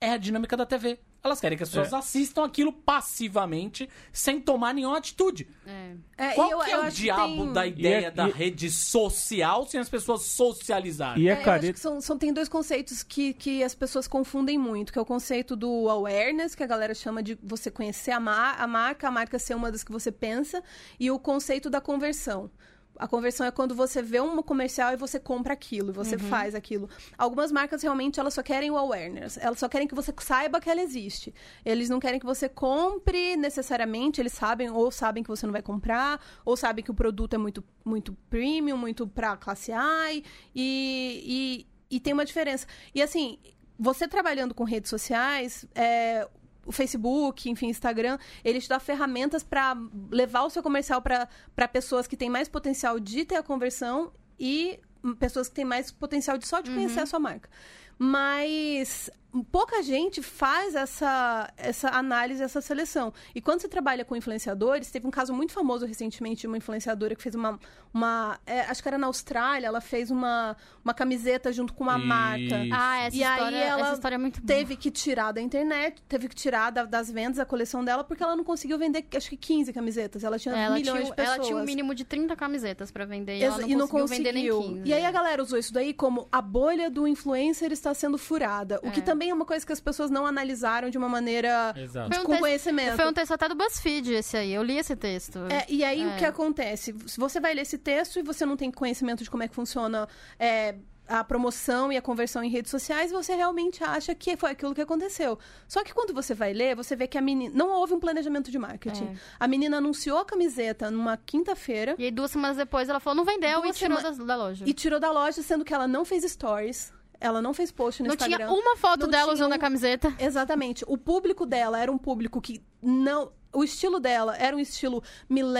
é 0.01 0.11
a 0.11 0.17
dinâmica 0.17 0.57
da 0.57 0.65
TV. 0.65 0.99
Elas 1.23 1.41
querem 1.41 1.57
que 1.57 1.63
as 1.63 1.69
pessoas 1.69 1.91
É. 1.91 1.95
assistam 1.97 2.45
aquilo 2.45 2.71
passivamente, 2.71 3.89
sem 4.13 4.39
tomar 4.39 4.73
nenhuma 4.73 4.97
atitude. 4.97 5.47
É. 5.65 5.95
É, 6.17 6.33
Qual 6.33 6.49
eu- 6.51 6.59
que 6.59 6.71
é 6.71 6.75
eu 6.75 6.85
o 6.85 6.89
diabo 6.91 7.43
tem- 7.45 7.53
da 7.53 7.67
ideia 7.67 7.99
E 8.01 8.05
é- 8.05 8.11
da 8.11 8.29
e- 8.29 8.31
rede 8.31 8.69
social 8.71 9.65
sem 9.67 9.79
as 9.79 9.89
pessoas 9.89 10.21
socializarem? 10.23 11.23
E 11.23 11.27
é, 11.27 11.31
É, 11.31 11.33
eu 11.33 11.37
acho 11.37 11.45
careta. 11.45 11.73
que 11.73 11.79
são, 11.79 11.99
são- 11.99 12.17
tem 12.17 12.31
dois 12.31 12.47
conceitos 12.47 13.03
que, 13.03 13.33
que 13.33 13.63
as 13.63 13.75
pessoas 13.75 14.07
confundem 14.07 14.57
muito, 14.57 14.93
que 14.93 14.99
é 14.99 15.01
o 15.01 15.05
conceito 15.05 15.55
do 15.55 15.89
awareness, 15.89 16.55
que 16.55 16.63
a 16.63 16.67
galera 16.67 16.93
chama 16.93 17.21
de 17.21 17.37
você 17.43 17.69
conhecer 17.69 18.11
a, 18.11 18.19
ma- 18.19 18.53
a 18.53 18.67
marca, 18.67 19.07
a 19.07 19.11
marca 19.11 19.37
ser 19.39 19.55
uma 19.55 19.71
das 19.71 19.83
que 19.83 19.91
você 19.91 20.11
pensa, 20.11 20.63
e 20.99 21.11
o 21.11 21.19
conceito 21.19 21.69
da 21.69 21.81
conversão. 21.81 22.49
A 22.97 23.07
conversão 23.07 23.45
é 23.45 23.51
quando 23.51 23.75
você 23.75 24.01
vê 24.01 24.19
um 24.19 24.41
comercial 24.41 24.93
e 24.93 24.95
você 24.95 25.19
compra 25.19 25.53
aquilo, 25.53 25.93
você 25.93 26.17
faz 26.17 26.55
aquilo. 26.55 26.89
Algumas 27.17 27.51
marcas 27.51 27.81
realmente 27.81 28.19
elas 28.19 28.33
só 28.33 28.43
querem 28.43 28.71
o 28.71 28.77
awareness, 28.77 29.37
elas 29.37 29.59
só 29.59 29.69
querem 29.69 29.87
que 29.87 29.95
você 29.95 30.13
saiba 30.19 30.59
que 30.59 30.69
ela 30.69 30.81
existe. 30.81 31.33
Eles 31.63 31.89
não 31.89 31.99
querem 31.99 32.19
que 32.19 32.25
você 32.25 32.49
compre 32.49 33.35
necessariamente, 33.35 34.21
eles 34.21 34.33
sabem 34.33 34.69
ou 34.69 34.91
sabem 34.91 35.23
que 35.23 35.29
você 35.29 35.45
não 35.45 35.53
vai 35.53 35.61
comprar, 35.61 36.19
ou 36.43 36.57
sabem 36.57 36.83
que 36.83 36.91
o 36.91 36.93
produto 36.93 37.33
é 37.33 37.37
muito 37.37 37.63
muito 37.85 38.13
premium, 38.29 38.77
muito 38.77 39.07
pra 39.07 39.37
classe 39.37 39.71
A 39.71 40.11
e, 40.13 40.23
e, 40.55 41.67
e 41.89 41.99
tem 41.99 42.13
uma 42.13 42.25
diferença. 42.25 42.67
E 42.93 43.01
assim, 43.01 43.39
você 43.79 44.07
trabalhando 44.07 44.53
com 44.53 44.63
redes 44.63 44.89
sociais, 44.89 45.65
é, 45.73 46.27
o 46.67 46.71
Facebook, 46.71 47.49
enfim, 47.49 47.69
Instagram, 47.69 48.19
ele 48.43 48.59
te 48.59 48.67
dá 48.67 48.79
ferramentas 48.79 49.41
para 49.41 49.75
levar 50.11 50.43
o 50.43 50.49
seu 50.49 50.61
comercial 50.61 51.01
para 51.01 51.67
pessoas 51.67 52.05
que 52.05 52.17
têm 52.17 52.29
mais 52.29 52.47
potencial 52.49 52.99
de 52.99 53.23
ter 53.25 53.35
a 53.35 53.43
conversão 53.43 54.11
e 54.37 54.79
pessoas 55.19 55.47
que 55.47 55.55
têm 55.55 55.65
mais 55.65 55.91
potencial 55.91 56.37
de 56.37 56.45
só 56.45 56.59
de 56.59 56.69
conhecer 56.69 56.99
a 56.99 57.05
sua 57.05 57.19
marca. 57.19 57.49
Mas 57.97 59.09
pouca 59.43 59.81
gente 59.83 60.21
faz 60.21 60.75
essa, 60.75 61.51
essa 61.57 61.89
análise, 61.89 62.41
essa 62.43 62.61
seleção. 62.61 63.13
E 63.35 63.41
quando 63.41 63.61
você 63.61 63.67
trabalha 63.67 64.03
com 64.05 64.15
influenciadores, 64.15 64.89
teve 64.91 65.07
um 65.07 65.11
caso 65.11 65.33
muito 65.33 65.53
famoso 65.53 65.85
recentemente 65.85 66.41
de 66.41 66.47
uma 66.47 66.57
influenciadora 66.57 67.15
que 67.15 67.21
fez 67.21 67.35
uma. 67.35 67.59
uma 67.93 68.39
é, 68.45 68.61
acho 68.61 68.81
que 68.81 68.87
era 68.87 68.97
na 68.97 69.07
Austrália, 69.07 69.67
ela 69.67 69.81
fez 69.81 70.11
uma, 70.11 70.55
uma 70.83 70.93
camiseta 70.93 71.51
junto 71.51 71.73
com 71.73 71.83
uma 71.83 71.97
Isso. 71.97 72.07
marca. 72.07 72.55
Ah, 72.71 72.97
essa 73.03 73.15
E 73.17 73.23
aí 73.23 73.33
história, 73.37 73.57
ela 73.57 73.81
essa 73.81 73.93
história 73.93 74.15
é 74.15 74.17
muito 74.17 74.41
boa. 74.41 74.47
Teve 74.47 74.75
que 74.75 74.91
tirar 74.91 75.31
da 75.31 75.41
internet, 75.41 76.01
teve 76.07 76.27
que 76.27 76.35
tirar 76.35 76.71
da- 76.71 76.85
das 76.85 77.09
vendas 77.11 77.39
a 77.39 77.45
coleção 77.45 77.83
dela, 77.83 78.03
porque 78.03 78.21
ela 78.23 78.35
não 78.35 78.43
conseguiu 78.43 78.77
vender, 78.77 79.05
acho 79.15 79.29
que 79.29 79.37
15 79.37 79.73
camisetas. 79.73 80.23
Ela 80.23 80.37
tinha 80.37 80.55
Ela 80.55 80.75
milhões 80.75 80.99
tinha, 81.01 81.09
de 81.11 81.15
pessoas. 81.15 81.35
ela 81.37 81.45
tinha 81.45 81.57
um 81.57 81.63
mínimo 81.63 81.93
de 81.95 82.03
30 82.05 82.35
camisetas 82.35 82.91
pra 82.91 83.05
vender 83.05 83.37
e 83.37 83.43
ela 83.43 83.57
Exa- 83.57 83.67
não, 83.77 83.87
conseguiu, 83.87 84.07
vender 84.17 84.31
nem 84.33 84.49
15. 84.49 84.81
E 84.85 84.93
aí 84.93 85.05
a 85.05 85.11
galera 85.11 85.41
usou 85.41 85.57
isso 85.57 85.73
daí 85.73 85.93
como 85.93 86.27
a 86.31 86.41
bolha 86.41 86.89
do 86.89 87.07
influencer 87.07 87.71
está 87.71 87.93
sendo 87.93 88.17
furada. 88.17 88.79
O 88.83 88.91
que 88.91 88.99
É. 88.99 89.03
também 89.27 89.31
é 89.31 89.33
uma 89.33 89.45
coisa 89.45 89.65
que 89.65 89.73
as 89.73 89.79
pessoas 89.79 90.09
não 90.09 90.25
analisaram 90.25 90.89
de 90.89 90.97
uma 90.97 91.09
maneira 91.09 91.73
Exato. 91.75 92.09
Foi 92.09 92.19
um 92.19 92.25
com 92.25 92.31
texto- 92.31 92.41
conhecimento. 92.41 92.95
Foi 92.95 93.07
um 93.07 93.13
texto 93.13 93.31
até 93.33 93.49
do 93.49 93.55
BuzzFeed 93.55 94.13
esse 94.13 94.37
aí. 94.37 94.53
Eu 94.53 94.63
li 94.63 94.77
esse 94.77 94.95
texto. 94.95 95.39
É, 95.49 95.65
e 95.69 95.83
aí 95.83 96.01
É. 96.01 96.07
o 96.07 96.17
que 96.17 96.25
acontece? 96.25 96.95
Se 97.05 97.19
você 97.19 97.39
vai 97.39 97.53
ler 97.53 97.61
esse 97.61 97.77
texto 97.77 98.19
e 98.19 98.21
você 98.23 98.45
não 98.45 98.55
tem 98.55 98.71
conhecimento 98.71 99.23
de 99.23 99.29
como 99.29 99.43
é 99.43 99.47
que 99.47 99.55
funciona 99.55 100.07
é, 100.39 100.75
a 101.09 101.23
promoção 101.23 101.91
e 101.91 101.95
a 101.97 102.01
conversão 102.01 102.43
em 102.43 102.49
redes 102.49 102.69
sociais, 102.69 103.11
você 103.11 103.33
realmente 103.33 103.81
acha 103.83 104.13
que 104.13 104.35
foi 104.35 104.51
aquilo 104.51 104.75
que 104.75 104.81
aconteceu. 104.81 105.39
Só 105.67 105.81
que 105.83 105.93
quando 105.93 106.13
você 106.13 106.33
vai 106.33 106.51
ler, 106.53 106.75
você 106.75 106.95
vê 106.97 107.07
que 107.07 107.17
a 107.17 107.21
menina. 107.21 107.53
Não 107.55 107.69
houve 107.69 107.93
um 107.93 107.99
planejamento 107.99 108.51
de 108.51 108.59
marketing. 108.59 109.05
É. 109.05 109.15
A 109.39 109.47
menina 109.47 109.77
anunciou 109.77 110.17
a 110.19 110.25
camiseta 110.25 110.91
numa 110.91 111.15
quinta-feira 111.17 111.95
E 111.97 112.03
aí, 112.05 112.11
duas 112.11 112.31
semanas 112.31 112.57
depois, 112.57 112.89
ela 112.89 112.99
falou, 112.99 113.15
não 113.15 113.23
vendeu 113.25 113.61
Duas 113.61 113.75
e 113.75 113.79
tirou 113.79 113.97
sema- 114.01 114.25
da 114.25 114.35
loja. 114.35 114.65
e 114.67 114.73
tirou 114.73 114.99
da 114.99 115.11
loja, 115.11 115.41
sendo 115.41 115.63
que 115.63 115.73
ela 115.73 115.87
não 115.87 116.03
fez 116.03 116.23
stories. 116.29 116.91
Ela 117.19 117.41
não 117.41 117.53
fez 117.53 117.71
post 117.71 118.01
no 118.03 118.07
não 118.09 118.15
Instagram. 118.15 118.37
tinha 118.37 118.51
uma 118.51 118.77
foto 118.77 119.01
Não 119.01 119.09
dela 119.09 119.33
usando 119.33 119.51
um- 119.51 119.55
a 119.55 119.57
camiseta. 119.59 120.13
Exatamente. 120.19 120.83
O 120.87 120.97
público 120.97 121.45
dela 121.45 121.79
era 121.79 121.91
um 121.91 121.97
público 121.97 122.39
que 122.41 122.61
não. 122.81 123.31
O 123.53 123.63
estilo 123.63 123.99
dela 123.99 124.35
era 124.37 124.55
um 124.55 124.59
estilo 124.59 125.01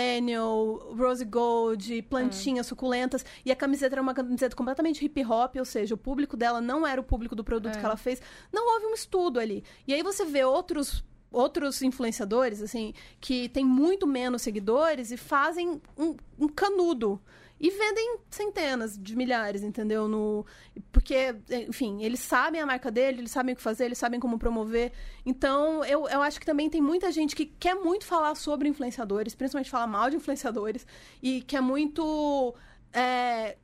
millennial, 0.02 0.93
rose 0.96 1.26
gold, 1.26 2.02
plantinhas 2.04 2.67
suculentas. 2.67 3.26
E 3.46 3.52
a 3.52 3.56
camiseta 3.56 3.96
era 3.96 4.02
uma 4.02 4.13
camiseta 4.13 4.56
completamente 4.56 5.04
hip 5.04 5.26
hop, 5.26 5.56
ou 5.58 5.65
seja, 5.65 5.96
o 5.96 5.98
público 5.98 6.38
dela 6.38 6.62
não 6.62 6.86
era 6.86 7.00
o 7.02 7.04
público 7.04 7.36
do 7.36 7.43
produto 7.43 7.76
É. 7.76 7.80
que 7.80 7.86
ela 7.86 7.98
fez. 7.98 8.22
Não 8.52 8.74
houve 8.74 8.86
um 8.88 8.93
estudo 8.93 9.39
ali. 9.39 9.63
E 9.88 9.93
aí 9.93 10.04
você 10.04 10.26
vê 10.26 10.43
outros. 10.43 11.04
Outros 11.30 11.82
influenciadores, 11.82 12.62
assim, 12.62 12.93
que 13.20 13.50
têm 13.50 13.65
muito 13.65 14.08
menos 14.08 14.41
seguidores 14.41 15.12
e 15.12 15.17
fazem 15.17 15.82
um, 15.98 16.15
um 16.39 16.48
canudo. 16.48 17.22
E 17.60 17.70
vendem 17.72 18.20
centenas 18.30 18.98
de 18.98 19.15
milhares, 19.15 19.63
entendeu? 19.63 20.08
No, 20.08 20.46
porque, 20.91 21.36
enfim, 21.67 22.04
eles 22.04 22.20
sabem 22.20 22.62
a 22.62 22.65
marca 22.65 22.91
dele, 22.91 23.20
eles 23.22 23.32
sabem 23.32 23.54
o 23.54 23.56
que 23.56 23.62
fazer, 23.62 23.86
eles 23.86 23.98
sabem 23.98 24.20
como 24.20 24.38
promover. 24.38 24.91
Então, 25.26 25.84
eu, 25.86 26.08
eu 26.08 26.22
acho 26.22 26.39
que 26.39 26.46
também 26.46 26.70
tem 26.70 26.82
muita 26.82 27.12
gente 27.12 27.36
que 27.36 27.46
quer 27.46 27.76
muito 27.76 28.06
falar 28.06 28.36
sobre 28.36 28.70
influenciadores, 28.70 29.34
principalmente 29.36 29.70
falar 29.72 29.88
mal 29.88 30.10
de 30.10 30.17
influenciadores, 30.17 30.86
e 31.22 31.41
quer 31.41 31.62
muito. 31.62 32.54
é, 32.93 33.58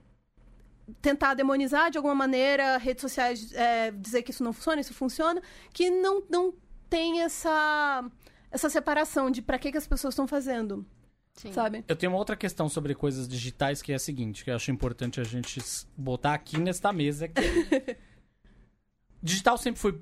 tentar 1.02 1.34
demonizar 1.34 1.90
de 1.90 1.98
alguma 1.98 2.16
maneira 2.16 2.78
redes 2.78 3.02
sociais, 3.02 3.54
é, 3.54 3.92
dizer 3.92 4.24
que 4.24 4.32
isso 4.32 4.44
não 4.44 4.54
funciona, 4.54 4.82
isso 4.82 4.94
funciona, 4.94 5.42
que 5.74 5.90
não, 5.90 6.24
não 6.30 6.54
tem 6.90 7.22
essa, 7.22 8.04
essa 8.52 8.70
separação 8.70 9.32
de 9.32 9.42
para 9.42 9.58
que, 9.58 9.72
que 9.72 9.78
as 9.78 9.88
pessoas 9.88 10.14
estão 10.14 10.28
fazendo, 10.28 10.86
Sim. 11.36 11.52
sabe? 11.52 11.84
Eu 11.88 11.96
tenho 11.96 12.12
uma 12.12 12.20
outra 12.20 12.36
questão 12.36 12.70
sobre 12.70 12.94
coisas 12.94 13.28
digitais 13.28 13.82
que 13.82 13.92
é 13.92 13.96
a 13.96 14.00
seguinte, 14.00 14.44
que 14.44 14.52
eu 14.52 14.56
acho 14.56 14.72
importante 14.72 15.20
a 15.20 15.24
gente 15.24 15.60
botar 15.98 16.34
aqui 16.34 16.60
nesta 16.60 16.94
mesa. 16.94 17.28
Que 17.28 17.40
é- 17.42 17.98
digital 19.22 19.58
sempre 19.58 19.80
foi. 19.82 20.00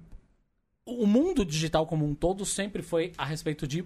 O 0.86 1.06
mundo 1.08 1.46
digital 1.46 1.86
como 1.86 2.06
um 2.06 2.14
todo 2.14 2.46
sempre 2.46 2.82
foi 2.82 3.14
a 3.18 3.24
respeito 3.24 3.68
de 3.68 3.86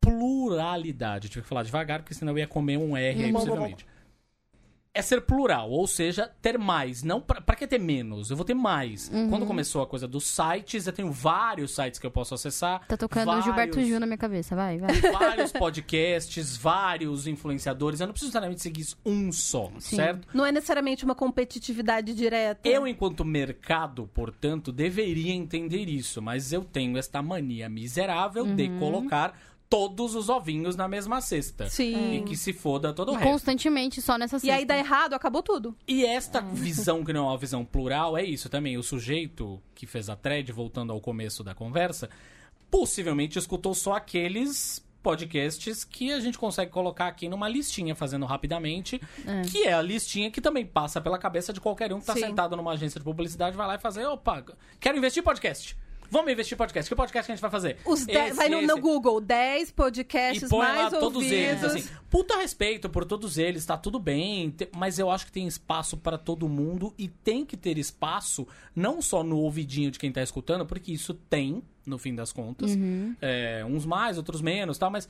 pluralidade. 0.00 1.28
Tive 1.28 1.42
que 1.42 1.48
falar 1.48 1.62
devagar, 1.64 2.00
porque 2.00 2.14
senão 2.14 2.32
eu 2.32 2.38
ia 2.38 2.46
comer 2.46 2.76
um 2.76 2.96
R 2.96 3.24
aí, 3.24 3.32
possivelmente. 3.32 3.86
É 4.96 5.02
ser 5.02 5.20
plural, 5.20 5.70
ou 5.70 5.86
seja, 5.86 6.30
ter 6.40 6.58
mais. 6.58 7.02
Não 7.02 7.20
pra, 7.20 7.40
pra 7.40 7.54
que 7.54 7.66
ter 7.66 7.78
menos? 7.78 8.30
Eu 8.30 8.36
vou 8.36 8.44
ter 8.44 8.54
mais. 8.54 9.10
Uhum. 9.12 9.28
Quando 9.28 9.44
começou 9.46 9.82
a 9.82 9.86
coisa 9.86 10.08
dos 10.08 10.24
sites, 10.24 10.86
eu 10.86 10.92
tenho 10.92 11.12
vários 11.12 11.74
sites 11.74 12.00
que 12.00 12.06
eu 12.06 12.10
posso 12.10 12.34
acessar. 12.34 12.86
Tá 12.86 12.96
tocando 12.96 13.26
vários, 13.26 13.44
Gilberto 13.44 13.80
Gil 13.82 14.00
na 14.00 14.06
minha 14.06 14.16
cabeça. 14.16 14.56
Vai, 14.56 14.78
vai. 14.78 14.94
Vários 15.12 15.52
podcasts, 15.52 16.56
vários 16.56 17.26
influenciadores. 17.26 18.00
Eu 18.00 18.06
não 18.06 18.12
preciso 18.12 18.28
necessariamente 18.30 18.62
seguir 18.62 18.86
um 19.04 19.30
só, 19.30 19.70
Sim. 19.78 19.96
certo? 19.96 20.28
Não 20.32 20.44
é 20.46 20.50
necessariamente 20.52 21.04
uma 21.04 21.14
competitividade 21.14 22.14
direta. 22.14 22.66
Eu, 22.68 22.86
enquanto 22.86 23.24
mercado, 23.24 24.08
portanto, 24.14 24.72
deveria 24.72 25.32
entender 25.32 25.88
isso, 25.88 26.22
mas 26.22 26.52
eu 26.52 26.64
tenho 26.64 26.96
esta 26.96 27.20
mania 27.22 27.68
miserável 27.68 28.46
de 28.46 28.66
Uhum. 28.68 28.78
colocar 28.78 29.38
todos 29.68 30.14
os 30.14 30.28
ovinhos 30.28 30.76
na 30.76 30.86
mesma 30.86 31.20
cesta. 31.20 31.68
Sim. 31.68 32.18
E 32.18 32.22
que 32.22 32.36
se 32.36 32.52
foda 32.52 32.92
todo 32.92 33.10
o 33.10 33.14
E 33.14 33.16
resto. 33.16 33.30
constantemente 33.30 34.00
só 34.00 34.16
nessa 34.16 34.38
E 34.44 34.50
aí 34.50 34.64
dá 34.64 34.76
errado, 34.76 35.14
acabou 35.14 35.42
tudo. 35.42 35.74
E 35.88 36.04
esta 36.04 36.40
visão, 36.40 37.04
que 37.04 37.12
não 37.12 37.26
é 37.26 37.30
uma 37.30 37.38
visão 37.38 37.64
plural, 37.64 38.16
é 38.16 38.24
isso 38.24 38.48
também. 38.48 38.76
O 38.78 38.82
sujeito 38.82 39.60
que 39.74 39.86
fez 39.86 40.08
a 40.08 40.16
thread, 40.16 40.50
voltando 40.52 40.92
ao 40.92 41.00
começo 41.00 41.42
da 41.42 41.54
conversa, 41.54 42.08
possivelmente 42.70 43.38
escutou 43.38 43.74
só 43.74 43.94
aqueles 43.94 44.84
podcasts 45.02 45.84
que 45.84 46.12
a 46.12 46.18
gente 46.18 46.36
consegue 46.36 46.70
colocar 46.72 47.06
aqui 47.06 47.28
numa 47.28 47.48
listinha, 47.48 47.94
fazendo 47.94 48.26
rapidamente, 48.26 49.00
que 49.52 49.62
é 49.62 49.72
a 49.72 49.80
listinha 49.80 50.32
que 50.32 50.40
também 50.40 50.66
passa 50.66 51.00
pela 51.00 51.16
cabeça 51.16 51.52
de 51.52 51.60
qualquer 51.60 51.92
um 51.92 52.00
que 52.00 52.06
tá 52.06 52.14
Sim. 52.14 52.20
sentado 52.22 52.56
numa 52.56 52.72
agência 52.72 52.98
de 52.98 53.04
publicidade, 53.04 53.56
vai 53.56 53.66
lá 53.68 53.76
e 53.76 53.78
fazer, 53.78 54.04
opa, 54.06 54.44
quero 54.80 54.98
investir 54.98 55.20
em 55.20 55.24
podcast. 55.24 55.76
Vamos 56.10 56.32
investir 56.32 56.56
podcast. 56.56 56.88
Que 56.88 56.94
podcast 56.96 57.26
que 57.26 57.32
a 57.32 57.34
gente 57.34 57.42
vai 57.42 57.50
fazer? 57.50 57.76
Os 57.84 58.04
de- 58.06 58.12
Esse, 58.12 58.32
vai 58.34 58.48
no, 58.48 58.62
no. 58.62 58.78
Google, 58.80 59.20
10 59.20 59.70
podcasts 59.72 60.42
E 60.44 60.48
põe 60.48 60.66
lá 60.66 60.74
mais 60.74 60.90
todos 60.90 61.16
ouvidos. 61.16 61.32
eles, 61.32 61.64
assim. 61.64 61.88
Puta 62.10 62.36
respeito 62.36 62.88
por 62.88 63.04
todos 63.04 63.38
eles, 63.38 63.64
tá 63.66 63.76
tudo 63.76 63.98
bem. 63.98 64.54
Mas 64.76 64.98
eu 64.98 65.10
acho 65.10 65.26
que 65.26 65.32
tem 65.32 65.46
espaço 65.46 65.96
pra 65.96 66.16
todo 66.18 66.48
mundo 66.48 66.94
e 66.96 67.08
tem 67.08 67.44
que 67.44 67.56
ter 67.56 67.78
espaço 67.78 68.46
não 68.74 69.00
só 69.02 69.22
no 69.22 69.38
ouvidinho 69.38 69.90
de 69.90 69.98
quem 69.98 70.12
tá 70.12 70.22
escutando, 70.22 70.64
porque 70.66 70.92
isso 70.92 71.12
tem, 71.14 71.62
no 71.84 71.98
fim 71.98 72.14
das 72.14 72.32
contas. 72.32 72.70
É, 73.20 73.64
uns 73.68 73.84
mais, 73.84 74.16
outros 74.16 74.40
menos, 74.40 74.78
tal, 74.78 74.90
mas 74.90 75.08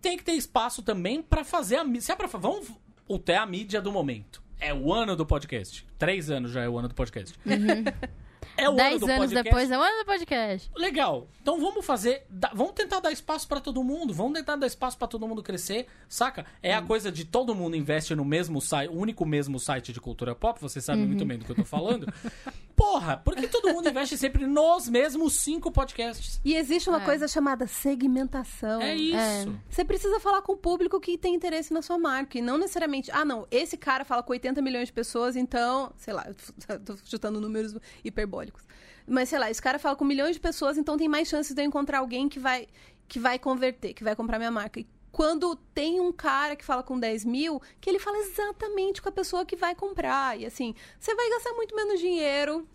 tem 0.00 0.16
que 0.16 0.24
ter 0.24 0.32
espaço 0.32 0.82
também 0.82 1.20
pra 1.22 1.44
fazer 1.44 1.76
a 1.76 1.84
mídia. 1.84 2.02
Se 2.02 2.12
é 2.12 2.16
pra 2.16 2.26
vamos 2.26 2.68
até 3.12 3.36
a 3.36 3.44
mídia 3.46 3.80
do 3.80 3.90
momento. 3.92 4.42
É 4.60 4.74
o 4.74 4.92
ano 4.92 5.14
do 5.14 5.24
podcast. 5.24 5.86
Três 5.98 6.30
anos 6.30 6.50
já 6.50 6.62
é 6.62 6.68
o 6.68 6.76
ano 6.78 6.88
do 6.88 6.94
podcast. 6.94 7.34
É 8.58 8.66
o 8.68 8.72
ano 8.72 8.76
Dez 8.76 9.00
do 9.00 9.06
anos 9.06 9.18
podcast. 9.18 9.44
depois 9.44 9.70
é 9.70 9.78
o 9.78 9.82
ano 9.82 9.98
do 9.98 10.04
podcast. 10.04 10.70
Legal. 10.76 11.28
Então 11.40 11.60
vamos 11.60 11.86
fazer, 11.86 12.24
dá- 12.28 12.50
vamos 12.54 12.72
tentar 12.72 13.00
dar 13.00 13.12
espaço 13.12 13.46
pra 13.48 13.60
todo 13.60 13.82
mundo, 13.84 14.12
vamos 14.12 14.32
tentar 14.34 14.56
dar 14.56 14.66
espaço 14.66 14.98
pra 14.98 15.06
todo 15.08 15.26
mundo 15.26 15.42
crescer, 15.42 15.86
saca? 16.08 16.44
É 16.62 16.74
Hum. 16.74 16.78
a 16.78 16.82
coisa 16.82 17.10
de 17.12 17.24
todo 17.24 17.54
mundo 17.54 17.76
investe 17.76 18.14
no 18.14 18.24
mesmo 18.24 18.60
site, 18.60 18.90
o 18.90 18.98
único 18.98 19.24
mesmo 19.24 19.58
site 19.58 19.92
de 19.92 20.00
cultura 20.00 20.34
pop, 20.34 20.60
você 20.60 20.80
sabe 20.80 21.00
muito 21.02 21.20
Uhum. 21.22 21.26
bem 21.28 21.38
do 21.38 21.44
que 21.44 21.52
eu 21.52 21.56
tô 21.56 21.64
falando. 21.64 22.06
Porra, 22.90 23.18
por 23.18 23.36
que 23.36 23.46
todo 23.46 23.68
mundo 23.72 23.86
investe 23.86 24.16
sempre 24.16 24.46
nos 24.46 24.88
mesmos 24.88 25.34
cinco 25.34 25.70
podcasts? 25.70 26.40
E 26.42 26.54
existe 26.54 26.88
uma 26.88 27.02
É. 27.02 27.04
coisa 27.04 27.28
chamada 27.28 27.66
segmentação. 27.66 28.80
É 28.80 28.96
isso. 28.96 29.54
Você 29.68 29.84
precisa 29.84 30.18
falar 30.18 30.40
com 30.40 30.52
o 30.52 30.56
público 30.56 30.98
que 30.98 31.18
tem 31.18 31.34
interesse 31.34 31.72
na 31.72 31.82
sua 31.82 31.98
marca. 31.98 32.38
E 32.38 32.42
não 32.42 32.56
necessariamente, 32.56 33.10
ah, 33.12 33.26
não, 33.26 33.46
esse 33.50 33.76
cara 33.76 34.06
fala 34.06 34.22
com 34.22 34.32
80 34.32 34.62
milhões 34.62 34.88
de 34.88 34.92
pessoas, 34.94 35.36
então, 35.36 35.92
sei 35.98 36.14
lá, 36.14 36.26
eu 36.26 36.34
tô 36.80 36.96
chutando 37.04 37.40
números 37.40 37.76
hiperbólicos. 38.02 38.62
Mas, 39.06 39.28
sei 39.28 39.38
lá, 39.38 39.50
esse 39.50 39.60
cara 39.60 39.78
fala 39.78 39.94
com 39.94 40.04
milhões 40.04 40.34
de 40.36 40.40
pessoas, 40.40 40.78
então 40.78 40.96
tem 40.96 41.08
mais 41.08 41.28
chances 41.28 41.54
de 41.54 41.60
eu 41.62 41.66
encontrar 41.66 41.98
alguém 41.98 42.26
que 42.26 42.38
vai, 42.38 42.66
que 43.06 43.18
vai 43.18 43.38
converter, 43.38 43.92
que 43.92 44.02
vai 44.02 44.16
comprar 44.16 44.38
minha 44.38 44.50
marca. 44.50 44.80
E 44.80 44.86
quando 45.12 45.56
tem 45.74 46.00
um 46.00 46.10
cara 46.12 46.56
que 46.56 46.64
fala 46.64 46.82
com 46.82 46.98
10 46.98 47.24
mil, 47.26 47.60
que 47.82 47.90
ele 47.90 47.98
fala 47.98 48.16
exatamente 48.18 49.02
com 49.02 49.08
a 49.10 49.12
pessoa 49.12 49.44
que 49.44 49.56
vai 49.56 49.74
comprar. 49.74 50.38
E 50.40 50.46
assim, 50.46 50.74
você 50.98 51.14
vai 51.14 51.28
gastar 51.30 51.52
muito 51.52 51.76
menos 51.76 52.00
dinheiro. 52.00 52.66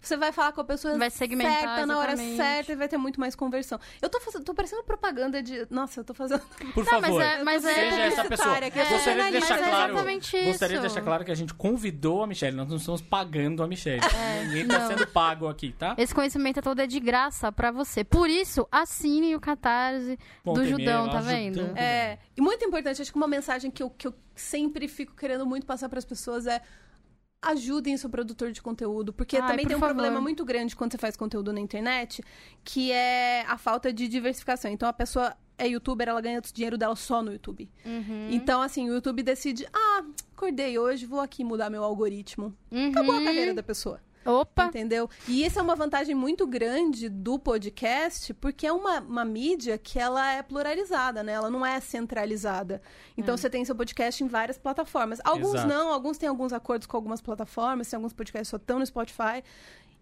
Você 0.00 0.16
vai 0.16 0.30
falar 0.32 0.52
com 0.52 0.60
a 0.60 0.64
pessoa 0.64 0.96
Vai 0.96 1.10
segmentar 1.10 1.52
certa, 1.60 1.86
na 1.86 1.98
hora 1.98 2.12
exatamente. 2.12 2.36
certa, 2.36 2.72
e 2.72 2.76
vai 2.76 2.88
ter 2.88 2.96
muito 2.96 3.18
mais 3.18 3.34
conversão. 3.34 3.80
Eu 4.00 4.08
tô 4.08 4.20
fazendo, 4.20 4.44
tô 4.44 4.54
parecendo 4.54 4.82
propaganda 4.84 5.42
de. 5.42 5.66
Nossa, 5.70 6.00
eu 6.00 6.04
tô 6.04 6.14
fazendo. 6.14 6.40
Por 6.72 6.84
Não, 6.84 6.92
mas 7.00 7.06
favor, 7.10 7.22
é- 7.22 7.42
mas 7.42 7.64
é- 7.64 7.74
seja 7.74 8.00
essa 8.02 8.24
pessoa. 8.24 8.60
que 8.70 8.78
eu 8.78 8.84
sou 8.86 8.96
Gostaria 8.96 9.24
de 9.24 9.30
deixar 9.32 9.54
Mas 9.58 9.66
é 9.66 9.70
claro, 9.70 9.92
exatamente 9.92 10.44
gostaria 10.44 10.76
de 10.76 10.82
deixar 10.82 11.00
claro 11.02 11.24
que 11.24 11.30
a 11.32 11.34
gente 11.34 11.52
convidou 11.54 12.22
a 12.22 12.26
Michelle, 12.26 12.56
nós 12.56 12.68
não 12.68 12.76
estamos 12.76 13.00
pagando 13.02 13.62
a 13.62 13.66
Michelle. 13.66 14.00
Ninguém 14.44 14.66
tá 14.68 14.74
É, 14.74 14.78
não. 14.78 14.86
sendo 14.86 15.06
pago 15.08 15.48
aqui, 15.48 15.72
tá? 15.72 15.94
Esse 15.98 16.14
conhecimento 16.14 16.62
todo 16.62 16.80
é 16.80 16.86
de 16.86 17.00
graça 17.00 17.50
pra 17.50 17.70
você. 17.72 18.04
Por 18.04 18.30
isso, 18.30 18.66
assine 18.70 19.34
o 19.34 19.40
Catarse 19.40 20.18
Bom, 20.44 20.54
do 20.54 20.64
Judão, 20.64 21.10
tá 21.10 21.20
vendo? 21.20 21.60
É, 21.76 22.18
e 22.36 22.40
muito 22.40 22.64
importante, 22.64 23.02
acho 23.02 23.10
que 23.10 23.16
uma 23.18 23.28
mensagem 23.28 23.70
que 23.70 23.82
eu, 23.82 23.90
que 23.90 24.06
eu 24.06 24.14
sempre 24.36 24.86
fico 24.86 25.14
querendo 25.16 25.44
muito 25.44 25.66
passar 25.66 25.88
para 25.88 25.98
as 25.98 26.04
pessoas 26.04 26.46
é 26.46 26.62
ajudem 27.40 27.94
o 27.94 27.98
seu 27.98 28.10
produtor 28.10 28.52
de 28.52 28.60
conteúdo, 28.60 29.12
porque 29.12 29.36
Ai, 29.36 29.42
também 29.42 29.64
por 29.64 29.68
tem 29.68 29.76
um 29.76 29.80
favor. 29.80 29.94
problema 29.94 30.20
muito 30.20 30.44
grande 30.44 30.74
quando 30.74 30.92
você 30.92 30.98
faz 30.98 31.16
conteúdo 31.16 31.52
na 31.52 31.60
internet, 31.60 32.22
que 32.64 32.90
é 32.90 33.44
a 33.46 33.56
falta 33.56 33.92
de 33.92 34.08
diversificação. 34.08 34.70
Então 34.70 34.88
a 34.88 34.92
pessoa 34.92 35.36
é 35.56 35.68
youtuber, 35.68 36.08
ela 36.08 36.20
ganha 36.20 36.38
o 36.38 36.42
dinheiro 36.42 36.76
dela 36.76 36.96
só 36.96 37.22
no 37.22 37.32
YouTube. 37.32 37.70
Uhum. 37.84 38.28
Então 38.30 38.60
assim, 38.60 38.88
o 38.90 38.94
YouTube 38.94 39.22
decide, 39.22 39.66
ah, 39.72 40.04
acordei 40.36 40.78
hoje, 40.78 41.06
vou 41.06 41.20
aqui 41.20 41.44
mudar 41.44 41.70
meu 41.70 41.84
algoritmo. 41.84 42.54
Uhum. 42.70 42.90
Acabou 42.90 43.14
a 43.14 43.22
carreira 43.22 43.54
da 43.54 43.62
pessoa. 43.62 44.00
Opa! 44.28 44.66
Entendeu? 44.66 45.08
E 45.26 45.42
isso 45.42 45.58
é 45.58 45.62
uma 45.62 45.74
vantagem 45.74 46.14
muito 46.14 46.46
grande 46.46 47.08
do 47.08 47.38
podcast, 47.38 48.34
porque 48.34 48.66
é 48.66 48.72
uma, 48.72 49.00
uma 49.00 49.24
mídia 49.24 49.78
que 49.78 49.98
ela 49.98 50.30
é 50.30 50.42
pluralizada, 50.42 51.22
né? 51.22 51.32
Ela 51.32 51.48
não 51.48 51.64
é 51.64 51.80
centralizada. 51.80 52.82
Então 53.16 53.38
você 53.38 53.48
tem 53.48 53.64
seu 53.64 53.74
podcast 53.74 54.22
em 54.22 54.28
várias 54.28 54.58
plataformas. 54.58 55.18
Alguns 55.24 55.54
Exato. 55.54 55.68
não, 55.68 55.90
alguns 55.90 56.18
têm 56.18 56.28
alguns 56.28 56.52
acordos 56.52 56.86
com 56.86 56.94
algumas 56.94 57.22
plataformas, 57.22 57.88
tem 57.88 57.96
alguns 57.96 58.12
podcasts 58.12 58.48
só 58.48 58.58
estão 58.58 58.78
no 58.78 58.84
Spotify. 58.84 59.42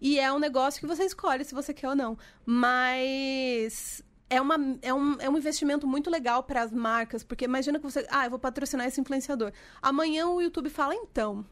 E 0.00 0.18
é 0.18 0.32
um 0.32 0.40
negócio 0.40 0.80
que 0.80 0.86
você 0.88 1.04
escolhe 1.04 1.44
se 1.44 1.54
você 1.54 1.72
quer 1.72 1.88
ou 1.88 1.94
não. 1.94 2.18
Mas 2.44 4.02
é, 4.28 4.40
uma, 4.40 4.56
é, 4.82 4.92
um, 4.92 5.16
é 5.20 5.30
um 5.30 5.38
investimento 5.38 5.86
muito 5.86 6.10
legal 6.10 6.42
para 6.42 6.62
as 6.62 6.72
marcas, 6.72 7.22
porque 7.22 7.44
imagina 7.44 7.78
que 7.78 7.84
você. 7.84 8.04
Ah, 8.10 8.26
eu 8.26 8.30
vou 8.30 8.40
patrocinar 8.40 8.88
esse 8.88 9.00
influenciador. 9.00 9.52
Amanhã 9.80 10.26
o 10.26 10.42
YouTube 10.42 10.68
fala, 10.68 10.94
então. 10.94 11.46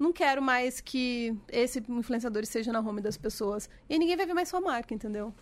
Não 0.00 0.14
quero 0.14 0.40
mais 0.40 0.80
que 0.80 1.36
esse 1.52 1.84
influenciador 1.86 2.42
esteja 2.42 2.72
na 2.72 2.80
home 2.80 3.02
das 3.02 3.18
pessoas. 3.18 3.68
E 3.86 3.98
ninguém 3.98 4.16
vai 4.16 4.24
ver 4.24 4.32
mais 4.32 4.48
sua 4.48 4.58
marca, 4.58 4.94
entendeu? 4.94 5.34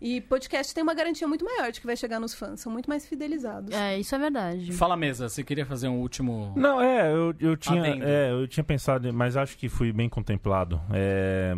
E 0.00 0.20
podcast 0.22 0.74
tem 0.74 0.82
uma 0.82 0.92
garantia 0.92 1.28
muito 1.28 1.44
maior 1.44 1.70
de 1.70 1.80
que 1.80 1.86
vai 1.86 1.96
chegar 1.96 2.18
nos 2.18 2.34
fãs. 2.34 2.58
São 2.58 2.72
muito 2.72 2.88
mais 2.88 3.06
fidelizados. 3.06 3.72
É, 3.72 3.96
isso 3.96 4.12
é 4.12 4.18
verdade. 4.18 4.72
Fala 4.72 4.96
mesa, 4.96 5.28
você 5.28 5.44
queria 5.44 5.64
fazer 5.64 5.86
um 5.86 6.00
último. 6.00 6.52
Não, 6.56 6.80
é, 6.82 7.14
eu, 7.14 7.32
eu 7.38 7.56
tinha, 7.56 7.80
é, 8.04 8.32
eu 8.32 8.48
tinha 8.48 8.64
pensado, 8.64 9.14
mas 9.14 9.36
acho 9.36 9.56
que 9.56 9.68
fui 9.68 9.92
bem 9.92 10.08
contemplado. 10.08 10.80
É, 10.92 11.56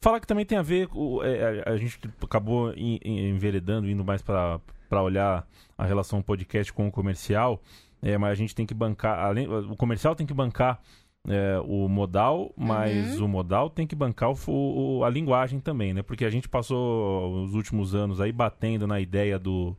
fala 0.00 0.18
que 0.18 0.26
também 0.26 0.44
tem 0.44 0.58
a 0.58 0.62
ver 0.62 0.88
com. 0.88 1.22
é, 1.22 1.62
a, 1.64 1.76
gente 1.76 2.00
acabou 2.20 2.74
enveredando, 2.76 3.88
indo 3.88 4.04
mais 4.04 4.20
para 4.20 4.60
olhar 5.00 5.46
a 5.78 5.86
relação 5.86 6.20
podcast 6.20 6.72
com 6.72 6.88
o 6.88 6.90
comercial, 6.90 7.62
é, 8.02 8.18
mas 8.18 8.32
a 8.32 8.34
gente 8.34 8.56
tem 8.56 8.66
que 8.66 8.74
bancar. 8.74 9.20
Além, 9.20 9.46
o 9.48 9.76
comercial 9.76 10.16
tem 10.16 10.26
que 10.26 10.34
bancar 10.34 10.82
é, 11.28 11.58
o 11.64 11.88
modal, 11.88 12.52
mas 12.56 13.20
o 13.20 13.26
modal 13.28 13.68
tem 13.68 13.86
que 13.86 13.94
bancar 13.96 14.30
o, 14.30 14.98
o- 14.98 15.04
a 15.04 15.10
linguagem 15.10 15.58
também, 15.60 15.92
né? 15.92 16.02
Porque 16.02 16.24
a 16.24 16.30
gente 16.30 16.48
passou 16.48 17.42
os 17.44 17.54
últimos 17.54 17.94
anos 17.94 18.20
aí 18.20 18.30
batendo 18.32 18.86
na 18.86 19.00
ideia 19.00 19.38
do 19.38 19.76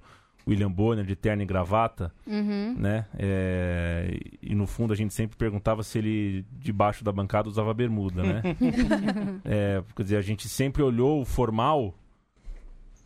William 0.47 0.71
Bonner 0.71 1.05
de 1.05 1.15
terno 1.15 1.43
e 1.43 1.45
gravata 1.45 2.11
Uhum. 2.25 2.75
né? 2.77 3.05
É, 3.17 4.17
e 4.41 4.55
no 4.55 4.65
fundo 4.65 4.93
a 4.93 4.95
gente 4.95 5.13
sempre 5.13 5.35
perguntava 5.37 5.83
se 5.83 5.97
ele 5.97 6.45
debaixo 6.59 7.03
da 7.03 7.11
bancada 7.11 7.49
usava 7.49 7.73
bermuda, 7.73 8.23
né? 8.23 8.41
É, 9.43 9.83
quer 9.95 10.03
dizer, 10.03 10.17
a 10.17 10.21
gente 10.21 10.47
sempre 10.49 10.81
olhou 10.83 11.21
o 11.21 11.25
formal 11.25 11.93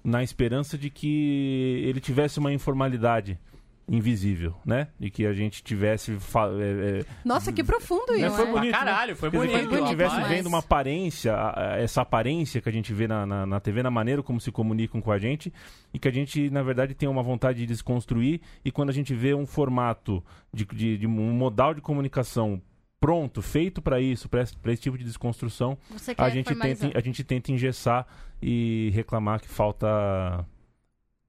na 0.03 0.23
esperança 0.23 0.77
de 0.77 0.89
que 0.89 1.83
ele 1.85 1.99
tivesse 1.99 2.39
uma 2.39 2.51
informalidade 2.51 3.37
invisível, 3.93 4.55
né? 4.65 4.87
E 4.97 5.11
que 5.11 5.25
a 5.25 5.33
gente 5.33 5.61
tivesse 5.61 6.13
é, 6.13 6.99
é, 7.01 7.05
Nossa, 7.25 7.51
que 7.51 7.61
profundo 7.61 8.13
É, 8.13 8.19
isso. 8.25 8.35
foi 8.37 8.45
Pra 8.45 8.53
bonito, 8.53 8.71
né? 8.71 8.77
caralho, 8.79 9.15
foi 9.17 9.29
Quer 9.29 9.41
dizer, 9.41 9.51
bonito. 9.51 9.67
que 9.69 9.73
a 9.75 9.77
gente 9.77 9.83
estivesse 9.85 10.15
rapaz. 10.15 10.29
vendo 10.33 10.45
uma 10.47 10.59
aparência, 10.59 11.35
essa 11.77 12.01
aparência 12.01 12.61
que 12.61 12.69
a 12.69 12.71
gente 12.71 12.93
vê 12.93 13.05
na, 13.05 13.25
na, 13.25 13.45
na 13.45 13.59
TV, 13.59 13.83
na 13.83 13.91
maneira 13.91 14.23
como 14.23 14.39
se 14.39 14.49
comunicam 14.49 15.01
com 15.01 15.11
a 15.11 15.19
gente, 15.19 15.51
e 15.93 15.99
que 15.99 16.07
a 16.07 16.11
gente, 16.11 16.49
na 16.49 16.63
verdade, 16.63 16.93
tem 16.95 17.09
uma 17.09 17.21
vontade 17.21 17.59
de 17.59 17.65
desconstruir, 17.65 18.39
e 18.63 18.71
quando 18.71 18.91
a 18.91 18.93
gente 18.93 19.13
vê 19.13 19.33
um 19.33 19.45
formato, 19.45 20.23
de, 20.53 20.63
de, 20.65 20.97
de 20.99 21.05
um 21.05 21.11
modal 21.33 21.73
de 21.73 21.81
comunicação 21.81 22.61
pronto, 22.97 23.41
feito 23.41 23.81
para 23.81 23.99
isso, 23.99 24.29
para 24.29 24.41
esse, 24.43 24.55
pra 24.55 24.71
esse 24.71 24.83
tipo 24.83 24.97
de 24.97 25.03
desconstrução, 25.03 25.77
a 26.17 26.29
gente, 26.29 26.55
tenta, 26.55 26.91
a 26.97 27.01
gente 27.01 27.23
tenta 27.25 27.51
engessar 27.51 28.07
e 28.41 28.89
reclamar 28.93 29.41
que 29.41 29.49
falta, 29.49 30.45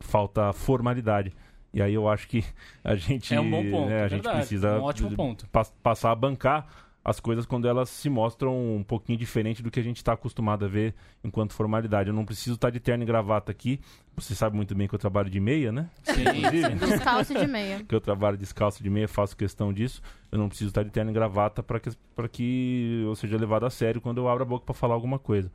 falta 0.00 0.52
formalidade. 0.52 1.32
E 1.74 1.80
aí 1.80 1.94
eu 1.94 2.08
acho 2.08 2.28
que 2.28 2.44
a 2.84 2.94
gente, 2.94 3.34
É 3.34 3.40
um 3.40 3.50
bom 3.50 3.62
ponto, 3.70 3.88
né, 3.88 4.00
é 4.00 4.04
a 4.04 4.08
gente 4.08 4.22
verdade. 4.22 4.36
precisa 4.38 4.78
Um 4.78 4.82
ótimo 4.82 5.10
ponto. 5.12 5.48
pas- 5.48 5.72
passar 5.82 6.10
a 6.10 6.14
bancar 6.14 6.66
as 7.04 7.18
coisas 7.18 7.44
quando 7.44 7.66
elas 7.66 7.88
se 7.88 8.08
mostram 8.08 8.76
um 8.76 8.84
pouquinho 8.84 9.18
diferente 9.18 9.60
do 9.60 9.72
que 9.72 9.80
a 9.80 9.82
gente 9.82 9.96
está 9.96 10.12
acostumado 10.12 10.64
a 10.64 10.68
ver 10.68 10.94
enquanto 11.24 11.52
formalidade. 11.52 12.08
Eu 12.10 12.14
não 12.14 12.24
preciso 12.24 12.54
estar 12.54 12.70
de 12.70 12.78
terno 12.78 13.02
e 13.02 13.06
gravata 13.06 13.50
aqui. 13.50 13.80
Você 14.14 14.36
sabe 14.36 14.54
muito 14.54 14.72
bem 14.72 14.86
que 14.86 14.94
eu 14.94 14.98
trabalho 15.00 15.28
de 15.28 15.40
meia, 15.40 15.72
né? 15.72 15.90
Sim. 16.04 16.22
Descalço 16.78 17.34
de 17.34 17.46
meia. 17.48 17.82
que 17.82 17.92
eu 17.92 18.00
trabalho 18.00 18.36
descalço 18.36 18.80
de 18.84 18.88
meia, 18.88 19.08
faço 19.08 19.36
questão 19.36 19.72
disso. 19.72 20.00
Eu 20.30 20.38
não 20.38 20.48
preciso 20.48 20.68
estar 20.68 20.84
de 20.84 20.90
terno 20.90 21.10
e 21.10 21.14
gravata 21.14 21.60
para 21.60 21.80
que, 21.80 21.90
pra 22.14 22.28
que 22.28 23.02
eu 23.04 23.16
seja 23.16 23.36
levado 23.36 23.66
a 23.66 23.70
sério 23.70 24.00
quando 24.00 24.18
eu 24.18 24.28
abro 24.28 24.44
a 24.44 24.46
boca 24.46 24.64
para 24.64 24.74
falar 24.74 24.94
alguma 24.94 25.18
coisa. 25.18 25.50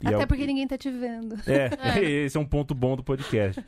E 0.00 0.06
Até 0.06 0.20
é 0.20 0.24
o- 0.24 0.28
porque 0.28 0.46
ninguém 0.46 0.68
tá 0.68 0.78
te 0.78 0.88
vendo. 0.88 1.34
é, 1.48 2.00
esse 2.00 2.36
é 2.36 2.40
um 2.40 2.44
ponto 2.46 2.76
bom 2.76 2.94
do 2.94 3.02
podcast. 3.02 3.60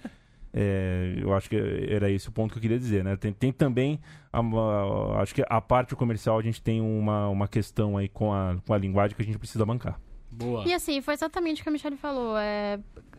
É, 0.56 1.16
eu 1.20 1.34
acho 1.34 1.50
que 1.50 1.56
era 1.56 2.08
esse 2.08 2.28
o 2.28 2.32
ponto 2.32 2.52
que 2.52 2.58
eu 2.58 2.62
queria 2.62 2.78
dizer, 2.78 3.02
né? 3.02 3.16
Tem, 3.16 3.32
tem 3.32 3.52
também, 3.52 3.98
a- 4.32 4.38
a- 4.38 5.20
acho 5.22 5.34
que 5.34 5.42
a 5.48 5.60
parte 5.60 5.96
comercial 5.96 6.38
a 6.38 6.42
gente 6.42 6.62
tem 6.62 6.80
uma, 6.80 7.28
uma 7.28 7.48
questão 7.48 7.96
aí 7.96 8.08
com 8.08 8.32
a, 8.32 8.56
com 8.64 8.72
a 8.72 8.78
linguagem 8.78 9.16
que 9.16 9.22
a 9.22 9.24
gente 9.24 9.38
precisa 9.38 9.66
bancar. 9.66 10.00
Boa. 10.30 10.64
E 10.66 10.72
assim, 10.72 11.00
foi 11.00 11.14
exatamente 11.14 11.60
o 11.60 11.62
que 11.64 11.68
a 11.68 11.72
Michelle 11.72 11.96
falou. 11.96 12.36
É, 12.38 12.78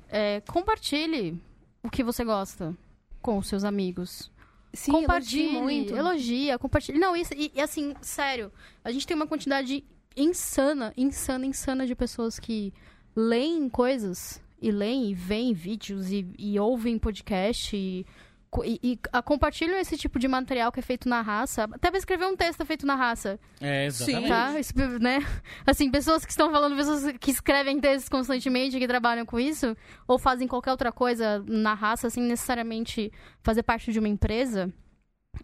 é, 0.09 0.41
compartilhe 0.47 1.37
o 1.83 1.89
que 1.89 2.03
você 2.03 2.23
gosta 2.23 2.73
com 3.21 3.37
os 3.37 3.47
seus 3.47 3.65
amigos. 3.65 4.31
Sim, 4.73 4.91
compartilhe, 4.93 5.43
elogio 5.55 5.61
muito. 5.63 5.95
elogia, 5.95 6.57
compartilhe. 6.59 6.97
Não, 6.99 7.15
isso, 7.15 7.33
e, 7.35 7.51
e 7.55 7.61
assim, 7.61 7.93
sério, 8.01 8.51
a 8.83 8.91
gente 8.91 9.05
tem 9.07 9.15
uma 9.15 9.27
quantidade 9.27 9.83
insana, 10.17 10.93
insana, 10.95 11.45
insana 11.45 11.85
de 11.85 11.95
pessoas 11.95 12.39
que 12.39 12.73
leem 13.15 13.67
coisas 13.69 14.41
e 14.61 14.71
leem 14.71 15.11
e 15.11 15.13
veem 15.13 15.53
vídeos 15.53 16.11
e, 16.11 16.25
e 16.37 16.59
ouvem 16.59 16.97
podcast 16.97 17.75
e, 17.75 18.05
e, 18.63 18.79
e 18.81 18.99
a- 19.11 19.21
compartilham 19.21 19.77
esse 19.77 19.97
tipo 19.97 20.17
de 20.17 20.27
material 20.27 20.71
que 20.71 20.79
é 20.79 20.83
feito 20.83 21.09
na 21.09 21.21
raça. 21.21 21.65
Até 21.65 21.89
pra 21.89 21.97
escrever 21.97 22.25
um 22.25 22.35
texto 22.35 22.65
feito 22.65 22.85
na 22.85 22.95
raça. 22.95 23.37
É, 23.59 23.85
exatamente. 23.85 24.27
Tá? 24.29 24.59
Isso, 24.59 24.73
né? 24.99 25.19
Assim, 25.65 25.91
pessoas 25.91 26.23
que 26.25 26.31
estão 26.31 26.49
falando, 26.51 26.75
pessoas 26.75 27.11
que 27.19 27.31
escrevem 27.31 27.79
textos 27.79 28.07
constantemente, 28.09 28.79
que 28.79 28.87
trabalham 28.87 29.25
com 29.25 29.39
isso, 29.39 29.75
ou 30.07 30.17
fazem 30.17 30.47
qualquer 30.47 30.71
outra 30.71 30.91
coisa 30.91 31.43
na 31.47 31.73
raça, 31.73 32.09
sem 32.09 32.23
necessariamente 32.23 33.11
fazer 33.43 33.63
parte 33.63 33.91
de 33.91 33.99
uma 33.99 34.07
empresa. 34.07 34.73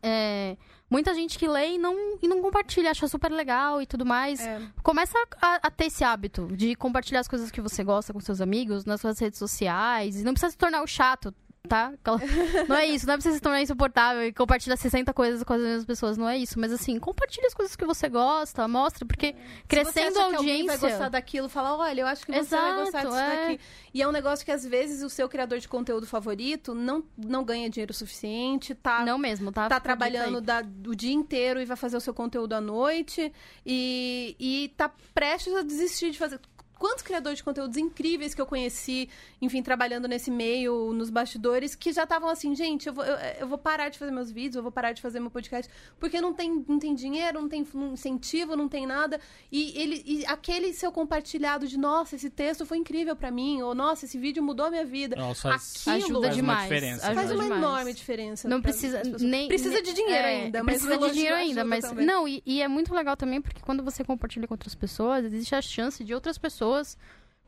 É, 0.02 0.58
muita 0.89 1.14
gente 1.14 1.38
que 1.39 1.48
lê 1.48 1.76
e 1.76 1.78
não, 1.78 2.18
e 2.22 2.28
não 2.28 2.42
compartilha, 2.42 2.92
acha 2.92 3.08
super 3.08 3.32
legal 3.32 3.82
e 3.82 3.86
tudo 3.86 4.06
mais. 4.06 4.39
É. 4.39 4.62
Começa 4.84 5.18
a, 5.42 5.68
a 5.68 5.72
ter 5.72 5.86
esse 5.86 6.04
hábito 6.04 6.48
de 6.56 6.76
compartilhar 6.76 7.22
as 7.22 7.28
coisas 7.28 7.50
que 7.50 7.62
você 7.62 7.84
gosta 7.84 8.14
com 8.14 8.20
seus 8.20 8.42
amigos 8.42 8.86
nas 8.86 9.02
suas 9.02 9.20
redes 9.20 9.39
sociais. 9.39 10.20
E 10.20 10.24
não 10.24 10.34
precisa 10.34 10.52
se 10.52 10.58
tornar 10.58 10.82
o 10.84 10.88
chato, 10.88 11.34
tá? 11.68 11.93
Não 12.68 12.76
é 12.76 12.86
isso, 12.88 13.05
não 13.05 13.14
é 13.14 13.18
pra 13.18 13.24
você 13.24 13.34
se 13.34 13.39
tornar 13.39 13.62
insuportável 13.62 14.24
e 14.26 14.34
compartilhar 14.34 14.76
60 14.78 15.14
coisas 15.14 15.43
com 15.43 15.53
as 15.53 15.62
mesmas 15.62 15.86
pessoas, 15.86 16.18
não 16.18 16.28
é 16.28 16.38
isso. 16.38 16.59
Mas 16.59 16.72
assim, 16.72 16.99
compartilha 16.99 17.47
as 17.47 17.53
coisas 17.53 17.76
que 17.76 17.86
você 17.86 18.09
gosta, 18.09 18.68
mostra, 18.68 19.05
porque 19.05 19.36
crescendo 19.68 20.07
Se 20.07 20.14
você 20.14 20.20
a 20.20 20.24
alguém 20.38 20.66
vai 20.66 20.76
audiência. 20.76 20.89
gostar 20.89 21.09
daquilo, 21.09 21.47
fala, 21.49 21.78
olha, 21.78 22.01
eu 22.01 22.07
acho 22.07 22.26
que 22.26 22.32
você 22.32 22.55
vai 22.55 22.76
gostar 22.84 22.99
Exato, 22.99 23.07
disso 23.07 23.20
é. 23.20 23.47
daqui. 23.47 23.59
E 23.93 24.01
é 24.01 24.07
um 24.07 24.12
negócio 24.12 24.45
que 24.45 24.51
às 24.51 24.66
vezes 24.66 25.03
o 25.03 25.09
seu 25.09 25.28
criador 25.30 25.59
de 25.59 25.68
conteúdo 25.68 26.05
favorito 26.07 26.74
não, 26.74 27.03
não 27.18 27.43
ganha 27.43 27.70
dinheiro 27.70 27.93
suficiente, 27.93 28.74
tá 28.76 29.03
Não 29.05 29.18
mesmo, 29.18 29.51
tá? 29.51 29.68
tá 29.70 29.80
trabalhando 29.80 30.41
da- 30.41 30.64
o 30.88 30.95
dia 30.95 31.14
inteiro 31.14 31.62
e 31.62 31.66
vai 31.66 31.78
fazer 31.78 31.97
o 31.97 32.01
seu 32.01 32.14
conteúdo 32.14 32.53
à 32.53 32.62
noite 32.62 33.32
e, 33.66 34.36
e 34.39 34.74
tá 34.78 34.91
prestes 35.14 35.53
a 35.55 35.62
desistir 35.62 36.12
de 36.12 36.18
fazer. 36.18 36.39
Quantos 36.82 37.04
criadores 37.04 37.38
de 37.38 37.44
conteúdos 37.44 37.78
incríveis 37.78 38.34
que 38.34 38.42
eu 38.42 38.46
conheci, 38.48 39.08
enfim, 39.40 39.62
trabalhando 39.62 40.08
nesse 40.08 40.32
meio, 40.32 40.92
nos 40.94 41.12
bastidores, 41.12 41.76
que 41.76 41.94
já 41.94 42.06
estavam 42.06 42.28
assim, 42.28 42.56
gente, 42.56 42.88
eu 42.88 42.94
vou, 42.94 43.06
eu, 43.06 43.16
eu 43.42 43.48
vou 43.48 43.58
parar 43.60 43.90
de 43.90 44.00
fazer 44.00 44.12
meus 44.12 44.32
vídeos, 44.32 44.56
eu 44.56 44.64
vou 44.64 44.72
parar 44.72 44.92
de 44.92 45.00
fazer 45.00 45.20
meu 45.20 45.30
podcast, 45.30 45.72
porque 46.00 46.20
não 46.20 46.34
tem, 46.34 46.66
não 46.68 46.80
tem 46.80 46.96
dinheiro, 46.96 47.40
não 47.40 47.48
tem 47.48 47.64
incentivo, 47.94 48.56
não 48.56 48.68
tem 48.68 48.88
nada. 48.88 49.20
E, 49.52 49.80
ele, 49.80 50.02
e 50.08 50.26
aquele 50.26 50.74
seu 50.74 50.92
compartilhado 50.92 51.68
de, 51.68 51.78
nossa, 51.78 52.16
esse 52.16 52.32
texto 52.32 52.66
foi 52.66 52.80
incrível 52.80 53.16
pra 53.16 53.30
mim, 53.30 53.62
ou 53.62 53.76
nossa, 53.76 54.06
esse 54.06 54.18
vídeo 54.18 54.42
mudou 54.42 54.66
a 54.66 54.72
minha 54.72 54.86
vida. 54.86 55.16
Nossa, 55.16 55.50
faz, 55.50 55.84
Aquilo 55.88 56.18
Ajuda 56.18 56.22
faz 56.28 56.36
demais. 56.36 56.58
uma 56.58 56.64
diferença. 56.64 57.06
ajuda 57.06 57.16
Faz 57.22 57.32
uma 57.32 57.44
demais. 57.44 57.62
enorme 57.62 57.94
diferença. 57.94 58.50
Não 58.50 58.60
precisa 58.60 59.04
nem 59.20 59.48
Precisa 59.48 59.76
nem- 59.76 59.84
de 59.84 59.94
dinheiro 59.94 60.28
é, 60.28 60.36
ainda, 60.46 60.64
mas 60.64 60.82
precisa 60.82 60.98
de 60.98 61.14
dinheiro 61.14 61.36
ainda, 61.36 61.64
mas 61.64 61.86
também. 61.86 62.06
não 62.08 62.28
e, 62.28 62.42
e 62.44 62.60
é 62.60 62.68
muito 62.68 62.92
legal 62.92 63.16
também 63.16 63.40
porque 63.40 63.62
quando 63.62 63.84
você 63.84 64.04
compartilha 64.04 64.48
com 64.48 64.56
outras 64.56 64.74
pessoas 64.74 65.26
existe 65.26 65.54
a 65.54 65.62
chance 65.62 66.04
de 66.04 66.14
outras 66.16 66.40
pessoas 66.40 66.71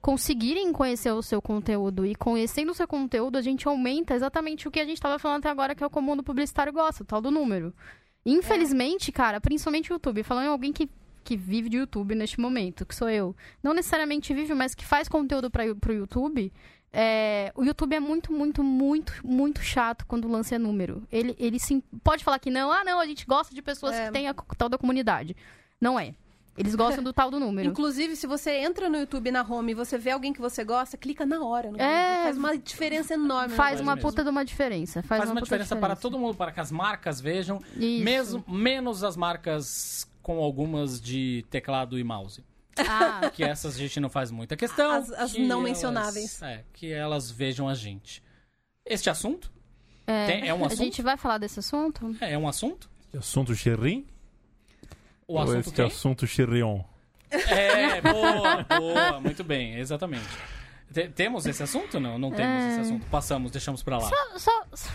conseguirem 0.01 0.73
conhecer 0.73 1.11
o 1.11 1.21
seu 1.21 1.41
conteúdo 1.41 2.05
e 2.05 2.13
conhecendo 2.13 2.71
o 2.71 2.75
seu 2.75 2.87
conteúdo 2.87 3.37
a 3.37 3.41
gente 3.41 3.67
aumenta 3.67 4.13
exatamente 4.13 4.67
o 4.67 4.71
que 4.71 4.79
a 4.81 4.85
gente 4.85 4.97
estava 4.97 5.17
falando 5.17 5.39
até 5.39 5.49
agora 5.49 5.73
que 5.73 5.83
é 5.83 5.87
o 5.87 5.89
que 5.89 5.97
o 5.97 6.01
mundo 6.01 6.21
publicitário 6.21 6.73
gosta, 6.73 7.03
o 7.03 7.05
tal 7.05 7.21
do 7.21 7.31
número. 7.31 7.73
Infelizmente, 8.25 9.11
cara, 9.11 9.39
principalmente 9.39 9.91
o 9.91 9.95
YouTube, 9.95 10.23
falando 10.23 10.45
em 10.45 10.49
alguém 10.49 10.73
que 10.73 10.89
que 11.23 11.37
vive 11.37 11.69
de 11.69 11.77
YouTube 11.77 12.15
neste 12.15 12.39
momento, 12.39 12.85
que 12.85 12.93
sou 12.93 13.09
eu, 13.09 13.33
não 13.63 13.73
necessariamente 13.73 14.33
vive, 14.33 14.53
mas 14.53 14.75
que 14.75 14.85
faz 14.85 15.07
conteúdo 15.07 15.49
para 15.49 15.73
pro 15.73 15.93
YouTube, 15.93 16.51
é, 16.91 17.51
o 17.55 17.63
YouTube 17.63 17.95
é 17.95 17.99
muito, 17.99 18.31
muito, 18.31 18.63
muito, 18.63 19.13
muito 19.25 19.61
chato 19.61 20.05
quando 20.05 20.27
lança 20.27 20.59
número. 20.59 21.01
Ele, 21.11 21.35
ele 21.39 21.59
sim, 21.59 21.81
pode 22.03 22.23
falar 22.23 22.39
que 22.39 22.51
não, 22.51 22.71
ah, 22.71 22.83
não, 22.83 22.99
a 22.99 23.05
gente 23.05 23.25
gosta 23.25 23.55
de 23.55 23.61
pessoas 23.61 23.95
É. 23.95 24.05
que 24.05 24.11
têm 24.11 24.27
a 24.27 24.33
tal 24.33 24.69
da 24.69 24.77
comunidade. 24.77 25.35
Não 25.81 25.99
é. 25.99 26.13
Eles 26.57 26.75
gostam 26.75 27.03
do 27.03 27.11
tal 27.11 27.31
do 27.31 27.39
número. 27.39 27.67
Inclusive, 27.69 28.15
se 28.15 28.27
você 28.27 28.51
entra 28.59 28.87
no 28.89 28.97
YouTube 28.97 29.31
na 29.31 29.41
home 29.41 29.71
e 29.71 29.75
você 29.75 29.97
vê 29.97 30.11
alguém 30.11 30.31
que 30.31 30.39
você 30.39 30.63
gosta, 30.63 30.95
clica 30.95 31.25
na 31.25 31.43
hora. 31.43 31.71
No 31.71 31.81
É. 31.81 32.23
Faz 32.23 32.37
uma 32.37 32.55
diferença 32.57 33.15
enorme. 33.15 33.55
Faz 33.55 33.69
Faz 33.71 33.81
uma 33.81 33.95
mesmo. 33.95 34.09
puta 34.09 34.23
de 34.23 34.29
uma 34.29 34.45
diferença. 34.45 35.01
Faz, 35.01 35.19
Faz 35.19 35.29
uma 35.31 35.35
puta 35.41 35.45
diferença 35.45 35.75
para 35.75 35.95
todo 35.95 36.19
mundo, 36.19 36.35
para 36.35 36.51
que 36.51 36.59
as 36.59 36.71
marcas 36.71 37.19
vejam, 37.19 37.59
Isso. 37.75 38.03
mesmo, 38.03 38.45
menos 38.47 39.03
as 39.03 39.17
marcas 39.17 40.07
com 40.21 40.37
algumas 40.43 41.01
de 41.01 41.43
teclado 41.49 41.97
e 41.97 42.03
mouse. 42.03 42.43
Ah, 42.77 43.29
Que 43.33 43.43
essas 43.43 43.75
a 43.75 43.77
gente 43.79 43.99
não 43.99 44.09
faz 44.09 44.29
muita 44.29 44.55
questão. 44.55 44.91
As- 44.91 45.11
as 45.11 45.31
que 45.33 45.41
não 45.41 45.57
elas- 45.59 45.63
mencionáveis. 45.71 46.41
É, 46.43 46.63
que 46.73 46.91
elas 46.91 47.31
vejam 47.31 47.67
a 47.67 47.73
gente. 47.73 48.21
Este 48.85 49.09
assunto? 49.09 49.51
é, 50.05 50.25
Tem- 50.27 50.47
é 50.49 50.53
um 50.53 50.63
a 50.63 50.67
assunto? 50.67 50.79
gente 50.83 51.01
vai 51.01 51.17
falar 51.17 51.37
desse 51.39 51.57
assunto? 51.59 52.15
É, 52.21 52.33
é 52.33 52.37
um 52.37 52.47
assunto? 52.47 52.89
Assunto 53.17 53.55
Xerrim? 53.55 54.05
O 55.27 55.39
assunto 55.39 55.59
este 55.59 55.73
quem? 55.73 55.85
assunto 55.85 56.27
Xerrion? 56.27 56.81
É, 57.31 58.01
boa, 58.01 58.63
boa, 58.63 59.19
muito 59.21 59.43
bem, 59.43 59.75
exatamente. 59.77 60.27
Te- 60.93 61.07
temos 61.09 61.45
esse 61.45 61.63
assunto? 61.63 61.99
Não, 61.99 62.19
não 62.19 62.29
temos 62.31 62.63
É. 62.63 62.67
esse 62.69 62.79
assunto. 62.81 63.05
Passamos, 63.07 63.51
deixamos 63.51 63.81
pra 63.81 63.97
lá. 63.97 64.09
Só, 64.37 64.37
só- 64.37 64.91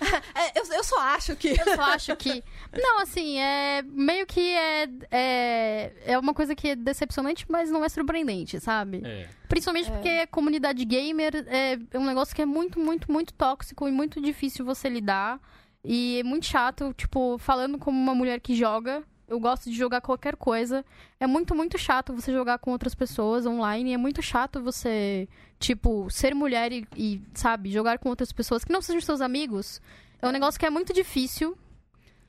É, 0.34 0.58
eu, 0.58 0.64
eu 0.72 0.82
só 0.82 0.98
acho 1.00 1.36
que. 1.36 1.48
Eu 1.50 1.76
só 1.76 1.82
acho 1.82 2.16
que. 2.16 2.42
Não, 2.76 3.00
assim, 3.02 3.38
é. 3.38 3.82
Meio 3.82 4.26
que 4.26 4.40
é. 4.40 4.88
É, 5.12 5.92
é 6.06 6.18
uma 6.18 6.34
coisa 6.34 6.56
que 6.56 6.68
é 6.70 6.74
decepcionante, 6.76 7.46
mas 7.48 7.70
não 7.70 7.84
é 7.84 7.88
surpreendente, 7.88 8.58
sabe? 8.58 9.02
É. 9.04 9.28
Principalmente 9.48 9.92
porque 9.92 10.08
a 10.08 10.26
comunidade 10.26 10.84
gamer 10.84 11.44
é 11.46 11.78
um 11.96 12.04
negócio 12.04 12.34
que 12.34 12.42
é 12.42 12.46
muito, 12.46 12.80
muito, 12.80 13.12
muito 13.12 13.32
tóxico 13.34 13.86
e 13.86 13.92
muito 13.92 14.20
difícil 14.20 14.64
você 14.64 14.88
lidar. 14.88 15.38
E 15.84 16.18
é 16.20 16.22
muito 16.24 16.46
chato, 16.46 16.92
tipo, 16.94 17.38
falando 17.38 17.78
como 17.78 17.96
uma 17.96 18.14
mulher 18.14 18.40
que 18.40 18.56
joga. 18.56 19.04
Eu 19.28 19.40
gosto 19.40 19.70
de 19.70 19.76
jogar 19.76 20.00
qualquer 20.00 20.36
coisa. 20.36 20.84
É 21.18 21.26
muito, 21.26 21.54
muito 21.54 21.78
chato 21.78 22.12
você 22.12 22.32
jogar 22.32 22.58
com 22.58 22.70
outras 22.70 22.94
pessoas 22.94 23.46
online. 23.46 23.94
É 23.94 23.96
muito 23.96 24.20
chato 24.20 24.62
você, 24.62 25.28
tipo, 25.58 26.10
ser 26.10 26.34
mulher 26.34 26.72
e, 26.72 26.86
e, 26.96 27.22
sabe, 27.34 27.70
jogar 27.70 27.98
com 27.98 28.08
outras 28.08 28.32
pessoas 28.32 28.64
que 28.64 28.72
não 28.72 28.82
sejam 28.82 29.00
seus 29.00 29.20
amigos. 29.20 29.80
É 30.20 30.28
um 30.28 30.32
negócio 30.32 30.58
que 30.58 30.66
é 30.66 30.70
muito 30.70 30.92
difícil. 30.92 31.56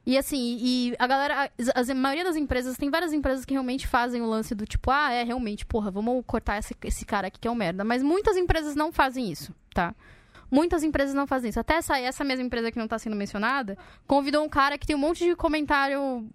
E 0.05 0.17
assim, 0.17 0.57
e 0.61 0.95
a 0.99 1.07
galera, 1.07 1.49
a 1.73 1.93
maioria 1.93 2.25
das 2.25 2.35
empresas, 2.35 2.75
tem 2.77 2.89
várias 2.89 3.13
empresas 3.13 3.45
que 3.45 3.53
realmente 3.53 3.87
fazem 3.87 4.21
o 4.21 4.25
lance 4.25 4.53
do 4.53 4.65
tipo, 4.65 4.91
ah, 4.91 5.11
é, 5.11 5.23
realmente, 5.23 5.65
porra, 5.65 5.89
vamos 5.89 6.23
cortar 6.25 6.57
esse, 6.57 6.75
esse 6.83 7.05
cara 7.05 7.27
aqui 7.27 7.39
que 7.39 7.47
é 7.47 7.51
um 7.51 7.55
merda. 7.55 7.85
Mas 7.85 8.03
muitas 8.03 8.35
empresas 8.35 8.75
não 8.75 8.91
fazem 8.91 9.31
isso, 9.31 9.55
tá? 9.73 9.95
Muitas 10.51 10.83
empresas 10.83 11.15
não 11.15 11.25
fazem 11.25 11.49
isso. 11.49 11.59
Até 11.59 11.75
essa, 11.75 11.97
essa 11.97 12.23
mesma 12.23 12.45
empresa 12.45 12.69
que 12.69 12.77
não 12.77 12.87
tá 12.87 12.99
sendo 12.99 13.15
mencionada, 13.15 13.77
convidou 14.05 14.43
um 14.43 14.49
cara 14.49 14.77
que 14.77 14.85
tem 14.85 14.95
um 14.95 14.99
monte 14.99 15.23
de 15.23 15.35
comentário 15.35 16.29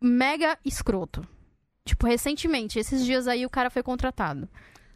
mega 0.00 0.58
escroto. 0.64 1.26
Tipo, 1.84 2.06
recentemente, 2.06 2.78
esses 2.78 3.04
dias 3.04 3.26
aí 3.26 3.44
o 3.44 3.50
cara 3.50 3.70
foi 3.70 3.82
contratado. 3.82 4.48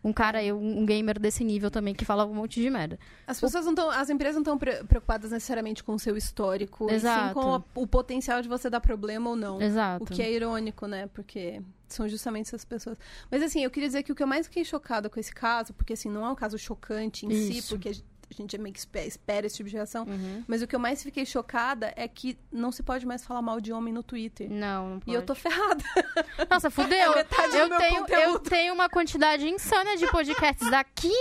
Um 0.07 0.13
cara, 0.13 0.41
aí, 0.41 0.53
um 0.53 0.85
gamer 0.85 1.19
desse 1.19 1.43
nível 1.43 1.71
também, 1.71 1.95
que 1.95 2.05
falava 2.05 2.31
um 2.31 2.35
monte 2.35 2.61
de 2.61 2.69
merda. 2.69 2.99
As 3.27 3.41
pessoas 3.41 3.65
não 3.65 3.73
estão. 3.73 3.89
As 3.91 4.11
empresas 4.11 4.35
não 4.35 4.43
estão 4.43 4.59
pre- 4.59 4.85
preocupadas 4.85 5.31
necessariamente 5.31 5.83
com 5.83 5.95
o 5.95 5.99
seu 5.99 6.15
histórico. 6.15 6.85
E 6.85 6.91
sim 6.91 6.95
Exato. 6.97 7.33
com 7.35 7.55
a- 7.55 7.63
o 7.75 7.87
potencial 7.87 8.43
de 8.43 8.49
você 8.49 8.69
dar 8.69 8.81
problema 8.81 9.31
ou 9.31 9.35
não. 9.37 9.63
Exato. 9.63 10.05
O 10.05 10.07
que 10.07 10.21
é 10.21 10.31
irônico, 10.31 10.87
né? 10.87 11.07
Porque 11.15 11.63
são 11.89 12.07
justamente 12.07 12.49
essas 12.49 12.67
pessoas. 12.67 12.99
Mas 13.31 13.43
assim, 13.43 13.65
eu 13.65 13.71
queria 13.71 13.89
dizer 13.89 14.03
que 14.03 14.13
o 14.13 14.15
que 14.15 14.23
eu 14.23 14.27
mais 14.27 14.47
fiquei 14.47 14.63
chocada 14.63 15.09
com 15.09 15.19
esse 15.19 15.33
caso, 15.35 15.73
porque 15.73 15.95
assim, 15.95 16.11
não 16.11 16.23
é 16.27 16.29
um 16.31 16.35
caso 16.35 16.59
chocante 16.59 17.25
em 17.25 17.31
si, 17.31 17.59
Isso. 17.59 17.75
porque 17.75 17.93
a 18.35 18.43
gente- 18.43 18.53
gente 18.53 18.63
meio 18.63 18.73
que 18.73 18.79
espe- 18.79 19.07
espera 19.07 19.47
esse 19.47 19.57
tipo 19.57 19.69
de 19.69 19.77
reação. 19.77 20.05
Uhum. 20.05 20.45
Mas 20.47 20.63
o 20.63 20.67
que 20.67 20.75
eu 20.77 20.81
mais 20.81 21.03
fiquei 21.03 21.25
chocada 21.25 21.93
é 21.97 22.07
que 22.09 22.39
não 22.53 22.71
se 22.73 22.83
pode 22.83 23.07
mais 23.07 23.25
falar 23.25 23.43
mal 23.43 23.61
de 23.61 23.73
homem 23.73 23.93
no 23.93 24.03
Twitter. 24.03 24.51
Não, 24.51 24.91
não 24.91 25.01
pode. 25.01 25.11
E 25.11 25.15
eu 25.15 25.23
tô 25.23 25.35
ferrada. 25.35 25.83
Nossa, 26.51 26.71
fudeu. 26.71 27.13
É 27.13 27.17
metade 27.17 27.51
do 27.53 27.57
eu, 27.59 27.69
meu 27.69 27.79
tenho, 27.79 28.01
conteúdo. 28.01 28.23
eu 28.23 28.39
tenho 28.41 28.75
uma 28.75 28.89
quantidade 28.89 29.49
insana 29.49 29.97
de 29.97 30.07
podcasts 30.09 30.73
aqui 30.73 31.13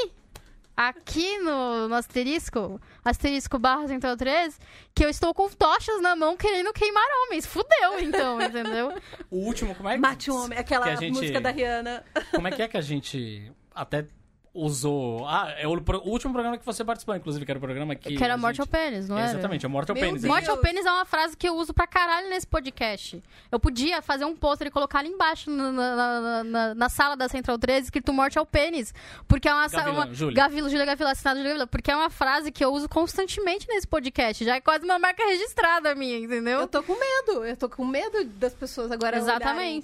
aqui 0.75 1.37
no, 1.37 1.87
no 1.87 1.93
asterisco, 1.95 2.81
asterisco 3.05 3.59
barra 3.59 3.87
central 3.87 4.17
3, 4.17 4.59
que 4.95 5.05
eu 5.05 5.09
estou 5.09 5.31
com 5.33 5.47
tochas 5.49 6.01
na 6.01 6.15
mão 6.15 6.35
querendo 6.35 6.73
queimar 6.73 7.05
homens. 7.27 7.45
Fudeu, 7.45 7.99
então, 7.99 8.41
entendeu? 8.41 8.91
O 9.29 9.37
último, 9.45 9.75
como 9.75 9.87
é 9.89 9.93
que... 9.93 9.99
Mate 9.99 10.31
um 10.31 10.35
homem, 10.43 10.57
aquela 10.57 10.85
que 10.85 10.91
a 10.91 10.95
gente- 10.95 11.13
música 11.13 11.39
da 11.39 11.51
Rihanna. 11.51 12.03
Como 12.31 12.47
é 12.47 12.51
que 12.51 12.61
é 12.63 12.67
que 12.67 12.77
a 12.77 12.81
gente 12.81 13.51
até 13.75 14.07
usou... 14.53 15.27
Ah, 15.27 15.51
é 15.57 15.67
o, 15.67 15.81
pro- 15.81 15.99
o 15.99 16.09
último 16.09 16.31
programa 16.31 16.57
que 16.57 16.65
você 16.65 16.83
participou, 16.85 17.15
inclusive, 17.15 17.43
que 17.43 17.51
era 17.51 17.57
o 17.57 17.61
programa 17.61 17.95
que... 17.95 18.15
que 18.15 18.23
era 18.23 18.35
a 18.35 18.37
morte 18.37 18.59
ao 18.61 18.65
gente... 18.65 18.71
pênis, 18.71 19.09
não 19.09 19.17
era? 19.17 19.31
Exatamente, 19.31 19.65
a 19.65 19.69
morte 19.69 19.89
ao 19.89 19.95
Meu 19.95 20.03
pênis. 20.05 20.21
Deus. 20.21 20.31
Morte 20.33 20.49
ao 20.49 20.57
pênis 20.57 20.85
é 20.85 20.91
uma 20.91 21.05
frase 21.05 21.35
que 21.35 21.47
eu 21.49 21.55
uso 21.55 21.73
pra 21.73 21.87
caralho 21.87 22.29
nesse 22.29 22.45
podcast. 22.45 23.21
Eu 23.51 23.59
podia 23.59 24.01
fazer 24.01 24.25
um 24.25 24.35
pôster 24.35 24.67
e 24.67 24.71
colocar 24.71 24.99
ali 24.99 25.09
embaixo 25.09 25.49
na, 25.49 25.71
na- 25.71 26.43
na- 26.43 26.75
na- 26.75 26.89
sala 26.89 27.15
da 27.15 27.27
Central 27.27 27.57
13 27.57 27.85
escrito 27.85 28.13
morte 28.13 28.37
ao 28.37 28.45
pênis. 28.45 28.93
Porque 29.27 29.47
é 29.49 29.53
uma. 29.53 29.67
sa- 29.69 29.77
Gavilã, 29.83 30.05
uma 30.05 30.13
Júlia. 30.13 30.35
Gavila, 30.35 30.69
Júlia 30.69 30.85
Gavila, 30.85 31.11
assinado 31.11 31.37
Júlia 31.39 31.49
Gavila. 31.53 31.67
Porque 31.67 31.89
é 31.89 31.95
uma 31.95 32.09
frase 32.11 32.51
que 32.51 32.63
eu 32.63 32.71
uso 32.71 32.87
constantemente 32.87 33.67
nesse 33.67 33.87
podcast. 33.87 34.45
Já 34.45 34.55
é 34.57 34.61
quase 34.61 34.85
uma 34.85 34.99
marca 34.99 35.23
registrada 35.25 35.95
minha, 35.95 36.19
entendeu? 36.19 36.59
Eu 36.59 36.67
tô 36.67 36.83
com 36.83 36.93
medo, 36.93 37.43
eu 37.45 37.57
tô 37.57 37.67
com 37.67 37.83
medo 37.85 38.23
das 38.25 38.53
pessoas 38.53 38.91
agora 38.91 39.17
olharem. 39.39 39.81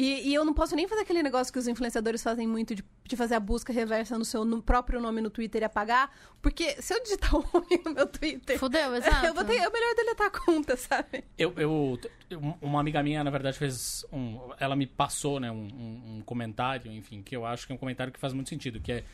E, 0.00 0.28
e 0.28 0.34
eu 0.34 0.44
não 0.44 0.54
posso 0.54 0.76
nem 0.76 0.86
fazer 0.86 1.00
aquele 1.02 1.24
negócio 1.24 1.52
que 1.52 1.58
os 1.58 1.66
influenciadores 1.66 2.22
fazem 2.22 2.46
muito 2.46 2.72
de, 2.72 2.84
de 3.04 3.16
fazer 3.16 3.34
a 3.34 3.40
busca 3.40 3.72
reversa 3.72 4.16
no 4.16 4.24
seu 4.24 4.44
no 4.44 4.62
próprio 4.62 5.00
nome 5.00 5.20
no 5.20 5.28
Twitter 5.28 5.62
e 5.62 5.64
apagar. 5.64 6.08
Porque 6.40 6.80
se 6.80 6.94
eu 6.94 7.02
digitar 7.02 7.34
um 7.36 7.42
homem 7.52 7.82
no 7.84 7.92
meu 7.94 8.06
Twitter, 8.06 8.56
Fudeu, 8.60 8.94
exato. 8.96 9.26
eu 9.26 9.34
vou 9.34 9.44
ter, 9.44 9.54
é 9.56 9.68
melhor 9.68 9.94
deletar 9.96 10.28
a 10.28 10.30
conta, 10.30 10.76
sabe? 10.76 11.24
Eu, 11.36 11.52
eu, 11.56 11.98
eu- 12.30 12.40
uma 12.62 12.78
amiga 12.78 13.02
minha, 13.02 13.24
na 13.24 13.30
verdade, 13.30 13.58
fez 13.58 14.04
um. 14.12 14.38
Ela 14.60 14.76
me 14.76 14.86
passou, 14.86 15.40
né, 15.40 15.50
um, 15.50 15.66
um- 15.66 16.16
um 16.18 16.22
comentário, 16.24 16.92
enfim, 16.92 17.20
que 17.20 17.34
eu 17.34 17.44
acho 17.44 17.66
que 17.66 17.72
é 17.72 17.74
um 17.74 17.78
comentário 17.78 18.12
que 18.12 18.20
faz 18.20 18.32
muito 18.32 18.48
sentido, 18.50 18.78
que 18.80 18.92
é. 18.92 19.04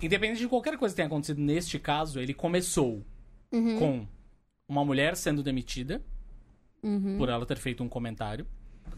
Independente 0.00 0.40
de 0.40 0.48
qualquer 0.48 0.76
coisa 0.78 0.92
que 0.92 0.96
tenha 0.96 1.06
acontecido 1.06 1.40
neste 1.40 1.78
caso, 1.78 2.18
ele 2.18 2.34
começou 2.34 3.04
Uhum. 3.52 3.78
com 3.78 4.06
uma 4.68 4.84
mulher 4.84 5.14
sendo 5.14 5.44
demitida 5.44 6.02
Uhum. 6.82 7.18
por 7.18 7.28
ela 7.28 7.46
ter 7.46 7.56
feito 7.58 7.84
um 7.84 7.88
comentário. 7.88 8.44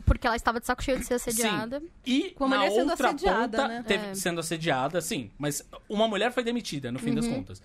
Porque 0.05 0.27
ela 0.27 0.37
estava 0.37 0.61
de 0.61 0.67
saco 0.67 0.83
cheio 0.83 0.99
de 0.99 1.07
ser 1.07 1.15
assediada. 1.15 1.83
E 2.05 2.31
Com 2.33 2.45
a 2.45 2.49
na 2.49 2.57
mulher 2.59 2.71
sendo 2.73 2.91
outra 2.91 3.09
assediada, 3.09 3.59
ponta, 3.59 3.69
né? 3.69 3.83
teve- 3.87 4.07
É. 4.09 4.15
sendo 4.15 4.41
assediada, 4.41 5.01
sim. 5.01 5.31
Mas 5.39 5.67
uma 5.89 6.07
mulher 6.07 6.33
foi 6.33 6.43
demitida, 6.45 6.93
no 6.93 6.99
fim 6.99 7.11
Uhum. 7.11 7.15
das 7.17 7.27
contas. 7.27 7.63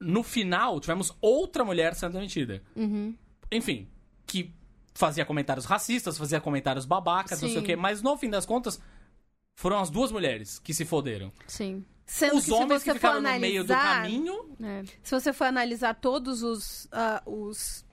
No 0.00 0.22
final, 0.22 0.80
tivemos 0.80 1.14
outra 1.20 1.64
mulher 1.64 1.94
sendo 1.94 2.12
demitida. 2.14 2.62
Uhum. 2.74 3.14
enfim, 3.52 3.88
que 4.26 4.52
fazia 4.94 5.24
comentários 5.24 5.64
racistas, 5.64 6.16
fazia 6.18 6.40
comentários 6.40 6.84
babacas, 6.84 7.40
não 7.42 7.48
sei 7.48 7.58
Sim. 7.58 7.62
o 7.64 7.66
quê, 7.66 7.74
mas 7.76 8.00
no 8.02 8.16
fim 8.16 8.30
das 8.30 8.44
contas, 8.46 8.80
foram 9.58 9.78
as 9.80 9.90
duas 9.90 10.10
mulheres 10.12 10.58
que 10.58 10.72
se 10.74 10.84
foderam. 10.84 11.32
Sim. 11.46 11.84
Sendo 12.06 12.36
Os 12.36 12.44
que 12.44 12.52
homens 12.52 12.82
se 12.82 12.88
que 12.88 12.94
ficaram 12.94 13.20
no 13.20 13.38
meio 13.38 13.62
do 13.64 13.72
analisar, 13.72 14.02
caminho. 14.02 14.56
É. 14.62 14.82
Se 15.02 15.14
você 15.14 15.32
for 15.32 15.44
analisar 15.44 15.94
todos 15.94 16.42
os, 16.42 16.88
ah, 16.92 17.22
os 17.26 17.84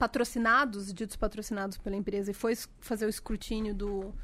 patrocinados, 0.00 0.92
ditos 0.94 1.14
patrocinados 1.16 1.76
pela 1.76 1.94
empresa, 1.94 2.30
e 2.30 2.34
es- 2.52 2.68
fazer 2.80 3.04
o 3.04 3.08
escrutínio 3.10 3.74
do, 3.74 4.14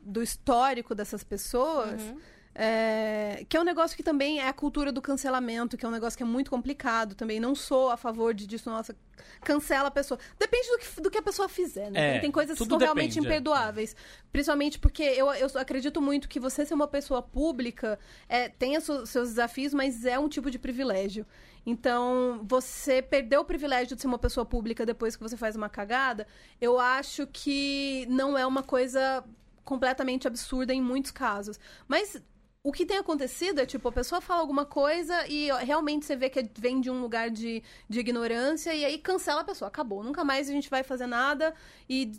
do 0.00 0.22
histórico 0.22 0.94
dessas 0.94 1.24
pessoas, 1.24 2.00
Uhum. 2.00 2.20
É, 2.54 3.44
que 3.48 3.56
é 3.56 3.60
um 3.60 3.64
negócio 3.64 3.96
que 3.96 4.02
também 4.02 4.40
é 4.40 4.48
a 4.48 4.52
cultura 4.52 4.90
do 4.90 5.00
cancelamento, 5.00 5.76
que 5.76 5.84
é 5.84 5.88
um 5.88 5.92
negócio 5.92 6.16
que 6.16 6.22
é 6.22 6.26
muito 6.26 6.50
complicado 6.50 7.14
também. 7.14 7.38
Não 7.38 7.54
sou 7.54 7.90
a 7.90 7.96
favor 7.96 8.34
de 8.34 8.46
disso, 8.46 8.68
nossa, 8.68 8.94
cancela 9.42 9.88
a 9.88 9.90
pessoa. 9.90 10.18
Depende 10.38 10.68
do 10.68 10.78
que, 10.78 11.00
do 11.02 11.10
que 11.10 11.18
a 11.18 11.22
pessoa 11.22 11.48
fizer, 11.48 11.90
né? 11.90 12.08
É, 12.08 12.12
tem, 12.12 12.20
tem 12.22 12.30
coisas 12.30 12.58
que 12.58 12.64
são 12.64 12.78
realmente 12.78 13.14
depende, 13.14 13.26
é. 13.26 13.30
imperdoáveis. 13.30 13.94
Principalmente 14.32 14.78
porque 14.78 15.02
eu, 15.02 15.32
eu 15.32 15.48
acredito 15.54 16.02
muito 16.02 16.28
que 16.28 16.40
você 16.40 16.66
ser 16.66 16.74
uma 16.74 16.88
pessoa 16.88 17.22
pública 17.22 17.98
é, 18.28 18.48
tem 18.48 18.76
os 18.76 18.84
seus- 18.84 19.08
seus 19.10 19.28
desafios, 19.30 19.72
mas 19.72 20.04
é 20.04 20.18
um 20.18 20.28
tipo 20.28 20.50
de 20.50 20.58
privilégio. 20.58 21.24
Então, 21.64 22.40
você 22.48 23.02
perder 23.02 23.38
o 23.38 23.44
privilégio 23.44 23.94
de 23.94 24.00
ser 24.00 24.08
uma 24.08 24.18
pessoa 24.18 24.44
pública 24.46 24.84
depois 24.84 25.14
que 25.14 25.22
você 25.22 25.36
faz 25.36 25.54
uma 25.54 25.68
cagada, 25.68 26.26
eu 26.60 26.80
acho 26.80 27.26
que 27.26 28.06
não 28.08 28.36
é 28.36 28.46
uma 28.46 28.62
coisa 28.62 29.22
completamente 29.62 30.26
absurda 30.26 30.72
em 30.74 30.80
muitos 30.80 31.10
casos. 31.12 31.60
Mas 31.86 32.20
o 32.62 32.72
que 32.72 32.84
tem 32.84 32.98
acontecido 32.98 33.60
é, 33.60 33.66
tipo, 33.66 33.88
a 33.88 33.92
pessoa 33.92 34.20
fala 34.20 34.40
alguma 34.40 34.66
coisa 34.66 35.26
e 35.28 35.48
realmente 35.64 36.04
você 36.04 36.14
vê 36.14 36.28
que 36.28 36.48
vem 36.58 36.80
de 36.80 36.90
um 36.90 37.00
lugar 37.00 37.30
de, 37.30 37.62
de 37.88 38.00
ignorância 38.00 38.74
e 38.74 38.84
aí 38.84 38.98
cancela 38.98 39.40
a 39.40 39.44
pessoa. 39.44 39.68
Acabou. 39.68 40.02
Nunca 40.02 40.22
mais 40.24 40.48
a 40.48 40.52
gente 40.52 40.68
vai 40.68 40.82
fazer 40.82 41.06
nada. 41.06 41.54
E, 41.88 42.12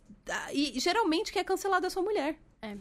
e 0.51 0.79
geralmente 0.79 1.31
quem 1.31 1.41
é 1.41 1.43
cancelado 1.43 1.85
é 1.85 1.87
a 1.87 1.89
sua 1.91 2.01
mulher. 2.01 2.35
É. 2.61 2.75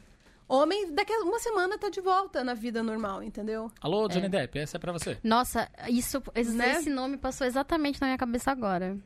Homem, 0.48 0.92
daqui 0.92 1.12
a 1.12 1.18
uma 1.20 1.38
semana 1.38 1.78
tá 1.78 1.88
de 1.90 2.00
volta 2.00 2.42
na 2.42 2.54
vida 2.54 2.82
normal, 2.82 3.22
entendeu? 3.22 3.70
Alô, 3.80 4.08
Johnny 4.08 4.28
Depp, 4.28 4.58
essa 4.58 4.78
é 4.78 4.80
pra 4.80 4.90
você. 4.90 5.16
Nossa, 5.22 5.70
isso, 5.88 6.20
esse, 6.34 6.50
Né? 6.52 6.72
esse 6.72 6.90
nome 6.90 7.16
passou 7.18 7.46
exatamente 7.46 8.00
na 8.00 8.08
minha 8.08 8.18
cabeça 8.18 8.50
agora. 8.50 8.98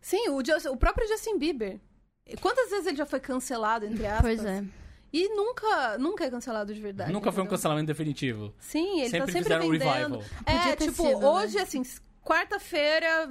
Sim, 0.00 0.28
o, 0.28 0.44
Just- 0.44 0.66
o 0.66 0.76
próprio 0.76 1.08
Justin 1.08 1.36
Bieber. 1.38 1.80
Quantas 2.40 2.70
vezes 2.70 2.86
ele 2.86 2.96
já 2.96 3.06
foi 3.06 3.18
cancelado, 3.18 3.86
entre 3.86 4.06
aspas? 4.06 4.22
Pois 4.22 4.44
é. 4.44 4.62
E 5.12 5.28
nunca, 5.34 5.96
nunca 5.98 6.24
é 6.24 6.30
cancelado 6.30 6.74
de 6.74 6.80
verdade. 6.80 7.12
Nunca 7.12 7.32
foi 7.32 7.40
um 7.40 7.44
entendeu? 7.44 7.56
cancelamento 7.56 7.86
definitivo. 7.86 8.54
Sim, 8.58 9.00
ele 9.00 9.10
sempre 9.10 9.18
tá 9.20 9.26
sempre 9.32 9.42
fizeram 9.42 9.66
um 9.66 9.70
vendendo. 9.70 10.18
revival. 10.18 10.22
É, 10.44 10.56
Podia 10.58 10.76
ter 10.76 10.84
tipo, 10.90 11.02
sido, 11.02 11.20
né? 11.20 11.26
hoje, 11.26 11.58
assim, 11.58 11.82
quarta-feira, 12.22 13.28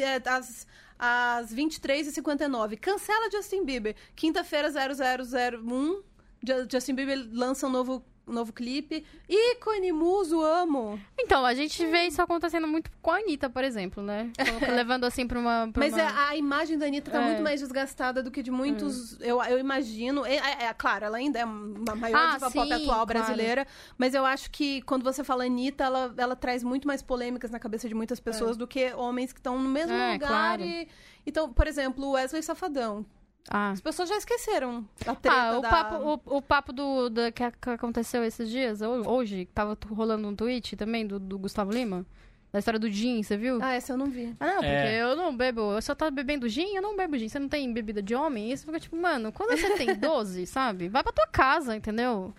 é 0.00 0.22
às, 0.28 0.66
às 0.98 1.54
23h59, 1.54 2.76
cancela 2.78 3.30
Justin 3.30 3.64
Bieber. 3.64 3.94
Quinta-feira, 4.14 4.68
0001, 4.70 6.02
Ju- 6.46 6.66
Justin 6.70 6.94
Bieber 6.94 7.26
lança 7.32 7.66
um 7.66 7.70
novo, 7.70 8.04
novo 8.26 8.52
clipe. 8.52 9.04
Ícone, 9.28 9.92
muso, 9.92 10.40
amo. 10.42 11.00
Então, 11.18 11.44
a 11.44 11.54
gente 11.54 11.84
vê 11.86 12.06
isso 12.06 12.20
acontecendo 12.20 12.66
muito 12.66 12.90
com 13.00 13.10
a 13.10 13.18
Anitta, 13.18 13.48
por 13.48 13.62
exemplo, 13.64 14.02
né? 14.02 14.30
Levando 14.74 15.04
assim 15.04 15.26
pra 15.26 15.38
uma. 15.38 15.68
pra 15.72 15.84
Mas 15.84 15.92
uma... 15.92 16.02
é, 16.02 16.06
a 16.28 16.36
imagem 16.36 16.76
da 16.78 16.86
Anitta 16.86 17.10
tá 17.10 17.22
É. 17.22 17.24
muito 17.26 17.42
mais 17.42 17.60
desgastada 17.60 18.22
do 18.22 18.30
que 18.30 18.42
de 18.42 18.50
muitos. 18.50 19.20
Eu, 19.20 19.42
eu 19.44 19.58
imagino. 19.58 20.24
É, 20.26 20.36
é- 20.36 20.64
é, 20.66 20.74
claro, 20.74 21.04
ela 21.04 21.16
ainda 21.18 21.38
é 21.38 21.44
uma 21.44 21.94
maior 21.94 22.16
Ah, 22.18 22.32
diva 22.34 22.50
pop 22.50 22.66
sim, 22.66 22.72
atual 22.72 22.84
claro. 22.86 23.06
brasileira. 23.06 23.66
Mas 23.96 24.14
eu 24.14 24.24
acho 24.26 24.50
que 24.50 24.82
quando 24.82 25.02
você 25.04 25.22
fala 25.22 25.44
Anitta, 25.44 25.84
ela, 25.84 26.12
ela 26.16 26.36
traz 26.36 26.62
muito 26.64 26.86
mais 26.88 27.02
polêmicas 27.02 27.50
na 27.50 27.58
cabeça 27.58 27.88
de 27.88 27.94
muitas 27.94 28.18
pessoas 28.20 28.56
do 28.56 28.66
que 28.66 28.92
homens 28.94 29.32
que 29.32 29.38
estão 29.40 29.58
no 29.58 29.68
mesmo 29.68 29.92
É, 29.94 30.12
lugar. 30.14 30.28
claro. 30.28 30.62
E, 30.62 30.88
então, 31.24 31.52
por 31.52 31.66
exemplo, 31.66 32.04
o 32.06 32.10
Wesley 32.12 32.42
Safadão. 32.42 33.04
Ah. 33.48 33.70
As 33.70 33.80
pessoas 33.80 34.08
já 34.08 34.16
esqueceram 34.16 34.84
a 35.06 35.14
treta 35.14 35.36
Ah, 35.36 35.58
o 35.58 35.60
da... 35.62 35.68
papo, 35.70 35.94
o, 36.26 36.36
o 36.38 36.42
papo 36.42 36.72
do, 36.72 37.08
da- 37.08 37.30
que, 37.30 37.42
aconteceu 37.70 38.24
esses 38.24 38.50
dias, 38.50 38.80
ho- 38.82 39.08
hoje, 39.08 39.44
que 39.44 39.52
tava 39.52 39.76
rolando 39.90 40.26
um 40.26 40.34
tweet 40.34 40.74
também 40.76 41.06
do, 41.06 41.18
do 41.20 41.38
Gustavo 41.38 41.70
Lima, 41.70 42.04
da 42.52 42.58
história 42.58 42.80
do 42.80 42.90
gin, 42.90 43.22
você 43.22 43.36
viu? 43.36 43.58
Ah, 43.62 43.72
essa 43.74 43.92
eu 43.92 43.96
não 43.96 44.06
vi. 44.06 44.34
Ah, 44.40 44.46
não, 44.46 44.54
porque 44.56 44.66
É. 44.66 45.02
eu 45.02 45.14
não 45.14 45.36
bebo, 45.36 45.72
eu 45.74 45.82
só 45.82 45.94
tá 45.94 46.10
bebendo 46.10 46.48
gin, 46.48 46.74
eu 46.74 46.82
não 46.82 46.96
bebo 46.96 47.16
gin. 47.18 47.28
Você 47.28 47.38
não 47.38 47.48
tem 47.48 47.72
bebida 47.72 48.02
de 48.02 48.14
homem? 48.14 48.50
Isso 48.50 48.66
fica 48.66 48.80
tipo, 48.80 48.96
mano, 48.96 49.30
quando 49.30 49.56
você 49.58 49.70
tem 49.76 49.94
12, 49.98 50.46
sabe? 50.46 50.88
Vai 50.88 51.02
pra 51.02 51.12
tua 51.12 51.26
casa, 51.26 51.76
entendeu? 51.76 52.34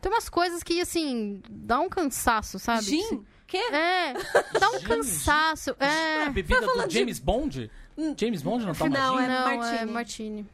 Tem 0.00 0.10
umas 0.12 0.28
coisas 0.28 0.62
que, 0.62 0.80
assim, 0.80 1.42
dá 1.50 1.80
um 1.80 1.88
cansaço, 1.88 2.58
sabe? 2.58 2.84
Gin? 2.84 3.24
Quê? 3.46 3.56
É, 3.58 4.12
dá 4.58 4.70
um 4.70 4.78
Gin, 4.78 4.86
cansaço. 4.86 5.76
É 5.80 5.86
É. 5.86 6.24
a 6.24 6.30
bebida 6.30 6.60
do 6.60 6.66
falando 6.66 6.88
de- 6.88 6.94
James 6.98 7.18
Bond? 7.18 7.70
James 8.18 8.42
Bond 8.42 8.64
não 8.66 8.74
toma 8.74 8.90
Não, 8.90 9.16
gin? 9.18 9.24
é 9.24 9.28
não, 9.28 9.48
é 9.50 9.56
martini. 9.56 9.92
martini. 9.92 10.46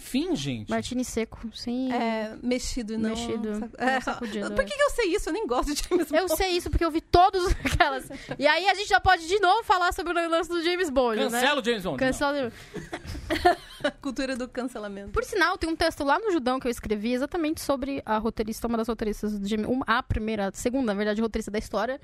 Fim, 0.00 0.36
gente. 0.36 0.70
Martini 0.70 1.04
seco, 1.04 1.40
sim. 1.52 1.92
É, 1.92 2.36
mexido 2.40 2.94
e 2.94 2.96
não... 2.96 3.10
Mexido, 3.10 3.58
sac- 3.58 3.74
É. 3.78 4.00
sacudido, 4.00 4.52
Por 4.52 4.60
é. 4.60 4.64
que, 4.64 4.76
que 4.76 4.80
eu 4.80 4.90
sei 4.90 5.06
isso? 5.12 5.28
Eu 5.28 5.32
nem 5.32 5.44
gosto 5.44 5.74
de 5.74 5.82
James 5.90 6.12
Eu 6.12 6.28
Bond. 6.28 6.36
sei 6.36 6.50
isso 6.52 6.70
porque 6.70 6.84
eu 6.84 6.90
vi 6.92 7.00
todos 7.00 7.48
aquelas. 7.66 8.08
E 8.38 8.46
aí 8.46 8.68
a 8.68 8.74
gente 8.74 8.88
já 8.88 9.00
pode 9.00 9.26
de 9.26 9.40
novo 9.40 9.64
falar 9.64 9.92
sobre 9.92 10.12
o 10.12 10.30
lance 10.30 10.48
do 10.48 10.62
James 10.62 10.88
Bond, 10.88 11.16
né? 11.16 11.24
Cancela 11.24 11.60
o 11.60 11.64
James 11.64 11.82
Bond. 11.82 11.98
Cancela. 11.98 12.52
Cultura 14.00 14.36
do 14.36 14.46
cancelamento. 14.48 15.10
Por 15.10 15.24
sinal, 15.24 15.58
tem 15.58 15.68
um 15.68 15.74
texto 15.76 16.04
lá 16.04 16.18
no 16.18 16.30
Judão 16.30 16.60
que 16.60 16.68
eu 16.68 16.70
escrevi 16.70 17.12
exatamente 17.12 17.60
sobre 17.60 18.00
a 18.06 18.18
roteirista, 18.18 18.68
uma 18.68 18.76
das 18.78 18.86
roteiristas, 18.88 19.38
de, 19.40 19.56
uma- 19.56 19.84
a 19.84 20.00
primeira, 20.00 20.48
a 20.48 20.52
segunda, 20.52 20.86
na 20.92 20.94
verdade, 20.94 21.20
roteirista 21.20 21.50
da 21.50 21.58
história 21.58 22.00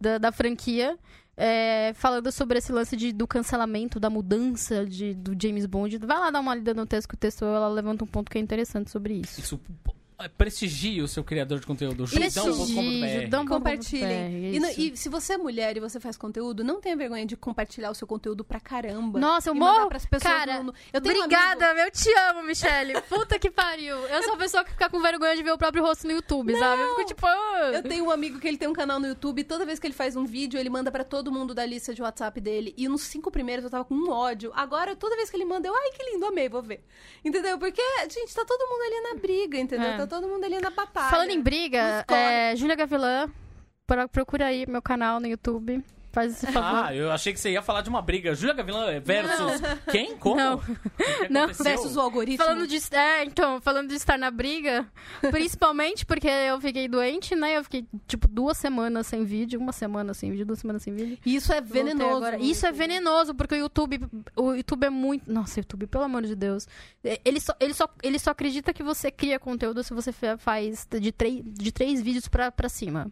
da, 0.00 0.18
da 0.18 0.32
franquia, 0.32 0.98
é, 1.36 1.92
falando 1.94 2.30
sobre 2.30 2.58
esse 2.58 2.72
lance 2.72 2.96
de, 2.96 3.12
do 3.12 3.26
cancelamento, 3.26 3.98
da 3.98 4.08
mudança 4.08 4.84
de, 4.86 5.14
do 5.14 5.36
James 5.40 5.66
Bond. 5.66 5.98
Vai 5.98 6.18
lá 6.18 6.30
dar 6.30 6.40
uma 6.40 6.54
lida 6.54 6.74
no 6.74 6.86
texto, 6.86 7.08
que 7.08 7.14
o 7.14 7.18
texto 7.18 7.44
ela 7.44 7.68
levanta 7.68 8.04
um 8.04 8.06
ponto 8.06 8.30
que 8.30 8.38
é 8.38 8.40
interessante 8.40 8.90
sobre 8.90 9.14
isso. 9.14 9.40
Isso 9.40 9.60
prestigie 10.36 11.02
o 11.02 11.08
seu 11.08 11.22
criador 11.24 11.60
de 11.60 11.66
conteúdo. 11.66 12.06
Judão.com.br. 12.06 13.22
Judão. 13.22 13.46
Compartilhem. 13.46 14.54
E, 14.54 14.60
no- 14.60 14.68
isso. 14.70 14.80
e 14.80 14.96
se 14.96 15.08
você 15.08 15.34
é 15.34 15.38
mulher 15.38 15.76
e 15.76 15.80
você 15.80 15.98
faz 16.00 16.16
conteúdo, 16.16 16.62
não 16.64 16.80
tenha 16.80 16.96
vergonha 16.96 17.26
de 17.26 17.36
compartilhar 17.36 17.90
o 17.90 17.94
seu 17.94 18.06
conteúdo 18.06 18.44
pra 18.44 18.60
caramba. 18.60 19.18
Nossa, 19.18 19.50
eu 19.50 19.54
morro. 19.54 19.88
pras 19.88 20.06
pessoas 20.06 20.32
Cara, 20.32 20.62
no- 20.62 20.72
eu 20.92 21.00
tenho 21.00 21.16
um 21.16 21.24
Obrigada, 21.24 21.70
amigo- 21.70 21.86
eu 21.86 21.90
te 21.90 22.10
amo, 22.30 22.42
Michelle. 22.44 22.94
Puta 23.08 23.38
que 23.38 23.50
pariu. 23.50 23.96
Eu 23.96 24.22
sou 24.22 24.34
a 24.34 24.36
pessoa 24.36 24.64
que 24.64 24.70
fica 24.70 24.88
com 24.88 25.00
vergonha 25.00 25.36
de 25.36 25.42
ver 25.42 25.52
o 25.52 25.58
próprio 25.58 25.82
rosto 25.84 26.06
no 26.06 26.12
YouTube, 26.12 26.56
sabe? 26.56 26.82
Eu 26.82 26.88
fico 26.96 27.04
tipo. 27.06 27.26
ah. 27.26 27.70
Eu 27.74 27.82
tenho 27.82 28.04
um 28.04 28.10
amigo 28.10 28.38
que 28.38 28.46
ele 28.48 28.56
tem 28.56 28.68
um 28.68 28.72
canal 28.72 29.00
no 29.00 29.06
YouTube 29.06 29.40
e 29.40 29.44
toda 29.44 29.64
vez 29.64 29.78
que 29.78 29.86
ele 29.86 29.94
faz 29.94 30.16
um 30.16 30.24
vídeo, 30.24 30.58
ele 30.58 30.70
manda 30.70 30.90
pra 30.90 31.04
todo 31.04 31.30
mundo 31.32 31.54
da 31.54 31.64
lista 31.66 31.92
de 31.94 32.02
WhatsApp 32.02 32.40
dele. 32.40 32.72
E 32.76 32.88
nos 32.88 33.02
cinco 33.02 33.30
primeiros 33.30 33.64
eu 33.64 33.70
tava 33.70 33.84
com 33.84 33.94
um 33.94 34.10
ódio. 34.10 34.52
Agora, 34.54 34.94
toda 34.96 35.16
vez 35.16 35.28
que 35.30 35.36
ele 35.36 35.44
manda, 35.44 35.66
eu, 35.68 35.74
ai, 35.74 35.90
que 35.90 36.02
lindo, 36.12 36.24
amei, 36.26 36.48
vou 36.48 36.62
ver. 36.62 36.84
Entendeu? 37.24 37.58
Porque, 37.58 37.82
gente, 38.10 38.34
tá 38.34 38.44
todo 38.44 38.68
mundo 38.68 38.82
ali 38.82 39.00
na 39.14 39.20
briga, 39.20 39.58
entendeu? 39.58 39.88
É. 39.88 39.96
Tá 39.96 40.03
todo 40.06 40.28
mundo 40.28 40.44
ali 40.44 40.60
na 40.60 40.70
batalha. 40.70 41.10
Falando 41.10 41.30
em 41.30 41.40
briga, 41.40 42.04
é, 42.08 42.54
Júlia 42.56 42.76
Gavilã 42.76 43.28
procura 44.12 44.46
aí 44.46 44.66
meu 44.66 44.82
canal 44.82 45.20
no 45.20 45.26
YouTube. 45.26 45.82
Faz 46.14 46.32
esse 46.32 46.46
favor. 46.52 46.84
Ah, 46.86 46.94
eu 46.94 47.10
achei 47.10 47.32
que 47.32 47.40
você 47.40 47.50
ia 47.50 47.60
falar 47.60 47.82
de 47.82 47.88
uma 47.90 48.00
briga. 48.00 48.34
Júlia 48.34 48.54
Gavilã 48.54 49.00
versus 49.00 49.60
quem? 49.90 50.16
Como? 50.16 50.36
Não. 50.36 50.58
Que 50.58 51.28
Não. 51.28 51.48
Versus 51.48 51.96
o 51.96 52.00
algoritmo. 52.00 52.44
Falando 52.44 52.66
de, 52.68 52.78
é, 52.94 53.24
então, 53.24 53.60
falando 53.60 53.88
de 53.88 53.94
estar 53.96 54.16
na 54.16 54.30
briga, 54.30 54.86
principalmente 55.30 56.06
porque 56.06 56.28
eu 56.28 56.60
fiquei 56.60 56.86
doente, 56.88 57.34
né? 57.34 57.56
Eu 57.56 57.64
fiquei, 57.64 57.84
tipo, 58.06 58.28
duas 58.28 58.56
semanas 58.56 59.06
sem 59.06 59.24
vídeo, 59.24 59.58
uma 59.58 59.72
semana 59.72 60.14
sem 60.14 60.30
vídeo, 60.30 60.46
duas 60.46 60.60
semanas 60.60 60.82
sem 60.82 60.94
vídeo. 60.94 61.18
E 61.26 61.34
isso 61.34 61.52
é 61.52 61.60
venenoso. 61.60 62.16
agora. 62.16 62.38
Isso 62.38 62.64
é 62.66 62.72
venenoso, 62.72 63.34
porque 63.34 63.54
o 63.56 63.58
YouTube, 63.58 64.00
o 64.36 64.52
YouTube 64.54 64.84
é 64.84 64.90
muito. 64.90 65.30
Nossa, 65.32 65.58
YouTube, 65.60 65.86
pelo 65.88 66.04
amor 66.04 66.22
de 66.22 66.36
Deus. 66.36 66.66
É, 67.02 67.20
Ele 67.24 67.40
só, 67.40 67.52
ele 67.58 67.74
só, 67.74 67.88
ele 68.02 68.18
só 68.18 68.30
acredita 68.30 68.72
que 68.72 68.82
você 68.82 69.10
cria 69.10 69.38
conteúdo 69.38 69.82
se 69.82 69.92
você 69.92 70.12
fa- 70.12 70.38
faz 70.38 70.86
de, 71.00 71.10
três 71.10 71.42
de 71.44 71.72
três 71.72 72.00
vídeos 72.00 72.28
pra, 72.28 72.52
pra 72.52 72.68
cima. 72.68 73.10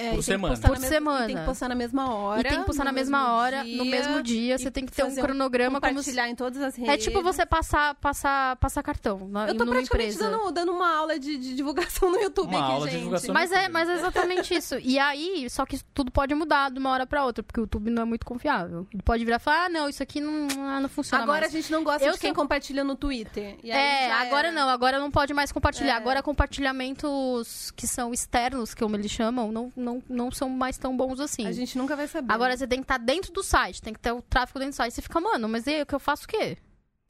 É, 0.00 0.04
Por 0.04 0.10
tem 0.10 0.16
que 0.18 0.22
semana. 0.24 0.56
Por 0.56 0.70
mesma- 0.70 0.88
semana. 0.88 1.24
e 1.24 1.26
Tem 1.28 1.36
que 1.36 1.44
postar 1.44 1.68
na 1.68 1.74
mesma 1.74 2.14
hora. 2.14 2.40
e 2.40 2.44
tem 2.44 2.58
que 2.60 2.66
postar 2.66 2.84
na 2.84 2.92
mesma 2.92 3.32
hora, 3.34 3.62
dia, 3.64 3.76
no 3.76 3.84
mesmo 3.84 4.22
dia. 4.22 4.58
Você 4.58 4.70
tem 4.70 4.86
que 4.86 4.92
ter 4.92 5.04
um 5.04 5.08
um- 5.08 5.14
cronograma 5.16 5.80
como 5.80 5.90
se. 5.90 6.10
Compartilhar 6.10 6.28
em 6.28 6.34
todas 6.34 6.62
as 6.62 6.74
redes. 6.76 6.94
É 6.94 6.96
tipo 6.96 7.22
você 7.22 7.44
passar, 7.44 7.94
passar, 7.96 8.56
passar 8.56 8.82
cartão 8.82 9.28
na, 9.28 9.48
Eu 9.48 9.56
tô 9.56 9.64
numa 9.64 9.76
praticamente 9.76 10.16
dando, 10.18 10.50
dando 10.52 10.72
uma 10.72 10.96
aula 10.96 11.18
de, 11.18 11.36
de 11.36 11.54
divulgação 11.54 12.10
no 12.10 12.16
YouTube 12.20 12.48
Uma 12.48 12.60
aqui, 12.64 12.72
aula 12.72 12.86
de 12.86 12.92
gente. 12.92 12.98
divulgação. 13.00 13.34
Mas 13.34 13.52
é, 13.52 13.68
mas 13.68 13.88
é 13.88 13.94
exatamente 13.94 14.54
isso. 14.54 14.76
E 14.80 14.98
aí, 14.98 15.48
só 15.50 15.66
que 15.66 15.78
tudo 15.94 16.10
pode 16.10 16.34
mudar 16.34 16.70
de 16.70 16.78
uma 16.78 16.90
hora 16.90 17.06
pra 17.06 17.24
outra, 17.24 17.42
porque 17.42 17.60
o 17.60 17.62
YouTube 17.62 17.90
não 17.90 18.02
é 18.02 18.04
muito 18.06 18.24
confiável. 18.24 18.86
Ele 18.92 19.02
pode 19.02 19.24
virar 19.24 19.36
e 19.36 19.40
falar, 19.40 19.64
ah, 19.66 19.68
não, 19.68 19.88
isso 19.88 20.02
aqui 20.02 20.20
não, 20.20 20.48
ah, 20.60 20.80
não 20.80 20.88
funciona 20.88 21.22
Agora 21.22 21.40
mais. 21.42 21.54
a 21.54 21.56
gente 21.56 21.70
não 21.70 21.82
gosta 21.84 22.04
Eu 22.04 22.12
de 22.14 22.18
quem 22.18 22.30
sou- 22.30 22.36
compartilha 22.36 22.82
no 22.84 22.94
Twitter. 22.96 23.56
E 23.62 23.70
aí 23.70 23.78
É, 23.78 24.08
já 24.08 24.20
agora 24.22 24.48
era. 24.48 24.56
não, 24.56 24.68
agora 24.68 24.98
não 24.98 25.10
pode 25.10 25.34
mais 25.34 25.52
compartilhar. 25.52 25.94
É. 25.94 25.96
Agora 25.96 26.22
compartilhamentos 26.22 27.70
que 27.76 27.86
são 27.86 28.12
externos, 28.12 28.74
como 28.74 28.96
eles 28.96 29.10
chamam, 29.10 29.50
não, 29.52 29.72
não, 29.76 29.89
não 30.08 30.30
são 30.30 30.48
mais 30.48 30.76
tão 30.78 30.96
bons 30.96 31.18
assim. 31.20 31.46
A 31.46 31.52
gente 31.52 31.76
nunca 31.78 31.96
vai 31.96 32.06
saber. 32.06 32.32
Agora 32.32 32.56
você 32.56 32.66
tem 32.66 32.78
que 32.80 32.84
estar 32.84 32.98
dentro 32.98 33.32
do 33.32 33.42
site, 33.42 33.80
tem 33.82 33.92
que 33.92 34.00
ter 34.00 34.12
o 34.12 34.20
tráfego 34.22 34.58
dentro 34.58 34.72
do 34.74 34.76
site. 34.76 34.92
Você 34.94 35.02
fica, 35.02 35.20
mano, 35.20 35.48
mas 35.48 35.66
e 35.66 35.70
aí, 35.70 35.82
o 35.82 35.86
que 35.86 35.94
eu 35.94 36.00
faço 36.00 36.24
o 36.24 36.28
quê? 36.28 36.56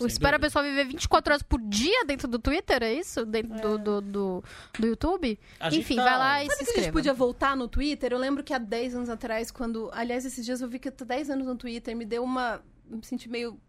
Espero 0.02 0.36
a 0.36 0.40
pessoa 0.40 0.62
viver 0.64 0.86
24 0.86 1.30
horas 1.30 1.42
por 1.42 1.60
dia 1.60 2.06
dentro 2.06 2.26
do 2.26 2.38
Twitter, 2.38 2.82
é 2.82 2.94
isso? 2.94 3.26
Dentro 3.26 3.60
do, 3.60 3.78
do, 3.78 4.00
do, 4.00 4.44
do 4.78 4.86
YouTube? 4.86 5.38
Enfim, 5.72 5.96
tá- 5.96 6.04
vai 6.04 6.18
lá 6.18 6.42
e 6.42 6.46
Sabe 6.46 6.52
se 6.52 6.56
que 6.56 6.62
a 6.62 6.64
gente 6.64 6.78
inscreva. 6.78 6.92
podia 6.92 7.12
voltar 7.12 7.54
no 7.54 7.68
Twitter? 7.68 8.10
Eu 8.12 8.18
lembro 8.18 8.42
que 8.42 8.54
há 8.54 8.58
10 8.58 8.94
anos 8.94 9.08
atrás, 9.10 9.50
quando. 9.50 9.90
Aliás, 9.92 10.24
esses 10.24 10.42
dias 10.42 10.62
eu 10.62 10.68
vi 10.68 10.78
que 10.78 10.88
eu 10.88 10.92
tô 10.92 11.04
10 11.04 11.28
anos 11.28 11.46
no 11.46 11.54
Twitter, 11.54 11.94
me 11.94 12.06
deu 12.06 12.24
uma. 12.24 12.62
Me 12.88 13.04
senti 13.04 13.28
meio 13.28 13.60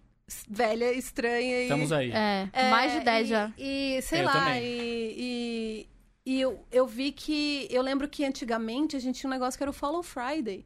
velha, 0.50 0.94
estranha. 0.94 1.60
E... 1.60 1.64
Estamos 1.64 1.92
aí. 1.92 2.12
É, 2.14 2.48
É, 2.54 2.72
mais 2.72 2.94
de 2.94 3.02
10 3.02 3.28
e, 3.28 3.30
já. 3.30 3.52
E 3.58 4.00
sei 4.02 4.22
Eu 4.22 4.26
lá, 4.26 4.32
também. 4.32 4.64
e. 4.64 5.14
e... 5.18 5.90
e 6.26 6.40
eu, 6.42 6.64
eu 6.72 6.86
vi 6.86 7.12
que. 7.12 7.68
Eu 7.70 7.82
lembro 7.82 8.08
que 8.08 8.24
antigamente 8.26 8.96
a 8.96 9.00
gente 9.00 9.20
tinha 9.20 9.30
um 9.30 9.34
negócio 9.34 9.58
que 9.58 9.64
era 9.64 9.70
o 9.72 9.74
Follow 9.74 10.04
Friday. 10.04 10.66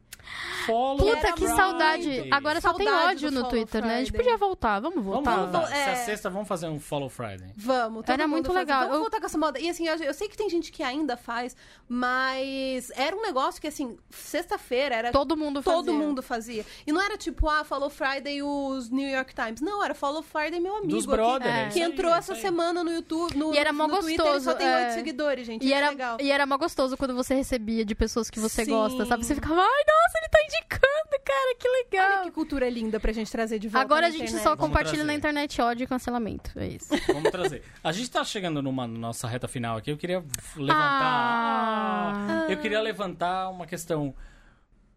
Follow 0.66 1.14
Puta, 1.14 1.32
que 1.34 1.46
saudade. 1.46 2.26
Agora 2.32 2.60
só 2.60 2.72
tem 2.74 2.84
Saudade 2.86 3.26
ódio 3.26 3.30
no 3.30 3.48
Twitter, 3.48 3.80
né? 3.84 3.94
A 3.94 3.98
gente 3.98 4.08
Friday. 4.08 4.24
podia 4.24 4.36
voltar, 4.36 4.80
vamos 4.80 5.04
Vamos 5.04 5.24
voltar. 5.24 5.36
voltar. 5.60 5.72
É. 5.76 5.94
Sexta, 5.96 6.28
vamos 6.28 6.48
fazer 6.48 6.66
um 6.66 6.80
Follow 6.80 7.08
Friday. 7.08 7.52
Vamos, 7.56 8.02
Era 8.08 8.26
muito 8.26 8.46
faz- 8.46 8.58
legal. 8.58 8.80
Vamos 8.80 8.94
Eu- 8.96 9.00
voltar 9.02 9.20
com 9.20 9.26
essa 9.26 9.38
moda. 9.38 9.60
E 9.60 9.68
assim, 9.68 9.86
eu, 9.86 9.94
eu 9.98 10.12
sei 10.12 10.28
que 10.28 10.36
tem 10.36 10.50
gente 10.50 10.72
que 10.72 10.82
ainda 10.82 11.16
faz, 11.16 11.54
mas 11.88 12.90
era 12.96 13.14
um 13.14 13.22
negócio 13.22 13.60
que, 13.60 13.68
assim, 13.68 13.96
sexta-feira 14.10 14.96
era. 14.96 15.12
Todo 15.12 15.36
mundo 15.36 15.62
fazia. 15.62 15.76
Todo 15.78 15.94
mundo 15.94 16.22
fazia. 16.22 16.66
E 16.84 16.90
não 16.90 17.00
era 17.00 17.16
tipo, 17.16 17.48
ah, 17.48 17.62
Follow 17.64 17.88
Friday 17.90 18.42
os 18.42 18.90
New 18.90 19.08
York 19.08 19.32
Times. 19.32 19.60
Não, 19.60 19.84
era 19.84 19.94
Follow 19.94 20.22
Friday 20.24 20.58
meu 20.58 20.74
amigo. 20.76 20.90
Dos 20.92 21.04
aqui, 21.04 21.12
brother. 21.16 21.46
É. 21.46 21.66
é 21.66 21.68
Que 21.68 21.82
aí, 21.82 21.88
entrou 21.90 22.12
é 22.12 22.18
essa 22.18 22.34
aí. 22.34 22.40
semana 22.40 22.82
no 22.82 22.90
YouTube. 22.90 23.36
No, 23.36 23.54
E 23.54 23.58
era 23.58 23.72
mó 23.72 23.86
no 23.86 23.98
Twitter, 24.00 24.26
ele 24.26 24.40
só 24.40 24.50
gostoso, 24.52 24.56
tem 24.56 24.66
é. 24.66 24.76
oito 24.86 24.94
seguidores, 24.94 25.45
gente. 25.46 25.64
E 25.64 25.72
era, 25.72 25.90
legal. 25.90 26.18
e 26.20 26.30
era 26.30 26.44
mó 26.44 26.58
gostoso 26.58 26.96
quando 26.96 27.14
você 27.14 27.34
recebia 27.34 27.84
de 27.84 27.94
pessoas 27.94 28.28
que 28.28 28.38
você 28.38 28.64
Sim. 28.64 28.72
gosta, 28.72 29.06
sabe? 29.06 29.24
Você 29.24 29.34
ficava, 29.34 29.54
ai, 29.54 29.62
nossa, 29.62 30.18
ele 30.18 30.28
tá 30.28 30.38
indicando, 30.44 31.24
cara, 31.24 31.54
que 31.58 31.68
legal. 31.68 32.12
Olha 32.20 32.24
que 32.24 32.30
cultura 32.32 32.68
linda 32.68 33.00
pra 33.00 33.12
gente 33.12 33.30
trazer 33.30 33.58
de 33.58 33.68
volta. 33.68 33.82
Agora 33.84 34.06
a 34.08 34.10
gente 34.10 34.24
internet. 34.24 34.42
só 34.42 34.50
Vamos 34.50 34.66
compartilha 34.66 34.96
trazer. 34.98 35.06
na 35.06 35.14
internet 35.14 35.62
ódio 35.62 35.84
e 35.84 35.86
cancelamento. 35.86 36.50
É 36.58 36.66
isso. 36.68 36.88
Vamos 37.08 37.30
trazer. 37.30 37.62
A 37.82 37.92
gente 37.92 38.10
tá 38.10 38.22
chegando 38.24 38.60
numa 38.60 38.86
nossa 38.86 39.26
reta 39.28 39.48
final 39.48 39.76
aqui. 39.78 39.90
Eu 39.90 39.96
queria 39.96 40.22
levantar. 40.56 42.14
Ah. 42.14 42.46
Eu 42.48 42.58
queria 42.58 42.80
levantar 42.80 43.48
uma 43.48 43.66
questão. 43.66 44.08
O 44.08 44.14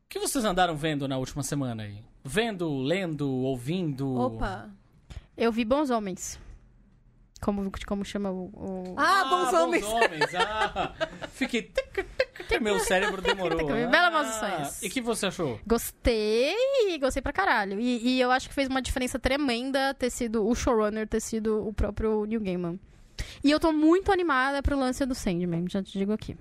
que 0.10 0.20
vocês 0.20 0.44
andaram 0.44 0.76
vendo 0.76 1.08
na 1.08 1.18
última 1.18 1.44
semana 1.44 1.84
aí? 1.84 2.04
Vendo, 2.24 2.82
lendo, 2.82 3.30
ouvindo? 3.30 4.14
Opa. 4.16 4.70
Eu 5.38 5.52
vi 5.52 5.64
Bons 5.64 5.90
Homens. 5.90 6.40
Como, 7.42 7.72
como 7.88 8.04
chama 8.04 8.30
o. 8.32 8.50
o- 8.54 8.96
Ah, 8.98 9.24
bons 9.30 9.54
homens. 9.54 9.86
homens. 9.86 10.36
Ah, 10.36 10.94
fiquei. 11.34 11.62
tic, 11.64 11.94
tic, 11.94 12.48
tic, 12.50 12.62
Meu 12.62 12.80
cérebro 12.80 13.22
demorou. 13.22 13.66
Bela 13.66 14.12
Maus 14.12 14.28
Ah, 14.28 14.32
Sonhos. 14.66 14.84
E 14.84 14.88
o 14.88 14.90
que 14.92 15.00
você 15.02 15.28
achou? 15.28 15.58
Gostei, 15.66 16.54
gostei 17.00 17.22
pra 17.22 17.32
caralho. 17.32 17.80
E, 17.80 18.16
e 18.16 18.20
eu 18.22 18.30
acho 18.32 18.50
que 18.50 18.54
fez 18.54 18.68
uma 18.68 18.82
diferença 18.82 19.18
tremenda 19.18 19.94
ter 19.94 20.10
sido 20.10 20.46
o 20.46 20.54
showrunner, 20.54 21.08
ter 21.08 21.22
sido 21.22 21.66
o 21.68 21.72
próprio 21.74 22.26
Neil 22.26 22.42
Gaiman. 22.42 22.80
E 23.44 23.52
eu 23.52 23.60
tô 23.60 23.72
muito 23.72 24.12
animada 24.12 24.62
pro 24.62 24.78
lance 24.78 25.06
do 25.06 25.16
Sandman, 25.16 25.66
já 25.70 25.82
te 25.84 25.98
digo 25.98 26.12
aqui. 26.12 26.36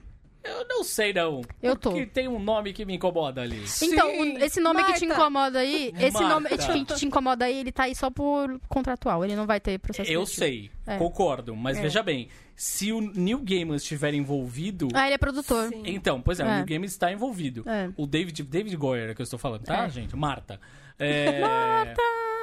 Eu 0.45 0.66
não 0.68 0.82
sei, 0.84 1.12
não. 1.12 1.43
Eu 1.62 1.76
tô. 1.76 1.91
Porque 1.91 2.07
tem 2.07 2.28
um 2.28 2.39
nome 2.39 2.72
que 2.72 2.84
me 2.84 2.95
incomoda 2.95 3.43
ali. 3.43 3.57
Então, 3.82 4.09
Sim, 4.11 4.36
o- 4.36 4.39
esse 4.39 4.61
nome 4.61 4.82
que 4.84 4.93
te 4.95 5.07
Marta. 5.07 5.20
incomoda 5.22 5.59
aí, 5.59 5.93
esse 5.99 6.12
Marta. 6.12 6.28
nome 6.28 6.49
que 6.49 6.95
te, 6.95 7.07
incomoda 7.07 7.45
aí, 7.45 7.59
ele 7.59 7.72
tá 7.72 7.82
aí 7.84 7.95
só 7.95 8.09
por 8.11 8.59
contratual, 8.68 9.24
ele 9.24 9.34
não 9.36 9.47
vai 9.47 9.61
ter 9.61 9.78
processo 9.78 10.11
Eu 10.11 10.24
sei, 10.24 10.70
É. 10.86 10.97
concordo. 10.97 11.55
Mas 11.57 11.76
É. 11.76 11.82
veja 11.82 12.03
bem, 12.03 12.28
se 12.57 12.93
o 12.93 13.01
Neil 13.01 13.41
Gaiman 13.43 13.76
estiver 13.76 14.14
envolvido... 14.14 14.89
Ah, 14.95 15.07
ele 15.07 15.14
é 15.14 15.18
produtor. 15.18 15.68
Sim. 15.68 15.82
Então, 15.84 16.20
pois 16.22 16.41
é, 16.41 16.45
o 16.45 16.49
É. 16.49 16.55
Neil 16.55 16.66
Gaiman 16.66 16.86
está 16.86 17.12
envolvido. 17.12 17.64
É. 17.68 17.91
O 17.97 18.07
David, 18.07 18.43
David 18.45 18.76
Goyer, 18.76 19.14
que 19.14 19.20
eu 19.20 19.24
estou 19.24 19.39
falando, 19.39 19.64
tá, 19.64 19.84
É. 19.84 19.91
gente? 19.91 20.16
Marta. 20.16 20.61
É, 20.99 21.41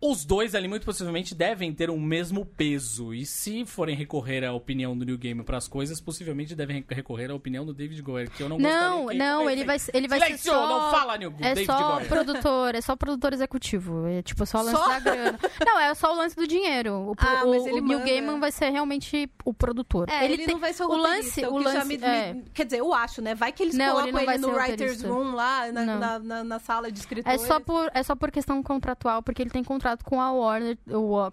Os 0.00 0.24
dois 0.24 0.54
ali, 0.54 0.68
muito 0.68 0.84
possivelmente, 0.84 1.34
devem 1.34 1.72
ter 1.74 1.90
o 1.90 1.98
mesmo 1.98 2.46
peso. 2.46 3.12
E 3.12 3.26
se 3.26 3.66
forem 3.66 3.96
recorrer 3.96 4.44
à 4.44 4.52
opinião 4.52 4.96
do 4.96 5.04
Neil 5.04 5.18
Gaiman 5.18 5.42
para 5.44 5.56
as 5.56 5.66
coisas, 5.66 6.00
possivelmente 6.00 6.54
devem 6.54 6.84
recorrer 6.88 7.30
à 7.30 7.34
opinião 7.34 7.66
do 7.66 7.74
David 7.74 8.00
Goyer, 8.02 8.30
que 8.30 8.40
eu 8.42 8.48
não 8.48 8.58
Não, 8.58 9.08
que... 9.08 9.16
não, 9.16 9.50
ele 9.50 9.64
vai, 9.64 9.76
ele 9.92 10.06
vai 10.06 10.20
ser 10.20 10.24
Silêncio, 10.26 10.52
só... 10.52 10.68
não 10.68 10.90
fala, 10.92 11.18
Neil, 11.18 11.34
É 11.40 11.54
David 11.54 11.66
só 11.66 11.92
Goyer. 11.94 12.06
produtor, 12.08 12.74
é 12.76 12.80
só 12.80 12.94
produtor 12.96 13.32
executivo. 13.32 14.06
É 14.06 14.22
tipo 14.22 14.46
só 14.46 14.60
o 14.60 14.62
lance 14.62 14.76
Só? 14.76 14.88
da 14.88 15.00
grana. 15.00 15.38
Não, 15.66 15.78
é 15.80 15.94
só 15.94 16.12
o 16.12 16.16
lance 16.16 16.36
do 16.36 16.46
dinheiro. 16.46 16.92
O, 16.94 17.14
Ah, 17.18 17.42
o, 17.44 17.50
mas 17.50 17.62
o 17.64 17.68
ele 17.68 17.80
manda. 17.80 18.04
Gaiman 18.04 18.38
vai 18.38 18.52
ser 18.52 18.70
realmente 18.70 19.28
o 19.44 19.52
produtor. 19.52 20.08
É, 20.08 20.24
ele, 20.24 20.38
tem- 20.38 20.46
não 20.54 20.60
vai 20.60 20.72
ser 20.72 20.84
o, 20.84 20.90
o 20.90 20.96
lance- 20.96 21.44
o 21.44 21.54
o 21.54 21.58
lance- 21.58 21.86
me, 21.88 21.98
me- 21.98 22.04
é. 22.06 22.36
Quer 22.54 22.64
dizer, 22.66 22.78
eu 22.78 22.94
acho, 22.94 23.20
né? 23.20 23.34
Vai 23.34 23.50
que 23.52 23.64
eles 23.64 23.74
Não, 23.74 23.84
ele 23.84 24.12
colocam 24.12 24.12
não 24.12 24.18
ele, 24.20 24.26
vai 24.26 24.38
ser 24.38 24.42
no 24.46 24.48
o 24.48 24.56
writer's 24.56 25.02
room 25.02 25.34
lá, 25.34 25.72
na, 25.72 25.84
na, 25.84 26.18
na- 26.20 26.44
na 26.44 26.58
sala 26.60 26.90
de 26.92 26.98
É 26.98 27.00
escritores. 27.00 27.40
só, 27.42 27.58
por, 27.58 27.90
é 27.92 28.02
só 28.04 28.14
por 28.14 28.30
questão 28.30 28.62
contratual, 28.62 29.22
porque 29.24 29.42
ele 29.42 29.50
tem 29.50 29.64
contrato 29.64 29.87
com 29.96 30.20
a 30.20 30.32
Warner, 30.32 30.78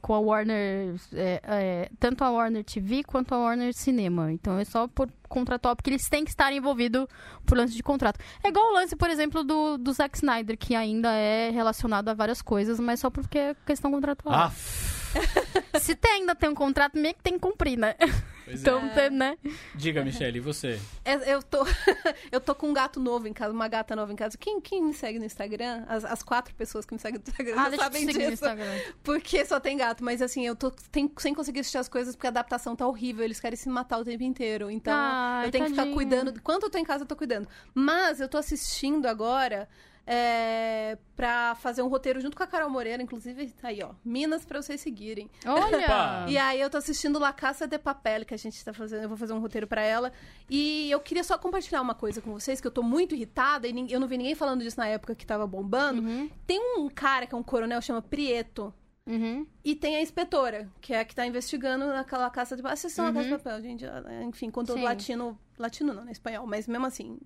com 0.01 0.14
a 0.14 0.20
Warner, 0.20 0.95
é, 1.14 1.41
é, 1.43 1.89
tanto 1.99 2.24
a 2.24 2.32
Warner 2.32 2.64
TV 2.64 3.03
quanto 3.03 3.34
a 3.34 3.38
Warner 3.38 3.74
Cinema. 3.74 4.32
Então 4.32 4.58
é 4.58 4.66
só 4.66 4.88
por 4.88 5.10
contratual, 5.28 5.76
porque 5.76 5.89
eles 5.89 6.08
têm 6.08 6.24
que 6.24 6.30
estar 6.30 6.53
envolvidos 6.53 7.08
por 7.45 7.58
lance 7.58 7.76
de 7.76 7.84
contrato. 7.84 8.20
É 8.43 8.49
igual 8.49 8.70
o 8.70 8.74
lance, 8.74 8.95
por 8.95 9.10
exemplo, 9.10 9.43
do, 9.43 9.78
do 9.78 9.91
Zack 9.91 10.18
Snyder, 10.18 10.58
que 10.58 10.76
ainda 10.76 11.12
é 11.12 11.49
relacionado 11.49 12.10
a 12.10 12.14
várias 12.14 12.41
coisas, 12.41 12.80
mas 12.80 12.99
só 12.99 13.10
porque 13.10 13.38
é 13.38 13.56
questão 13.66 13.91
contratual. 13.91 14.34
Ah, 14.34 14.51
Se 15.80 15.95
tem, 15.95 16.22
ainda 16.22 16.36
tem 16.36 16.49
um 16.49 16.56
contrato, 16.56 16.97
meio 16.97 17.14
que 17.14 17.24
tem 17.24 17.34
que 17.34 17.39
cumprir, 17.39 17.78
né? 17.78 17.95
Pois 18.46 18.58
é. 18.58 18.60
Então, 18.62 18.89
tem, 18.89 19.10
né? 19.10 19.38
Diga, 19.74 20.04
Michelle, 20.04 20.38
e 20.38 20.39
você? 20.39 20.80
É, 21.04 21.34
eu, 21.34 21.43
tô, 21.43 21.66
eu 22.32 22.39
tô 22.39 22.56
com 22.56 22.70
um 22.70 22.74
gato 22.74 23.00
novo 23.00 23.28
em 23.28 23.34
casa, 23.34 23.52
uma 23.52 23.68
gata 23.68 23.96
nova 23.96 24.14
em 24.14 24.16
casa. 24.16 24.38
Quem, 24.38 24.62
quem 24.62 24.82
me 24.84 24.93
segue 24.93 25.20
no 25.20 25.26
Instagram? 25.26 25.84
As, 25.88 26.06
as 26.06 26.24
quatro 26.24 26.54
pessoas 26.56 26.86
que 26.86 26.93
me 26.93 27.00
seguem 27.00 27.20
no 27.20 27.24
Instagram 27.28 27.56
Ah, 27.58 27.70
já 27.72 27.78
sabem 27.78 28.06
disso. 28.06 28.22
Instagram. 28.32 28.80
Porque 29.04 29.43
só 29.46 29.60
tem 29.60 29.76
gato. 29.76 30.04
Mas 30.04 30.22
assim, 30.22 30.46
eu 30.46 30.56
tô 30.56 30.72
tem- 30.91 31.12
sem 31.18 31.34
conseguir 31.34 31.60
assistir 31.62 31.78
as 31.80 31.89
coisas 31.89 32.16
porque 32.16 32.28
a 32.28 32.30
adaptação 32.30 32.76
tá 32.76 32.88
horrível. 32.88 33.24
Eles 33.26 33.39
querem 33.39 33.58
se 33.58 33.68
matar 33.68 33.98
o 34.00 34.06
tempo 34.06 34.24
inteiro. 34.24 34.70
Então 34.72 34.93
Ai, 34.96 35.48
eu 35.48 35.52
tenho 35.52 35.64
que 35.66 35.70
ficar 35.72 35.82
tadinho. 35.84 35.96
cuidando. 35.96 36.30
Enquanto 36.32 36.64
eu 36.64 36.70
tô 36.70 36.78
em 36.78 36.84
casa, 36.86 37.04
eu 37.04 37.08
tô 37.08 37.16
cuidando. 37.16 37.48
Mas 37.74 38.20
eu 38.22 38.30
tô 38.30 38.38
assistindo 38.38 39.06
agora. 39.08 39.68
É, 40.08 40.97
pra 41.16 41.56
fazer 41.56 41.82
um 41.82 41.88
roteiro 41.88 42.22
junto 42.22 42.38
com 42.38 42.43
a 42.43 42.47
Carol 42.47 42.70
Moreira, 42.70 43.01
inclusive, 43.01 43.47
tá 43.60 43.70
aí, 43.70 43.82
ó. 43.84 43.89
Minas 44.06 44.45
pra 44.45 44.62
vocês 44.62 44.80
seguirem. 44.80 45.30
Olha! 45.45 46.26
E 46.30 46.38
aí 46.38 46.60
eu 46.62 46.70
tô 46.70 46.78
assistindo 46.78 47.18
La 47.20 47.34
Caça 47.34 47.68
de 47.68 47.78
Papel, 47.80 48.24
que 48.26 48.34
a 48.34 48.38
gente 48.38 48.64
tá 48.64 48.72
fazendo, 48.74 49.03
eu 49.03 49.10
vou 49.10 49.18
fazer 49.18 49.34
um 49.34 49.39
roteiro 49.39 49.66
pra 49.68 49.82
ela. 49.82 50.12
E 50.49 50.89
eu 50.91 50.99
queria 50.99 51.24
só 51.24 51.38
compartilhar 51.38 51.82
uma 51.82 51.95
coisa 51.95 52.22
com 52.22 52.32
vocês, 52.34 52.62
que 52.62 52.68
eu 52.68 52.72
tô 52.72 52.84
muito 52.84 53.16
irritada, 53.16 53.68
e 53.68 53.91
eu 53.91 53.99
não 53.99 54.08
vi 54.08 54.18
ninguém 54.18 54.36
falando 54.36 54.62
disso 54.62 54.78
na 54.80 54.88
época 54.88 55.16
que 55.16 55.26
tava 55.26 55.47
bombando. 55.47 56.01
Uhum, 56.01 56.30
Tem 56.45 56.60
um 56.80 56.88
cara 56.89 57.26
que 57.26 57.34
é 57.34 57.38
um 57.38 57.43
coronel, 57.43 57.82
chama 57.82 58.01
Prieto. 58.01 58.74
uhum. 59.08 59.45
E 59.64 59.76
tem 59.76 59.95
a 59.95 60.01
inspetora, 60.01 60.70
que 60.82 60.93
é 60.93 60.99
a 60.99 61.06
que 61.06 61.16
tá 61.16 61.26
investigando 61.26 61.88
naquela 61.88 62.30
caça 62.30 62.56
de 62.56 62.62
papel. 62.62 62.78
Vocês 62.78 62.93
são 62.93 63.08
a 63.08 63.14
caça 63.14 63.30
de 63.30 63.38
papel, 63.38 63.62
gente. 63.62 63.86
Enfim, 64.28 64.51
conteúdo 64.51 64.80
Sim. 64.80 64.86
latino. 64.86 65.39
Latino 65.58 65.93
não, 65.93 66.06
né? 66.06 66.12
Espanhol, 66.12 66.45
mas 66.45 66.68
mesmo 66.68 66.86
assim. 66.86 67.18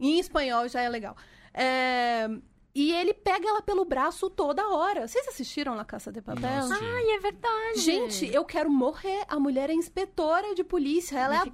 Em 0.00 0.18
espanhol 0.18 0.68
já 0.68 0.80
é 0.80 0.88
legal. 0.88 1.16
É, 1.54 2.28
E 2.74 2.92
ele 2.92 3.14
pega 3.14 3.48
ela 3.48 3.62
pelo 3.62 3.84
braço 3.84 4.28
toda 4.28 4.68
hora. 4.68 5.06
Vocês 5.06 5.28
assistiram 5.28 5.76
La 5.76 5.84
Caça 5.84 6.10
de 6.10 6.20
Papel? 6.20 6.42
Nossa. 6.42 6.74
Ai, 6.74 7.10
é 7.10 7.18
verdade. 7.20 7.80
Gente, 7.80 8.26
eu 8.34 8.44
quero 8.44 8.68
morrer. 8.68 9.24
A 9.28 9.38
mulher 9.38 9.70
é 9.70 9.74
inspetora 9.74 10.54
de 10.56 10.64
polícia. 10.64 11.16
Ela 11.16 11.36
é 11.36 11.38
a 11.38 11.46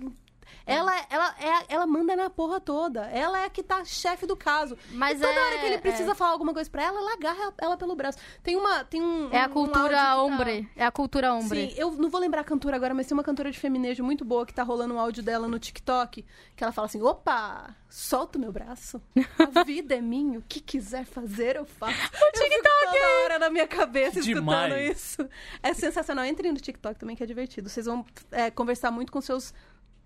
Ela, 0.67 0.93
ela, 1.11 1.35
é, 1.39 1.65
ela 1.75 1.87
manda 1.87 2.15
na 2.17 2.31
porra 2.31 2.61
toda. 2.61 3.03
Ela 3.07 3.41
é 3.41 3.45
a 3.47 3.51
que 3.51 3.63
tá 3.63 3.85
chefe 3.85 4.27
do 4.27 4.37
caso. 4.37 4.77
Mas 4.93 5.19
e 5.19 5.23
toda 5.23 5.33
é- 5.33 5.43
hora 5.47 5.59
que 5.59 5.67
ele 5.67 5.79
precisa 5.79 6.13
é. 6.13 6.15
falar 6.15 6.31
alguma 6.33 6.53
coisa 6.53 6.71
pra 6.71 6.83
ela, 6.85 6.99
ela 6.99 7.13
agarra 7.15 7.53
ela 7.59 7.77
pelo 7.77 7.95
braço. 7.97 8.19
Tem 8.43 8.57
uma. 8.57 8.85
Tem 8.85 9.03
um, 9.03 9.29
É 9.33 9.43
a 9.43 9.47
um 9.47 9.51
cultura 9.51 9.89
que 9.89 9.95
tá- 9.95 10.23
hombre. 10.23 10.69
É 10.77 10.85
a 10.85 10.91
cultura 10.91 11.33
hombre. 11.35 11.71
Sim, 11.71 11.75
eu 11.77 11.91
não 11.93 12.09
vou 12.11 12.21
lembrar 12.21 12.41
a 12.43 12.45
cantora 12.45 12.77
agora, 12.77 12.95
mas 12.95 13.07
tem 13.07 13.17
uma 13.17 13.25
cantora 13.25 13.51
de 13.51 13.59
feminejo 13.59 14.03
muito 14.05 14.25
boa 14.25 14.45
que 14.47 14.55
tá 14.55 14.63
rolando 14.63 14.95
um 14.95 14.99
áudio 15.01 15.23
dela 15.23 15.49
no 15.49 15.59
TikTok, 15.59 16.25
que 16.57 16.63
ela 16.65 16.73
fala 16.73 16.87
assim: 16.87 17.03
opa, 17.03 17.75
solta 17.89 18.39
o 18.39 18.41
meu 18.41 18.53
braço. 18.53 19.01
A 19.39 19.61
vida 19.65 19.95
é 19.95 20.01
minha, 20.01 20.39
o 20.39 20.43
que 20.43 20.61
quiser 20.61 21.05
fazer, 21.05 21.57
eu 21.57 21.65
faço. 21.65 21.95
O 21.99 22.33
TikTok! 22.33 22.71
toda 22.93 23.25
hora 23.25 23.39
na 23.39 23.51
minha 23.51 23.67
cabeça 23.67 24.19
escutando 24.21 24.41
Demais. 24.41 24.97
isso. 24.97 25.29
É 25.63 25.73
sensacional. 25.75 26.25
Entrem 26.25 26.53
no 26.53 26.59
TikTok 26.59 26.99
também, 26.99 27.15
que 27.17 27.23
é 27.23 27.27
divertido. 27.27 27.69
Vocês 27.69 27.87
vão 27.87 28.05
é, 28.31 28.51
conversar 28.51 28.91
muito 28.91 29.13
com 29.13 29.21
seus 29.21 29.55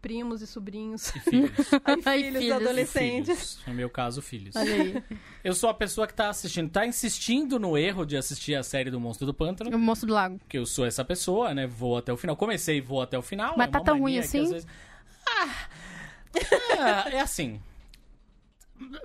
primos 0.05 0.43
e 0.43 0.47
sobrinhos. 0.47 1.09
E 1.17 1.21
filhos. 1.21 1.51
Aí, 1.85 2.03
Ai, 2.05 2.23
filhos, 2.25 2.39
filhos. 2.43 2.57
adolescentes. 2.63 3.39
filhos. 3.55 3.67
No 3.67 3.73
meu 3.75 3.89
caso, 3.89 4.21
filhos. 4.21 4.55
Olha 4.55 4.75
aí. 4.75 5.03
Eu 5.43 5.55
sou 5.55 5.71
a 5.71 5.75
pessoa 5.75 6.07
que 6.07 6.13
tá 6.13 6.29
assistindo, 6.29 6.71
tá 6.71 6.87
insistindo 6.87 7.59
no 7.59 7.77
erro 7.79 8.05
de 8.05 8.17
assistir 8.17 8.55
a 8.55 8.63
série 8.63 8.91
do 8.91 9.01
Monstro 9.01 9.25
do 9.27 9.33
Pântano. 9.33 9.75
O 9.75 9.79
moço 9.79 10.05
do 10.07 10.13
lago. 10.13 10.39
que 10.49 10.59
eu 10.59 10.67
sou 10.67 10.85
essa 10.85 11.03
pessoa, 11.05 11.55
né? 11.55 11.67
Vou 11.67 11.97
até 11.97 12.13
o 12.13 12.17
final. 12.19 12.37
Comecei 12.37 12.77
e 12.79 12.81
vou 12.83 13.01
até 13.01 13.17
o 13.19 13.23
final. 13.23 13.55
Mas 13.57 13.69
é 13.69 13.71
tá 13.71 13.81
tão 13.81 13.99
ruim 13.99 14.19
assim? 14.19 14.41
vezes- 14.51 14.67
Ah, 15.27 15.67
é 17.11 17.21
assim. 17.21 17.61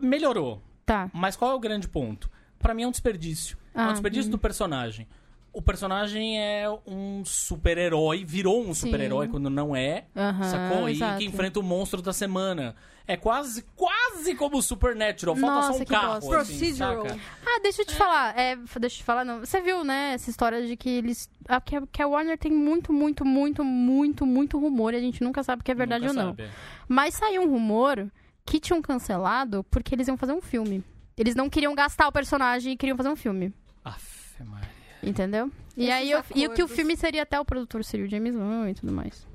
Melhorou. 0.01 0.61
Tá. 0.85 1.09
Mas 1.13 1.35
qual 1.35 1.51
é 1.51 1.53
o 1.55 1.59
grande 1.59 1.87
ponto? 1.87 2.29
Pra 2.57 2.73
mim 2.73 2.83
é 2.83 2.87
um 2.87 2.91
desperdício. 2.91 3.57
é 3.73 3.79
um 3.79 3.83
Ah, 3.89 3.91
desperdício 3.91 4.31
do 4.31 4.37
personagem. 4.37 5.07
O 5.51 5.61
personagem 5.61 6.39
é 6.39 6.65
um 6.85 7.23
super-herói, 7.25 8.23
virou 8.23 8.61
um 8.63 8.73
super-herói 8.73 9.27
quando 9.27 9.49
não 9.49 9.75
é, 9.75 10.05
Aham, 10.15 10.43
sacou? 10.43 10.89
E 10.89 10.93
exato. 10.93 11.17
que 11.17 11.25
enfrenta 11.25 11.59
o 11.59 11.63
monstro 11.63 12.01
da 12.01 12.13
semana. 12.13 12.75
É 13.07 13.17
quase, 13.17 13.63
quase 13.75 14.35
como 14.35 14.57
o 14.57 14.61
Supernatural. 14.61 15.35
Falta 15.35 15.61
só 15.61 15.67
Nossa, 15.69 15.81
um 15.81 15.85
que 15.85 15.91
carro, 15.91 16.13
assim, 16.13 16.27
Procedural. 16.29 17.07
saca? 17.07 17.19
Ah, 17.43 17.59
deixa 17.63 17.81
eu 17.81 17.85
te 17.87 17.95
falar. 17.95 18.37
É, 18.37 18.55
deixa 18.55 18.97
eu 18.97 18.99
te 18.99 19.03
falar, 19.03 19.25
não. 19.25 19.39
Você 19.39 19.59
viu, 19.61 19.83
né, 19.83 20.13
essa 20.13 20.29
história 20.29 20.63
de 20.67 20.77
que 20.77 20.87
eles. 20.87 21.27
A, 21.47 21.59
que, 21.59 21.75
a, 21.75 21.87
que 21.87 22.03
a 22.03 22.07
Warner 22.07 22.37
tem 22.37 22.51
muito, 22.51 22.93
muito, 22.93 23.25
muito, 23.25 23.63
muito, 23.63 24.25
muito 24.27 24.59
rumor 24.59 24.93
e 24.93 24.97
a 24.97 25.01
gente 25.01 25.23
nunca 25.23 25.41
sabe 25.41 25.61
o 25.61 25.65
que 25.65 25.71
é 25.71 25.75
verdade 25.75 26.05
Nunca 26.05 26.19
ou 26.19 26.25
não. 26.25 26.31
sabe, 26.33 26.43
é. 26.43 26.49
Mas 26.87 27.15
saiu 27.15 27.41
um 27.41 27.49
rumor 27.49 28.11
que 28.45 28.59
tinham 28.59 28.79
cancelado 28.79 29.65
porque 29.71 29.95
eles 29.95 30.07
iam 30.07 30.15
fazer 30.15 30.33
um 30.33 30.41
filme. 30.41 30.83
Eles 31.17 31.33
não 31.33 31.49
queriam 31.49 31.73
gastar 31.73 32.07
o 32.07 32.11
personagem 32.11 32.73
e 32.73 32.77
queriam 32.77 32.95
fazer 32.95 33.09
um 33.09 33.15
filme. 33.15 33.51
Aff, 33.83 34.43
Maria. 34.43 34.69
Entendeu? 35.01 35.51
E 35.77 35.83
Esses 35.83 35.93
aí 35.95 36.11
eu, 36.11 36.23
e 36.35 36.47
o 36.47 36.53
que 36.53 36.63
o 36.63 36.67
filme 36.67 36.95
seria 36.97 37.23
até 37.23 37.39
o 37.39 37.45
produtor 37.45 37.83
seria 37.83 38.05
o 38.05 38.09
James 38.09 38.35
Wan 38.35 38.69
e 38.69 38.73
tudo 38.73 38.91
mais. 38.91 39.25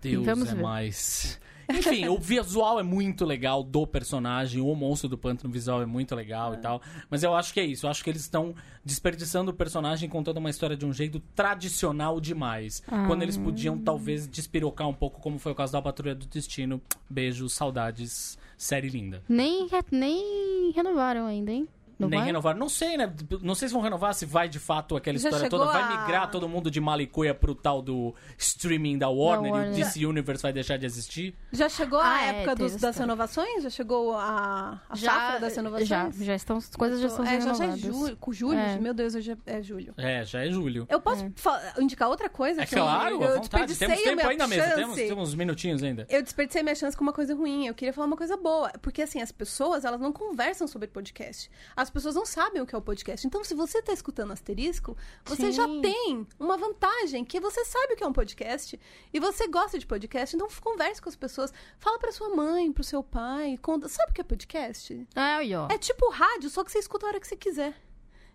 Deus 0.00 0.24
Vamos 0.24 0.48
é 0.50 0.54
ver. 0.54 0.62
mais. 0.62 1.40
Enfim, 1.66 2.06
o 2.08 2.18
visual 2.18 2.78
é 2.78 2.82
muito 2.82 3.24
legal 3.24 3.62
do 3.62 3.86
personagem, 3.86 4.60
o 4.60 4.74
monstro 4.74 5.08
do 5.08 5.16
pântano 5.16 5.50
visual 5.50 5.80
é 5.80 5.86
muito 5.86 6.14
legal 6.14 6.52
e 6.52 6.58
tal. 6.58 6.82
Mas 7.08 7.22
eu 7.22 7.34
acho 7.34 7.54
que 7.54 7.58
é 7.60 7.64
isso. 7.64 7.86
Eu 7.86 7.90
acho 7.90 8.04
que 8.04 8.10
eles 8.10 8.20
estão 8.20 8.54
desperdiçando 8.84 9.50
o 9.50 9.54
personagem 9.54 10.06
contando 10.06 10.36
uma 10.36 10.50
história 10.50 10.76
de 10.76 10.84
um 10.84 10.92
jeito 10.92 11.20
tradicional 11.34 12.20
demais. 12.20 12.82
Ah. 12.86 13.06
Quando 13.06 13.22
eles 13.22 13.38
podiam, 13.38 13.78
talvez, 13.78 14.28
despirocar 14.28 14.86
um 14.86 14.92
pouco, 14.92 15.20
como 15.22 15.38
foi 15.38 15.52
o 15.52 15.54
caso 15.54 15.72
da 15.72 15.80
Patrulha 15.80 16.14
do 16.14 16.26
Destino. 16.26 16.82
Beijos, 17.08 17.54
saudades, 17.54 18.38
série 18.58 18.90
linda. 18.90 19.22
Nem, 19.26 19.66
re- 19.66 19.82
nem 19.90 20.70
renovaram 20.72 21.24
ainda, 21.26 21.50
hein? 21.50 21.66
Não 21.98 22.08
Nem 22.08 22.18
vai? 22.18 22.26
renovar. 22.26 22.56
Não 22.56 22.68
sei, 22.68 22.96
né? 22.96 23.12
Não 23.42 23.54
sei 23.54 23.68
se 23.68 23.74
vão 23.74 23.82
renovar, 23.82 24.14
se 24.14 24.26
vai 24.26 24.48
de 24.48 24.58
fato 24.58 24.96
aquela 24.96 25.18
Já 25.18 25.28
história 25.28 25.48
toda. 25.50 25.66
Vai 25.66 25.82
a- 25.82 26.00
migrar 26.00 26.30
todo 26.30 26.48
mundo 26.48 26.70
de 26.70 26.80
Malicuia 26.80 27.34
pro 27.34 27.54
tal 27.54 27.80
do 27.80 28.14
streaming 28.38 28.98
da 28.98 29.08
Warner, 29.08 29.46
e 29.46 29.50
o 29.50 29.54
Warner. 29.54 29.74
DC 29.74 30.04
Universe 30.06 30.42
vai 30.42 30.52
deixar 30.52 30.76
de 30.76 30.86
existir. 30.86 31.34
Já 31.52 31.68
chegou 31.68 31.98
a 31.98 32.14
Ah, 32.14 32.24
é, 32.24 32.28
época 32.30 32.54
dos- 32.56 32.76
das 32.76 32.96
renovações? 32.96 33.62
Já 33.62 33.70
chegou 33.70 34.12
a, 34.16 34.80
a 34.88 34.96
safra 34.96 35.40
das 35.40 35.56
renovações? 35.56 35.88
Já, 35.88 36.10
já 36.10 36.34
estão, 36.34 36.56
as 36.56 36.68
coisas 36.70 37.00
já 37.00 37.06
estão 37.08 37.24
é, 37.24 37.28
sendo 37.28 37.44
já, 37.44 37.54
já 37.54 37.64
é 37.64 37.66
renovadas. 37.68 37.80
julho, 37.96 38.16
com 38.16 38.32
julho? 38.32 38.58
É. 38.58 38.78
Meu 38.78 38.94
Deus, 38.94 39.14
hoje 39.14 39.32
é, 39.32 39.36
é 39.58 39.62
julho. 39.62 39.94
É, 39.96 40.24
já 40.24 40.44
é 40.44 40.50
julho. 40.50 40.86
Eu 40.90 41.00
posso 41.00 41.30
fa- 41.36 41.74
indicar 41.78 42.08
outra 42.08 42.28
coisa? 42.28 42.62
É 42.62 42.66
que 42.66 42.74
claro, 42.74 43.22
eu, 43.22 43.30
eu 43.30 43.40
desperdicei 43.40 43.86
Temos 43.88 44.24
a 44.24 44.28
tempo 44.28 44.48
mesa. 44.48 44.62
chance. 44.62 44.74
Temos, 44.76 44.96
temos 44.96 45.28
uns 45.30 45.34
minutinhos 45.34 45.82
ainda. 45.82 46.06
Eu 46.08 46.22
desperdicei 46.22 46.62
minha 46.62 46.74
chance 46.74 46.96
com 46.96 47.02
uma 47.02 47.12
coisa 47.12 47.34
ruim. 47.34 47.66
Eu 47.66 47.74
queria 47.74 47.92
falar 47.92 48.06
uma 48.06 48.16
coisa 48.16 48.36
boa. 48.36 48.70
Porque, 48.82 49.02
assim, 49.02 49.20
as 49.22 49.30
pessoas, 49.32 49.84
elas 49.84 50.00
não 50.00 50.12
conversam 50.12 50.66
sobre 50.66 50.88
podcast. 50.88 51.50
As 51.84 51.90
pessoas 51.90 52.14
não 52.14 52.24
sabem 52.24 52.62
o 52.62 52.66
que 52.66 52.74
é 52.74 52.78
o 52.78 52.80
podcast. 52.80 53.26
Então, 53.26 53.44
se 53.44 53.54
você 53.54 53.82
tá 53.82 53.92
escutando 53.92 54.32
Asterisco, 54.32 54.96
você 55.22 55.52
Sim. 55.52 55.52
já 55.52 55.66
tem 55.82 56.26
uma 56.40 56.56
vantagem, 56.56 57.22
que 57.26 57.38
você 57.38 57.62
sabe 57.66 57.92
o 57.92 57.96
que 57.96 58.02
é 58.02 58.06
um 58.06 58.12
podcast. 58.12 58.80
E 59.12 59.20
você 59.20 59.46
gosta 59.48 59.78
de 59.78 59.86
podcast. 59.86 60.34
Então, 60.34 60.48
converse 60.62 61.02
com 61.02 61.10
as 61.10 61.14
pessoas. 61.14 61.52
Fala 61.78 61.98
pra 61.98 62.10
sua 62.10 62.30
mãe, 62.34 62.72
pro 62.72 62.82
seu 62.82 63.02
pai. 63.02 63.58
Conta. 63.60 63.86
Sabe 63.86 64.12
o 64.12 64.14
que 64.14 64.22
é 64.22 64.24
podcast? 64.24 65.06
É, 65.14 65.58
ó. 65.58 65.68
É 65.70 65.76
tipo 65.76 66.08
rádio, 66.08 66.48
só 66.48 66.64
que 66.64 66.72
você 66.72 66.78
escuta 66.78 67.04
a 67.04 67.08
hora 67.10 67.20
que 67.20 67.28
você 67.28 67.36
quiser. 67.36 67.74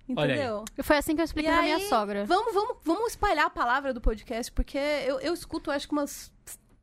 Entendeu? 0.07 0.63
Foi 0.83 0.97
assim 0.97 1.15
que 1.15 1.21
eu 1.21 1.23
E 1.23 1.25
expliquei 1.25 1.51
pra 1.51 1.63
minha 1.63 1.79
sogra. 1.89 2.25
Vamos, 2.25 2.53
vamos, 2.53 2.77
vamos 2.83 3.07
espalhar 3.07 3.47
a 3.47 3.49
palavra 3.49 3.95
do 3.95 3.99
podcast, 3.99 4.51
porque 4.51 4.77
eu, 4.77 5.19
eu 5.21 5.33
escuto, 5.33 5.71
acho 5.71 5.87
que 5.87 5.93
umas 5.93 6.31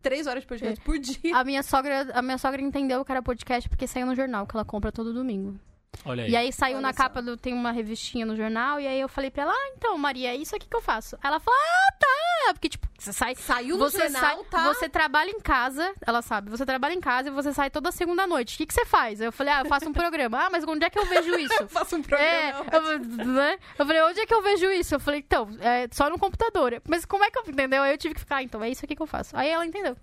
três 0.02 0.26
horas 0.26 0.42
de 0.42 0.48
podcast 0.48 0.80
por 0.80 0.98
dia. 0.98 1.36
A 1.36 1.44
minha 1.44 1.62
sogra, 1.62 2.10
a 2.12 2.22
minha 2.22 2.38
sogra 2.38 2.60
entendeu 2.60 3.04
que 3.04 3.12
era 3.12 3.22
podcast 3.22 3.68
porque 3.68 3.86
saiu 3.86 4.06
no 4.06 4.16
jornal, 4.16 4.48
que 4.48 4.56
ela 4.56 4.64
compra 4.64 4.90
todo 4.90 5.14
domingo. 5.14 5.56
Olha 6.04 6.24
aí. 6.24 6.30
E 6.30 6.36
aí 6.36 6.52
saiu 6.52 6.76
Olha 6.76 6.82
na 6.82 6.92
só. 6.92 6.98
capa 7.04 7.20
do. 7.22 7.36
Tem 7.36 7.52
uma 7.52 7.72
revistinha 7.72 8.24
no 8.26 8.36
jornal, 8.36 8.78
e 8.80 8.86
aí 8.86 9.00
eu 9.00 9.08
falei 9.08 9.30
pra 9.30 9.42
ela, 9.44 9.52
ah, 9.52 9.72
então, 9.76 9.96
Maria, 9.98 10.30
é 10.30 10.36
isso 10.36 10.54
aqui 10.54 10.68
que 10.68 10.76
eu 10.76 10.82
faço. 10.82 11.18
Ela 11.22 11.40
falou, 11.40 11.58
ah, 11.60 11.92
tá. 11.98 12.06
Porque, 12.52 12.68
tipo, 12.68 12.86
você 12.96 13.12
sai. 13.12 13.34
Saiu 13.34 13.76
no 13.76 13.84
Você, 13.90 13.98
jornal, 13.98 14.20
sai, 14.20 14.44
tá? 14.50 14.72
você 14.72 14.88
trabalha 14.88 15.30
em 15.30 15.40
casa, 15.40 15.92
ela 16.06 16.22
sabe, 16.22 16.48
você 16.48 16.64
trabalha 16.64 16.92
em 16.94 17.00
casa 17.00 17.28
e 17.28 17.32
você 17.32 17.52
sai 17.52 17.70
toda 17.70 17.90
segunda 17.90 18.24
noite. 18.26 18.54
O 18.54 18.58
que, 18.58 18.66
que 18.66 18.74
você 18.74 18.84
faz? 18.84 19.20
Eu 19.20 19.32
falei, 19.32 19.52
ah, 19.52 19.60
eu 19.62 19.66
faço 19.66 19.88
um 19.88 19.92
programa. 19.92 20.46
Ah, 20.46 20.50
mas 20.50 20.62
onde 20.64 20.84
é 20.84 20.90
que 20.90 20.98
eu 20.98 21.06
vejo 21.06 21.34
isso? 21.38 21.54
Eu 21.60 21.68
faço 21.68 21.96
um 21.96 22.02
programa. 22.02 22.30
É, 22.30 22.50
eu, 22.76 22.98
né? 23.26 23.58
eu 23.78 23.86
falei, 23.86 24.02
onde 24.02 24.20
é 24.20 24.26
que 24.26 24.34
eu 24.34 24.42
vejo 24.42 24.70
isso? 24.70 24.94
Eu 24.94 25.00
falei, 25.00 25.20
então, 25.26 25.48
é 25.60 25.88
só 25.90 26.08
no 26.08 26.18
computador. 26.18 26.80
Mas 26.88 27.04
como 27.04 27.24
é 27.24 27.30
que 27.30 27.38
eu 27.38 27.42
entendeu? 27.48 27.82
Aí 27.82 27.92
eu 27.92 27.98
tive 27.98 28.14
que 28.14 28.20
ficar, 28.20 28.36
ah, 28.36 28.42
então 28.42 28.62
é 28.62 28.70
isso 28.70 28.84
aqui 28.84 28.94
que 28.94 29.02
eu 29.02 29.06
faço. 29.06 29.36
Aí 29.36 29.48
ela 29.48 29.66
entendeu. 29.66 29.96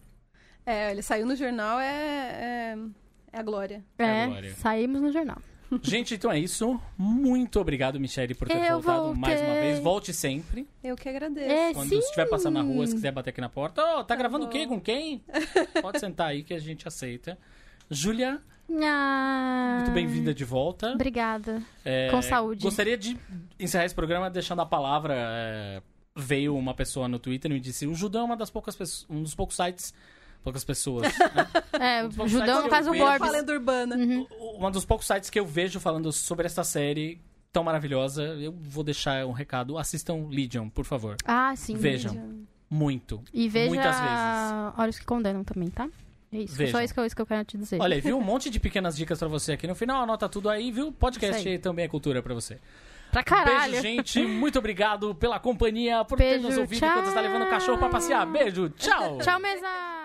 É, 0.65 0.91
ele 0.91 1.01
saiu 1.01 1.25
no 1.25 1.35
jornal, 1.35 1.79
é, 1.79 1.85
é, 1.85 2.77
é 3.33 3.39
a 3.39 3.43
glória. 3.43 3.83
É 3.97 4.03
É, 4.23 4.27
glória. 4.27 4.53
saímos 4.55 5.01
no 5.01 5.11
jornal. 5.11 5.37
Gente, 5.81 6.15
então 6.15 6.31
é 6.31 6.39
isso. 6.39 6.79
Muito 6.97 7.59
obrigado, 7.59 7.99
Michele, 7.99 8.33
por 8.35 8.47
ter 8.47 8.57
Eu 8.57 8.81
voltado 8.81 9.15
mais 9.15 9.39
uma 9.39 9.47
voltei. 9.49 9.61
vez. 9.71 9.79
Volte 9.79 10.13
sempre. 10.13 10.67
Eu 10.83 10.95
que 10.95 11.07
agradeço. 11.09 11.49
É, 11.51 11.73
Quando 11.73 11.89
sim. 11.89 11.97
estiver 11.99 12.25
passando 12.29 12.55
na 12.55 12.61
rua, 12.61 12.85
se 12.87 12.93
quiser 12.93 13.11
bater 13.11 13.29
aqui 13.31 13.41
na 13.41 13.49
porta. 13.49 13.81
Ô, 13.99 14.03
tá, 14.03 14.15
gravando 14.15 14.45
o 14.45 14.47
bom. 14.47 14.51
quê? 14.51 14.67
Com 14.67 14.79
quem? 14.79 15.23
Pode 15.81 15.99
sentar 15.99 16.27
aí 16.27 16.43
que 16.43 16.53
a 16.53 16.59
gente 16.59 16.87
aceita. 16.87 17.37
Júlia, 17.89 18.39
Ah, 18.81 19.79
muito 19.81 19.93
bem-vinda 19.93 20.33
de 20.33 20.45
volta. 20.45 20.93
Obrigada. 20.93 21.61
É, 21.83 22.09
Com 22.09 22.21
saúde. 22.21 22.63
Gostaria 22.63 22.97
de 22.97 23.17
encerrar 23.59 23.85
esse 23.85 23.95
programa 23.95 24.29
deixando 24.29 24.61
a 24.61 24.65
palavra. 24.65 25.13
é, 25.17 25.81
veio 26.15 26.55
uma 26.55 26.75
pessoa 26.75 27.07
no 27.07 27.17
Twitter 27.17 27.49
e 27.49 27.53
me 27.55 27.59
disse: 27.59 27.87
o 27.87 27.95
Judão 27.95 28.21
é 28.21 28.25
uma 28.25 28.37
das 28.37 28.49
poucas 28.49 28.75
pessoas, 28.75 29.05
um 29.09 29.21
dos 29.23 29.33
poucos 29.35 29.55
sites. 29.55 29.93
Poucas 30.43 30.63
pessoas. 30.63 31.03
né? 31.03 31.13
É, 31.79 32.03
o 32.05 32.27
Judão, 32.27 32.63
no 32.63 32.69
caso, 32.69 32.91
o 32.91 32.93
de 32.93 33.01
Uma 33.01 33.17
Borbs. 33.17 33.31
lenda 33.33 33.51
urbana. 33.53 33.95
Uhum. 33.95 34.27
um 34.59 34.71
dos 34.71 34.85
poucos 34.85 35.07
sites 35.07 35.29
que 35.29 35.39
eu 35.39 35.45
vejo 35.45 35.79
falando 35.79 36.11
sobre 36.11 36.45
essa 36.45 36.63
série 36.63 37.19
tão 37.51 37.63
maravilhosa. 37.63 38.23
Eu 38.23 38.51
vou 38.51 38.83
deixar 38.83 39.25
um 39.25 39.31
recado. 39.31 39.77
Assistam 39.77 40.27
Legion, 40.29 40.69
por 40.69 40.85
favor. 40.85 41.15
Ah, 41.25 41.53
sim. 41.55 41.75
Vejam. 41.75 42.45
Muito. 42.69 43.21
E 43.33 43.47
veja 43.49 43.67
Muitas 43.69 43.95
vezes. 43.99 44.73
Olhos 44.77 44.99
que 44.99 45.05
Condenam 45.05 45.43
também, 45.43 45.69
tá? 45.69 45.87
É 46.31 46.37
isso. 46.37 46.55
Vejam. 46.55 46.71
Só 46.73 46.83
isso 46.83 46.93
que, 46.93 46.99
eu, 46.99 47.05
isso 47.05 47.15
que 47.15 47.21
eu 47.21 47.25
quero 47.25 47.43
te 47.45 47.57
dizer. 47.57 47.79
Olha 47.81 47.95
aí, 47.95 48.01
viu? 48.01 48.17
Um 48.17 48.21
monte 48.23 48.49
de 48.49 48.59
pequenas 48.59 48.95
dicas 48.95 49.19
pra 49.19 49.27
você 49.27 49.53
aqui 49.53 49.67
no 49.67 49.75
final. 49.75 50.01
Anota 50.03 50.27
tudo 50.29 50.49
aí, 50.49 50.71
viu? 50.71 50.91
Podcast 50.91 51.47
aí. 51.47 51.57
também 51.59 51.85
é 51.85 51.87
cultura 51.87 52.21
pra 52.23 52.33
você. 52.33 52.59
pra 53.11 53.23
caralho. 53.23 53.71
Beijo, 53.73 53.81
gente. 53.87 54.21
Muito 54.25 54.57
obrigado 54.59 55.13
pela 55.15 55.39
companhia, 55.39 56.03
por 56.05 56.17
ter 56.17 56.31
Beijo, 56.39 56.47
nos 56.47 56.57
ouvido 56.57 56.79
tchau. 56.79 56.89
enquanto 56.89 57.07
está 57.09 57.21
levando 57.21 57.43
o 57.43 57.49
cachorro 57.49 57.77
pra 57.77 57.89
passear. 57.89 58.25
Beijo, 58.25 58.69
tchau. 58.69 59.17
Tchau, 59.19 59.39
mesa! 59.39 60.02